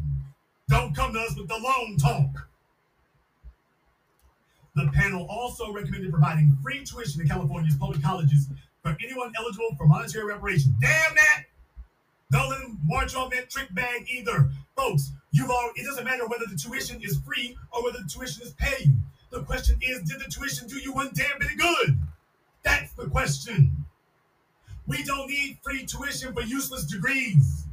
Don't 0.68 0.94
come 0.94 1.12
to 1.12 1.20
us 1.20 1.36
with 1.36 1.48
the 1.48 1.58
loan 1.58 1.96
talk. 1.96 2.47
The 4.78 4.88
panel 4.92 5.26
also 5.28 5.72
recommended 5.72 6.12
providing 6.12 6.56
free 6.62 6.84
tuition 6.84 7.20
to 7.20 7.26
California's 7.26 7.74
public 7.74 8.00
colleges 8.00 8.46
for 8.80 8.96
anyone 9.02 9.32
eligible 9.36 9.74
for 9.76 9.88
monetary 9.88 10.24
reparations. 10.24 10.72
Damn 10.80 11.16
that! 11.16 11.44
Don't 12.30 12.48
let 12.48 12.60
them 12.60 12.78
march 12.84 13.16
on 13.16 13.28
that 13.30 13.50
trick 13.50 13.74
bag 13.74 14.06
either. 14.08 14.52
Folks, 14.76 15.10
you've 15.32 15.50
all 15.50 15.72
it 15.74 15.84
doesn't 15.84 16.04
matter 16.04 16.28
whether 16.28 16.44
the 16.48 16.54
tuition 16.54 17.02
is 17.02 17.18
free 17.26 17.56
or 17.72 17.82
whether 17.82 17.98
the 17.98 18.08
tuition 18.08 18.44
is 18.44 18.52
paid. 18.52 18.94
The 19.32 19.42
question 19.42 19.80
is, 19.82 20.08
did 20.08 20.20
the 20.20 20.30
tuition 20.30 20.68
do 20.68 20.76
you 20.78 20.92
one 20.92 21.10
damn 21.12 21.40
bit 21.40 21.50
of 21.50 21.58
good? 21.58 21.98
That's 22.62 22.92
the 22.92 23.08
question. 23.08 23.84
We 24.86 25.02
don't 25.02 25.28
need 25.28 25.58
free 25.60 25.86
tuition 25.86 26.32
for 26.32 26.42
useless 26.42 26.84
degrees. 26.84 27.64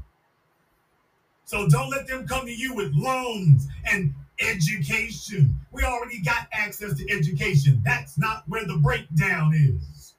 So 1.44 1.70
don't 1.70 1.92
let 1.92 2.08
them 2.08 2.28
come 2.28 2.48
to 2.48 2.52
you 2.52 2.74
with 2.74 2.96
loans 2.96 3.68
and 3.86 4.16
education. 4.40 5.60
We 5.72 5.84
already 5.84 6.22
got 6.22 6.48
access 6.52 6.98
to 6.98 7.12
education. 7.12 7.82
That's 7.84 8.18
not 8.18 8.44
where 8.48 8.66
the 8.66 8.78
breakdown 8.78 9.54
is. 9.54 10.14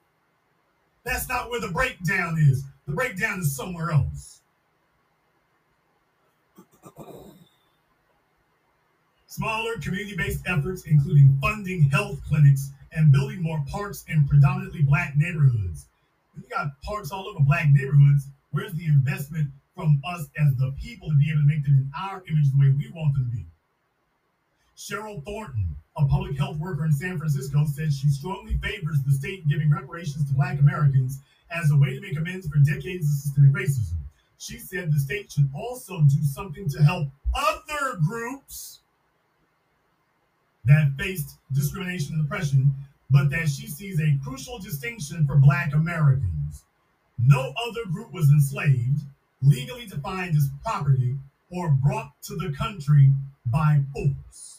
That's 1.03 1.29
not 1.29 1.49
where 1.49 1.61
the 1.61 1.69
breakdown 1.69 2.37
is. 2.37 2.63
The 2.85 2.93
breakdown 2.93 3.39
is 3.39 3.55
somewhere 3.55 3.91
else. 3.91 4.41
Smaller 9.27 9.77
community 9.81 10.15
based 10.17 10.43
efforts, 10.47 10.83
including 10.85 11.37
funding 11.39 11.83
health 11.89 12.19
clinics 12.27 12.71
and 12.91 13.11
building 13.11 13.41
more 13.41 13.63
parks 13.69 14.03
in 14.07 14.27
predominantly 14.27 14.81
black 14.81 15.13
neighborhoods. 15.15 15.85
You 16.35 16.43
got 16.49 16.81
parks 16.81 17.11
all 17.11 17.27
over 17.27 17.43
black 17.43 17.67
neighborhoods. 17.71 18.27
Where's 18.51 18.73
the 18.73 18.85
investment 18.85 19.49
from 19.75 20.01
us 20.07 20.27
as 20.39 20.55
the 20.55 20.73
people 20.81 21.09
to 21.09 21.15
be 21.15 21.29
able 21.29 21.41
to 21.41 21.47
make 21.47 21.63
them 21.63 21.75
in 21.75 21.91
our 21.97 22.23
image 22.27 22.51
the 22.51 22.59
way 22.59 22.69
we 22.69 22.89
want 22.95 23.13
them 23.13 23.29
to 23.29 23.37
be? 23.37 23.45
Cheryl 24.77 25.25
Thornton, 25.25 25.75
a 25.97 26.05
public 26.05 26.37
health 26.37 26.57
worker 26.57 26.85
in 26.85 26.93
San 26.93 27.17
Francisco, 27.17 27.65
said 27.65 27.91
she 27.91 28.09
strongly 28.09 28.57
favors 28.57 29.01
the 29.01 29.11
state 29.11 29.47
giving 29.47 29.71
reparations 29.71 30.27
to 30.27 30.35
black 30.35 30.59
Americans 30.59 31.19
as 31.49 31.71
a 31.71 31.75
way 31.75 31.95
to 31.95 32.01
make 32.01 32.15
amends 32.15 32.47
for 32.47 32.59
decades 32.59 33.07
of 33.07 33.15
systemic 33.15 33.51
racism. 33.53 33.97
She 34.37 34.59
said 34.59 34.93
the 34.93 34.99
state 34.99 35.31
should 35.31 35.49
also 35.55 36.01
do 36.01 36.21
something 36.21 36.69
to 36.69 36.83
help 36.83 37.07
other 37.33 37.97
groups 38.07 38.81
that 40.65 40.91
faced 40.95 41.37
discrimination 41.53 42.15
and 42.15 42.25
oppression, 42.25 42.75
but 43.09 43.31
that 43.31 43.49
she 43.49 43.65
sees 43.65 43.99
a 43.99 44.17
crucial 44.23 44.59
distinction 44.59 45.25
for 45.25 45.37
black 45.37 45.73
Americans. 45.73 46.65
No 47.17 47.51
other 47.67 47.89
group 47.91 48.13
was 48.13 48.29
enslaved, 48.29 49.01
legally 49.41 49.87
defined 49.87 50.35
as 50.35 50.49
property, 50.63 51.17
or 51.49 51.69
brought 51.69 52.11
to 52.23 52.35
the 52.35 52.53
country 52.55 53.11
by 53.47 53.81
force. 53.91 54.56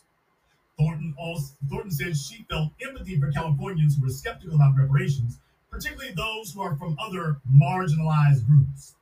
Thornton 0.79 1.15
also 1.19 1.55
Thornton 1.69 1.91
said 1.91 2.17
she 2.17 2.47
felt 2.49 2.73
empathy 2.81 3.19
for 3.19 3.33
Californians 3.33 3.97
who 3.97 4.05
were 4.05 4.11
skeptical 4.11 4.55
about 4.55 4.77
reparations, 4.79 5.39
particularly 5.71 6.15
those 6.15 6.53
who 6.53 6.63
are 6.63 6.77
from 6.77 6.97
other 7.01 7.41
marginalized 7.53 8.47
groups. 8.47 8.95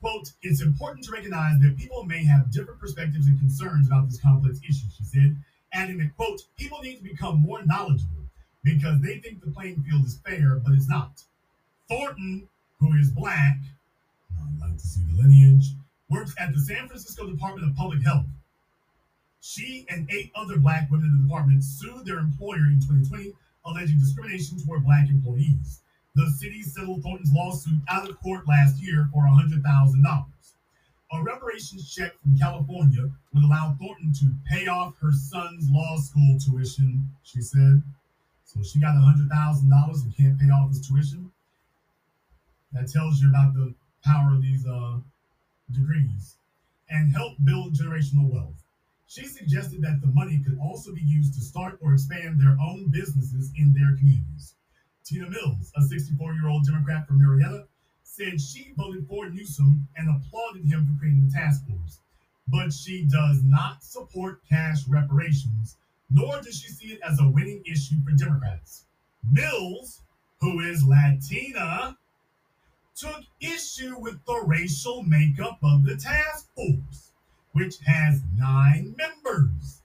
Quote, 0.00 0.32
it's 0.42 0.62
important 0.62 1.04
to 1.04 1.12
recognize 1.12 1.58
that 1.60 1.76
people 1.76 2.04
may 2.04 2.24
have 2.24 2.50
different 2.50 2.80
perspectives 2.80 3.26
and 3.26 3.38
concerns 3.38 3.86
about 3.86 4.08
this 4.08 4.20
complex 4.20 4.58
issue, 4.66 4.86
she 4.96 5.04
said, 5.04 5.36
adding 5.74 5.98
that, 5.98 6.16
quote, 6.16 6.40
people 6.56 6.80
need 6.82 6.96
to 6.96 7.02
become 7.02 7.42
more 7.42 7.62
knowledgeable 7.66 8.24
because 8.64 9.00
they 9.00 9.18
think 9.18 9.44
the 9.44 9.50
playing 9.50 9.82
field 9.82 10.04
is 10.06 10.18
fair, 10.24 10.56
but 10.64 10.72
it's 10.72 10.88
not. 10.88 11.22
Thornton, 11.88 12.48
who 12.78 12.94
is 12.94 13.10
black, 13.10 13.58
I'd 14.40 14.60
like 14.60 14.78
to 14.78 14.86
see 14.86 15.02
the 15.04 15.20
lineage, 15.22 15.66
works 16.08 16.34
at 16.38 16.54
the 16.54 16.60
San 16.60 16.88
Francisco 16.88 17.26
Department 17.26 17.68
of 17.68 17.76
Public 17.76 18.02
Health. 18.02 18.26
She 19.40 19.86
and 19.88 20.10
eight 20.10 20.30
other 20.34 20.58
black 20.58 20.90
women 20.90 21.06
in 21.06 21.16
the 21.18 21.22
department 21.24 21.64
sued 21.64 22.04
their 22.04 22.18
employer 22.18 22.66
in 22.66 22.80
2020, 22.80 23.32
alleging 23.64 23.98
discrimination 23.98 24.58
toward 24.58 24.84
black 24.84 25.08
employees. 25.08 25.80
The 26.14 26.30
city 26.30 26.62
settled 26.62 27.02
Thornton's 27.02 27.32
lawsuit 27.32 27.80
out 27.88 28.08
of 28.08 28.20
court 28.20 28.46
last 28.46 28.82
year 28.82 29.08
for 29.12 29.22
$100,000. 29.22 30.24
A 31.12 31.22
reparations 31.22 31.92
check 31.92 32.12
from 32.20 32.38
California 32.38 33.10
would 33.32 33.44
allow 33.44 33.76
Thornton 33.80 34.12
to 34.20 34.34
pay 34.48 34.66
off 34.66 34.98
her 35.00 35.12
son's 35.12 35.68
law 35.70 35.96
school 35.96 36.38
tuition, 36.38 37.08
she 37.22 37.40
said. 37.40 37.82
So 38.44 38.62
she 38.62 38.80
got 38.80 38.94
$100,000 38.94 40.04
and 40.04 40.16
can't 40.16 40.38
pay 40.38 40.50
off 40.50 40.68
his 40.68 40.86
tuition. 40.86 41.32
That 42.72 42.88
tells 42.88 43.20
you 43.20 43.30
about 43.30 43.54
the 43.54 43.74
power 44.04 44.34
of 44.34 44.42
these 44.42 44.66
uh, 44.66 44.98
degrees 45.72 46.36
and 46.88 47.12
help 47.12 47.34
build 47.42 47.74
generational 47.74 48.30
wealth. 48.30 48.62
She 49.10 49.26
suggested 49.26 49.82
that 49.82 50.00
the 50.00 50.06
money 50.06 50.38
could 50.38 50.56
also 50.62 50.94
be 50.94 51.00
used 51.00 51.34
to 51.34 51.40
start 51.40 51.80
or 51.82 51.94
expand 51.94 52.40
their 52.40 52.56
own 52.62 52.90
businesses 52.92 53.50
in 53.56 53.74
their 53.74 53.96
communities. 53.96 54.54
Tina 55.02 55.28
Mills, 55.28 55.72
a 55.76 55.82
64 55.82 56.34
year 56.34 56.46
old 56.46 56.64
Democrat 56.64 57.08
from 57.08 57.18
Murrieta, 57.18 57.66
said 58.04 58.40
she 58.40 58.72
voted 58.76 59.08
for 59.08 59.28
Newsom 59.28 59.88
and 59.96 60.08
applauded 60.08 60.64
him 60.64 60.86
for 60.86 61.00
creating 61.00 61.26
the 61.26 61.32
task 61.32 61.66
force. 61.66 61.98
But 62.46 62.72
she 62.72 63.04
does 63.04 63.42
not 63.42 63.82
support 63.82 64.42
cash 64.48 64.86
reparations, 64.86 65.76
nor 66.08 66.40
does 66.40 66.60
she 66.60 66.68
see 66.68 66.92
it 66.92 67.00
as 67.02 67.18
a 67.18 67.28
winning 67.28 67.64
issue 67.66 67.96
for 68.04 68.12
Democrats. 68.12 68.84
Mills, 69.28 70.02
who 70.40 70.60
is 70.60 70.84
Latina, 70.84 71.98
took 72.94 73.24
issue 73.40 73.98
with 73.98 74.24
the 74.24 74.44
racial 74.46 75.02
makeup 75.02 75.58
of 75.64 75.84
the 75.84 75.96
task 75.96 76.46
force. 76.54 77.09
Which 77.52 77.78
has 77.86 78.22
nine 78.36 78.94
members. 78.96 79.82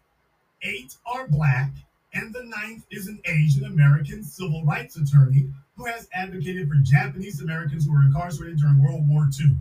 Eight 0.61 0.95
are 1.05 1.27
black, 1.27 1.71
and 2.13 2.33
the 2.33 2.43
ninth 2.43 2.85
is 2.91 3.07
an 3.07 3.19
Asian 3.25 3.65
American 3.65 4.23
civil 4.23 4.63
rights 4.65 4.95
attorney 4.95 5.49
who 5.77 5.85
has 5.85 6.07
advocated 6.13 6.67
for 6.67 6.75
Japanese 6.75 7.41
Americans 7.41 7.85
who 7.85 7.93
were 7.93 8.03
incarcerated 8.03 8.59
during 8.59 8.81
World 8.81 9.07
War 9.07 9.27
II. 9.39 9.55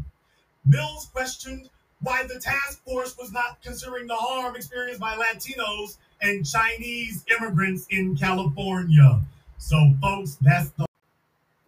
Mills 0.64 1.08
questioned 1.12 1.68
why 2.00 2.22
the 2.22 2.38
task 2.38 2.82
force 2.84 3.16
was 3.18 3.32
not 3.32 3.60
considering 3.62 4.06
the 4.06 4.14
harm 4.14 4.56
experienced 4.56 5.00
by 5.00 5.16
Latinos 5.16 5.96
and 6.20 6.46
Chinese 6.46 7.24
immigrants 7.38 7.86
in 7.90 8.16
California. 8.16 9.20
So, 9.58 9.94
folks, 10.00 10.36
that's 10.40 10.70
the 10.70 10.86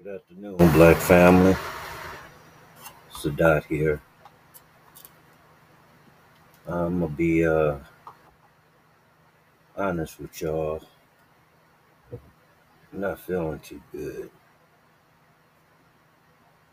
Good 0.03 0.15
afternoon, 0.15 0.57
Black 0.73 0.97
family. 0.99 1.57
Sadat 3.13 3.65
here. 3.65 4.01
I'm 6.69 6.99
gonna 6.99 7.09
be 7.09 7.47
uh, 7.47 7.77
honest 9.77 10.19
with 10.19 10.41
y'all. 10.43 10.83
I'm 12.13 13.01
not 13.01 13.21
feeling 13.21 13.61
too 13.61 13.81
good. 13.93 14.31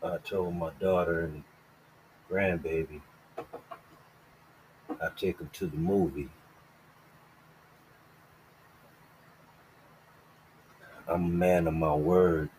I 0.02 0.18
told 0.18 0.56
my 0.56 0.70
daughter 0.80 1.20
and 1.20 1.44
grandbaby 2.28 3.00
I'd 5.00 5.16
take 5.16 5.38
them 5.38 5.50
to 5.54 5.66
the 5.66 5.76
movie. 5.76 6.28
I'm 11.06 11.24
a 11.24 11.28
man 11.28 11.68
of 11.68 11.74
my 11.74 11.94
word 11.94 12.50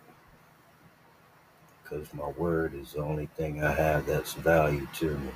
because 1.84 2.14
my 2.14 2.30
word 2.30 2.74
is 2.74 2.94
the 2.94 3.00
only 3.02 3.28
thing 3.36 3.64
I 3.64 3.72
have 3.72 4.06
that's 4.06 4.34
value 4.34 4.88
to 4.96 5.18
me. 5.18 5.32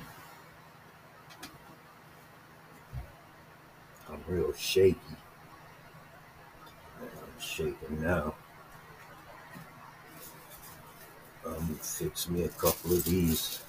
I'm 4.08 4.18
real 4.30 4.52
shaky. 4.52 4.98
I'm 7.00 7.40
shaking 7.40 8.00
now. 8.02 8.34
I'm 11.44 11.52
gonna 11.52 11.74
fix 11.74 12.28
me 12.28 12.44
a 12.44 12.48
couple 12.48 12.92
of 12.92 13.04
these 13.04 13.60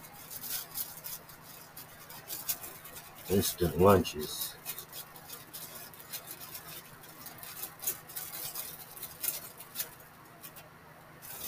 instant 3.30 3.80
lunches. 3.80 4.54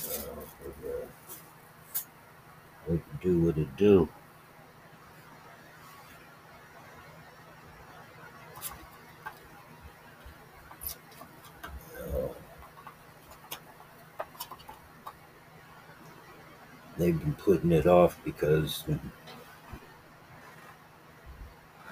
Uh, 0.06 1.06
It 2.90 3.02
do 3.22 3.42
what 3.42 3.58
it 3.58 3.76
do. 3.76 4.08
They've 16.98 17.20
been 17.20 17.34
putting 17.34 17.72
it 17.72 17.88
off 17.88 18.20
because 18.24 18.84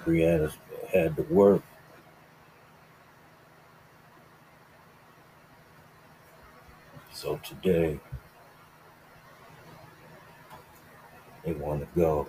Brianna's 0.04 0.56
had 0.92 1.16
to 1.16 1.22
work. 1.22 1.62
So 7.12 7.38
today 7.38 8.00
they 11.44 11.52
want 11.52 11.80
to 11.80 12.00
go. 12.00 12.28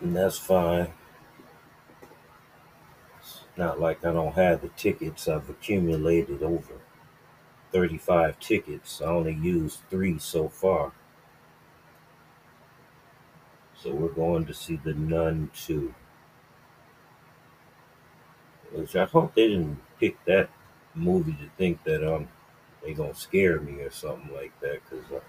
And 0.00 0.14
that's 0.14 0.38
fine. 0.38 0.92
It's 3.20 3.40
not 3.56 3.80
like 3.80 4.04
I 4.04 4.12
don't 4.12 4.34
have 4.34 4.60
the 4.60 4.68
tickets. 4.68 5.26
I've 5.26 5.48
accumulated 5.48 6.42
over 6.42 6.74
35 7.76 8.40
tickets. 8.40 9.02
I 9.02 9.06
only 9.06 9.34
used 9.34 9.80
three 9.90 10.18
so 10.18 10.48
far. 10.48 10.92
So 13.76 13.94
we're 13.94 14.08
going 14.08 14.44
to 14.46 14.52
see 14.52 14.74
The 14.74 14.92
Nun 14.92 15.52
2. 15.54 15.94
Which 18.70 18.94
I 18.94 19.06
hope 19.06 19.34
they 19.34 19.48
didn't 19.48 19.80
pick 19.98 20.24
that 20.24 20.50
movie 20.94 21.32
to 21.32 21.48
think 21.56 21.82
that 21.82 22.04
um 22.06 22.28
they 22.82 22.94
gonna 22.94 23.14
scare 23.14 23.60
me 23.60 23.80
or 23.82 23.90
something 23.90 24.32
like 24.34 24.58
that. 24.60 24.80
Cause 24.90 25.04
uh, 25.14 25.20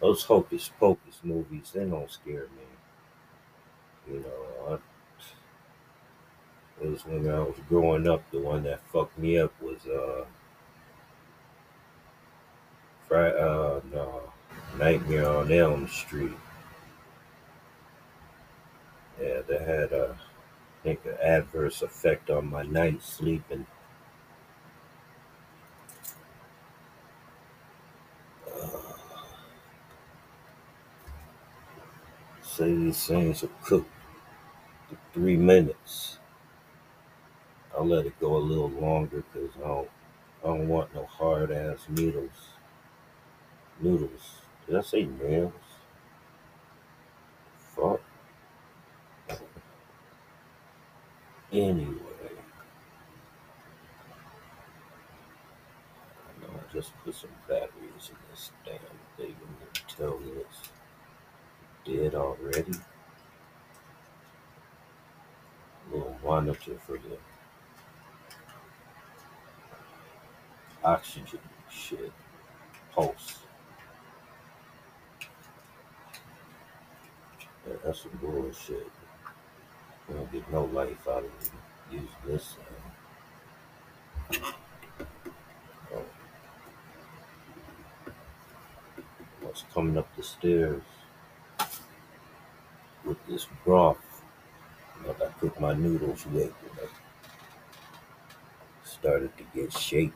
those 0.00 0.24
hocus 0.24 0.70
pocus 0.80 1.20
movies, 1.24 1.72
they 1.74 1.86
don't 1.86 2.10
scare 2.10 2.48
me. 2.56 2.66
You 4.08 4.20
know, 4.20 4.78
I, 6.80 6.84
it 6.84 6.90
was 6.90 7.06
when 7.06 7.28
I 7.30 7.40
was 7.40 7.56
growing 7.68 8.08
up. 8.08 8.28
The 8.30 8.40
one 8.40 8.64
that 8.64 8.80
fucked 8.92 9.18
me 9.18 9.38
up 9.38 9.52
was 9.62 9.86
uh, 9.86 10.24
Fri 13.10 13.18
uh, 13.38 13.80
no, 13.92 14.32
Nightmare 14.78 15.28
on 15.28 15.52
Elm 15.52 15.86
Street. 15.86 16.32
Yeah, 19.20 19.42
that 19.42 19.60
had 19.60 19.92
a, 19.92 20.16
I 20.18 20.84
think, 20.84 21.04
an 21.06 21.16
adverse 21.22 21.82
effect 21.82 22.30
on 22.30 22.48
my 22.50 22.62
night 22.62 23.02
sleeping. 23.02 23.66
Uh, 28.46 28.92
say 32.42 32.74
these 32.74 33.06
things 33.06 33.42
will 33.42 33.50
cook 33.64 33.86
for 34.88 34.96
three 35.14 35.36
minutes. 35.36 36.18
I'll 37.76 37.84
let 37.86 38.06
it 38.06 38.18
go 38.20 38.36
a 38.36 38.38
little 38.38 38.68
longer 38.70 39.24
because 39.32 39.50
I 39.56 39.66
don't, 39.66 39.90
I 40.44 40.46
don't 40.48 40.68
want 40.68 40.94
no 40.94 41.06
hard 41.06 41.50
ass 41.50 41.86
noodles. 41.88 42.50
Noodles. 43.80 44.42
Did 44.66 44.76
I 44.76 44.80
say 44.82 45.04
nails? 45.04 45.52
Fuck. 47.74 48.00
Anyway, 51.52 51.96
I 56.42 56.72
just 56.72 56.92
put 57.04 57.14
some 57.14 57.30
batteries 57.48 58.10
in 58.10 58.16
this 58.30 58.52
damn 58.64 58.78
thing 59.16 59.34
and 59.40 59.82
tell 59.88 60.18
me 60.20 60.32
it's 60.36 60.70
dead 61.84 62.14
already. 62.14 62.78
Little 65.90 66.16
monitor 66.24 66.78
for 66.86 66.98
the 66.98 67.16
oxygen 70.84 71.40
shit. 71.68 72.12
Pulse. 72.92 73.38
That's 77.84 78.02
some 78.02 78.18
bullshit. 78.20 78.90
You 80.08 80.14
don't 80.14 80.32
get 80.32 80.52
no 80.52 80.64
life 80.64 81.06
out 81.08 81.24
of 81.24 81.24
it. 81.24 81.50
Use 81.90 82.10
this. 82.26 82.56
Oh, 85.92 86.04
what's 89.40 89.64
coming 89.72 89.96
up 89.98 90.08
the 90.16 90.22
stairs 90.22 90.82
with 93.04 93.18
this 93.26 93.46
broth? 93.64 93.98
Like 95.06 95.22
I 95.22 95.26
cook 95.40 95.58
my 95.60 95.72
noodles 95.72 96.26
with, 96.26 96.52
started 98.84 99.30
to 99.38 99.44
get 99.54 99.72
shaky. 99.72 100.12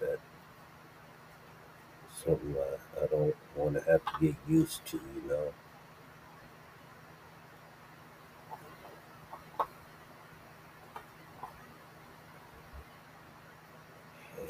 That 0.00 0.18
something 2.30 2.54
I, 2.56 3.04
I 3.04 3.06
don't 3.06 3.34
want 3.56 3.74
to 3.74 3.90
have 3.90 4.04
to 4.04 4.12
get 4.26 4.34
used 4.48 4.84
to, 4.86 5.00
you 5.14 5.28
know. 5.28 5.52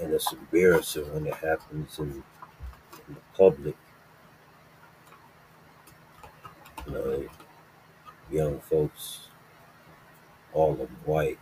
And 0.00 0.12
it's 0.12 0.32
embarrassing 0.32 1.12
when 1.12 1.26
it 1.26 1.34
happens 1.34 1.98
in, 1.98 2.22
in 3.08 3.14
the 3.14 3.20
public. 3.36 3.76
You 6.86 6.92
know, 6.92 7.28
young 8.30 8.60
folks, 8.60 9.28
all 10.52 10.80
of 10.80 10.88
white, 11.06 11.38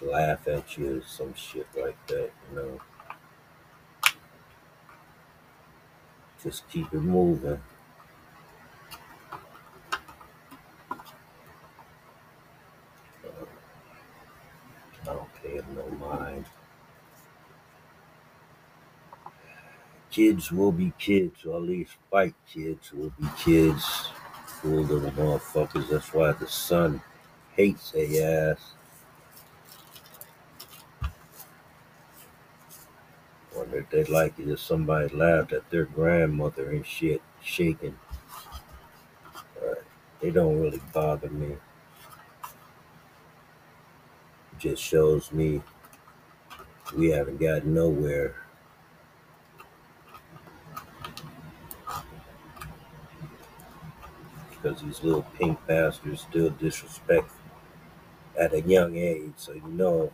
laugh 0.00 0.48
at 0.48 0.76
you 0.76 1.02
some 1.06 1.34
shit 1.34 1.66
like 1.76 2.06
that, 2.08 2.30
you 2.50 2.56
know. 2.56 2.80
Just 6.42 6.68
keep 6.68 6.92
it 6.92 7.00
moving. 7.00 7.60
Uh, 15.06 15.14
Pay 15.42 15.60
no 15.74 15.88
mind. 16.00 16.46
kids 20.10 20.52
will 20.52 20.70
be 20.72 20.92
kids, 20.98 21.44
or 21.44 21.56
at 21.56 21.62
least 21.62 21.92
white 22.10 22.34
kids 22.46 22.92
will 22.92 23.10
be 23.18 23.26
kids. 23.38 24.08
Fool 24.46 24.82
little 24.82 25.10
motherfuckers. 25.10 25.88
That's 25.88 26.12
why 26.12 26.32
the 26.32 26.46
son 26.46 27.02
hates 27.56 27.92
a 27.96 28.22
ass. 28.52 28.74
They'd 33.90 34.08
like 34.08 34.38
it 34.38 34.48
if 34.48 34.60
somebody 34.60 35.14
laughed 35.14 35.52
at 35.52 35.68
their 35.70 35.84
grandmother 35.84 36.70
and 36.70 36.86
shit, 36.86 37.22
shaking. 37.42 37.98
They 40.20 40.30
don't 40.30 40.60
really 40.60 40.80
bother 40.92 41.28
me. 41.30 41.56
Just 44.58 44.82
shows 44.82 45.32
me 45.32 45.62
we 46.96 47.10
haven't 47.10 47.38
gotten 47.38 47.74
nowhere. 47.74 48.36
Because 54.50 54.80
these 54.82 55.02
little 55.02 55.26
pink 55.36 55.58
bastards 55.66 56.20
still 56.20 56.50
disrespect 56.50 57.30
at 58.38 58.54
a 58.54 58.60
young 58.60 58.96
age. 58.96 59.32
So 59.36 59.52
you 59.52 59.66
know 59.66 60.12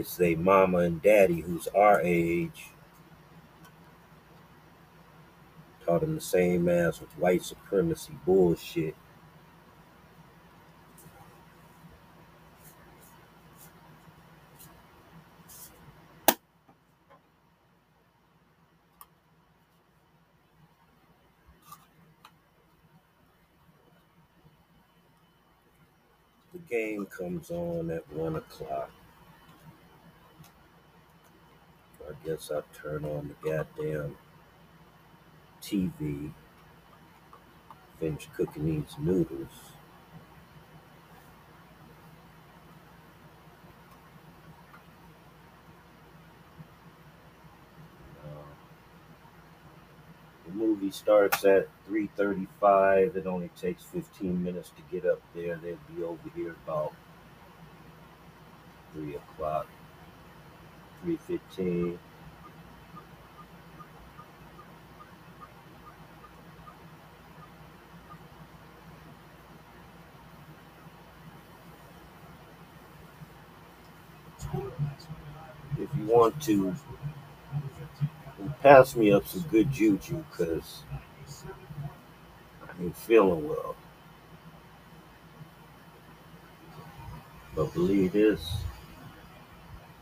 it's 0.00 0.16
they 0.16 0.34
mama 0.34 0.78
and 0.78 1.02
daddy 1.02 1.40
who's 1.40 1.68
our 1.68 2.00
age 2.00 2.70
taught 5.84 6.02
them 6.02 6.14
the 6.14 6.20
same 6.20 6.68
ass 6.68 7.00
with 7.00 7.10
white 7.18 7.42
supremacy 7.42 8.12
bullshit. 8.24 8.94
The 26.52 26.58
game 26.68 27.06
comes 27.06 27.50
on 27.50 27.90
at 27.90 28.08
one 28.12 28.36
o'clock. 28.36 28.90
I 32.10 32.26
guess 32.26 32.50
I'll 32.50 32.64
turn 32.74 33.04
on 33.04 33.28
the 33.28 33.48
goddamn 33.48 34.16
TV. 35.62 36.32
Finish 38.00 38.28
cooking 38.36 38.64
these 38.64 38.96
noodles. 38.98 39.46
Uh, 48.24 48.28
the 50.46 50.52
movie 50.52 50.90
starts 50.90 51.44
at 51.44 51.68
3.35 51.88 53.16
it 53.16 53.26
only 53.26 53.50
takes 53.60 53.84
15 53.84 54.42
minutes 54.42 54.70
to 54.70 54.82
get 54.90 55.08
up 55.08 55.20
there 55.34 55.60
they'll 55.62 55.78
be 55.94 56.02
over 56.02 56.30
here 56.34 56.56
about 56.64 56.94
3 58.94 59.16
o'clock 59.16 59.66
3.15 61.02 61.98
if 75.78 75.88
you 75.96 76.04
want 76.06 76.40
to 76.42 76.74
pass 78.62 78.94
me 78.96 79.12
up 79.12 79.26
some 79.26 79.42
good 79.50 79.70
juju 79.70 80.24
because 80.30 80.82
I 82.62 82.82
ain't 82.82 82.96
feeling 82.96 83.48
well. 83.48 83.76
But 87.54 87.72
believe 87.74 88.12
this, 88.12 88.40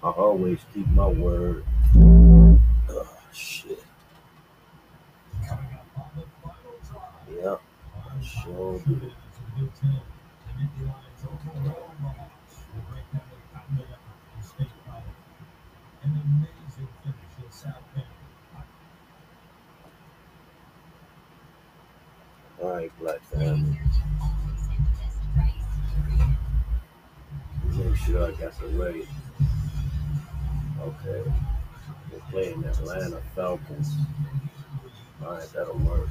I 0.00 0.10
always 0.10 0.60
keep 0.72 0.86
my 0.88 1.08
word. 1.08 1.64
Oh, 1.96 3.08
shit. 3.32 3.82
Yep, 7.34 7.60
I 7.96 8.24
sure 8.24 8.78
do. 8.86 9.00
All 22.60 22.70
right, 22.70 22.92
Black 23.00 23.22
family. 23.32 23.78
Make 27.72 27.96
sure 27.96 28.26
I 28.26 28.30
got 28.32 28.58
the 28.60 28.66
right. 28.68 29.06
Okay. 30.80 31.32
We're 32.12 32.18
playing 32.30 32.64
Atlanta 32.64 33.20
Falcons. 33.34 33.94
All 35.22 35.32
right, 35.32 35.52
that'll 35.52 35.78
work. 35.78 36.08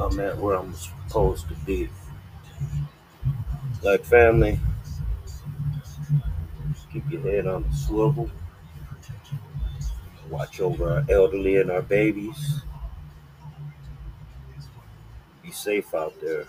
I'm 0.00 0.18
at 0.20 0.36
where 0.38 0.56
I'm 0.56 0.74
supposed 0.74 1.48
to 1.48 1.54
be. 1.66 1.88
Black 3.80 4.00
family, 4.00 4.58
keep 6.92 7.10
your 7.10 7.20
head 7.22 7.46
on 7.46 7.64
the 7.68 7.74
swivel. 7.74 8.30
Watch 10.30 10.60
over 10.60 10.90
our 10.92 11.04
elderly 11.08 11.56
and 11.56 11.70
our 11.70 11.82
babies. 11.82 12.62
Be 15.42 15.50
safe 15.50 15.94
out 15.94 16.14
there. 16.20 16.46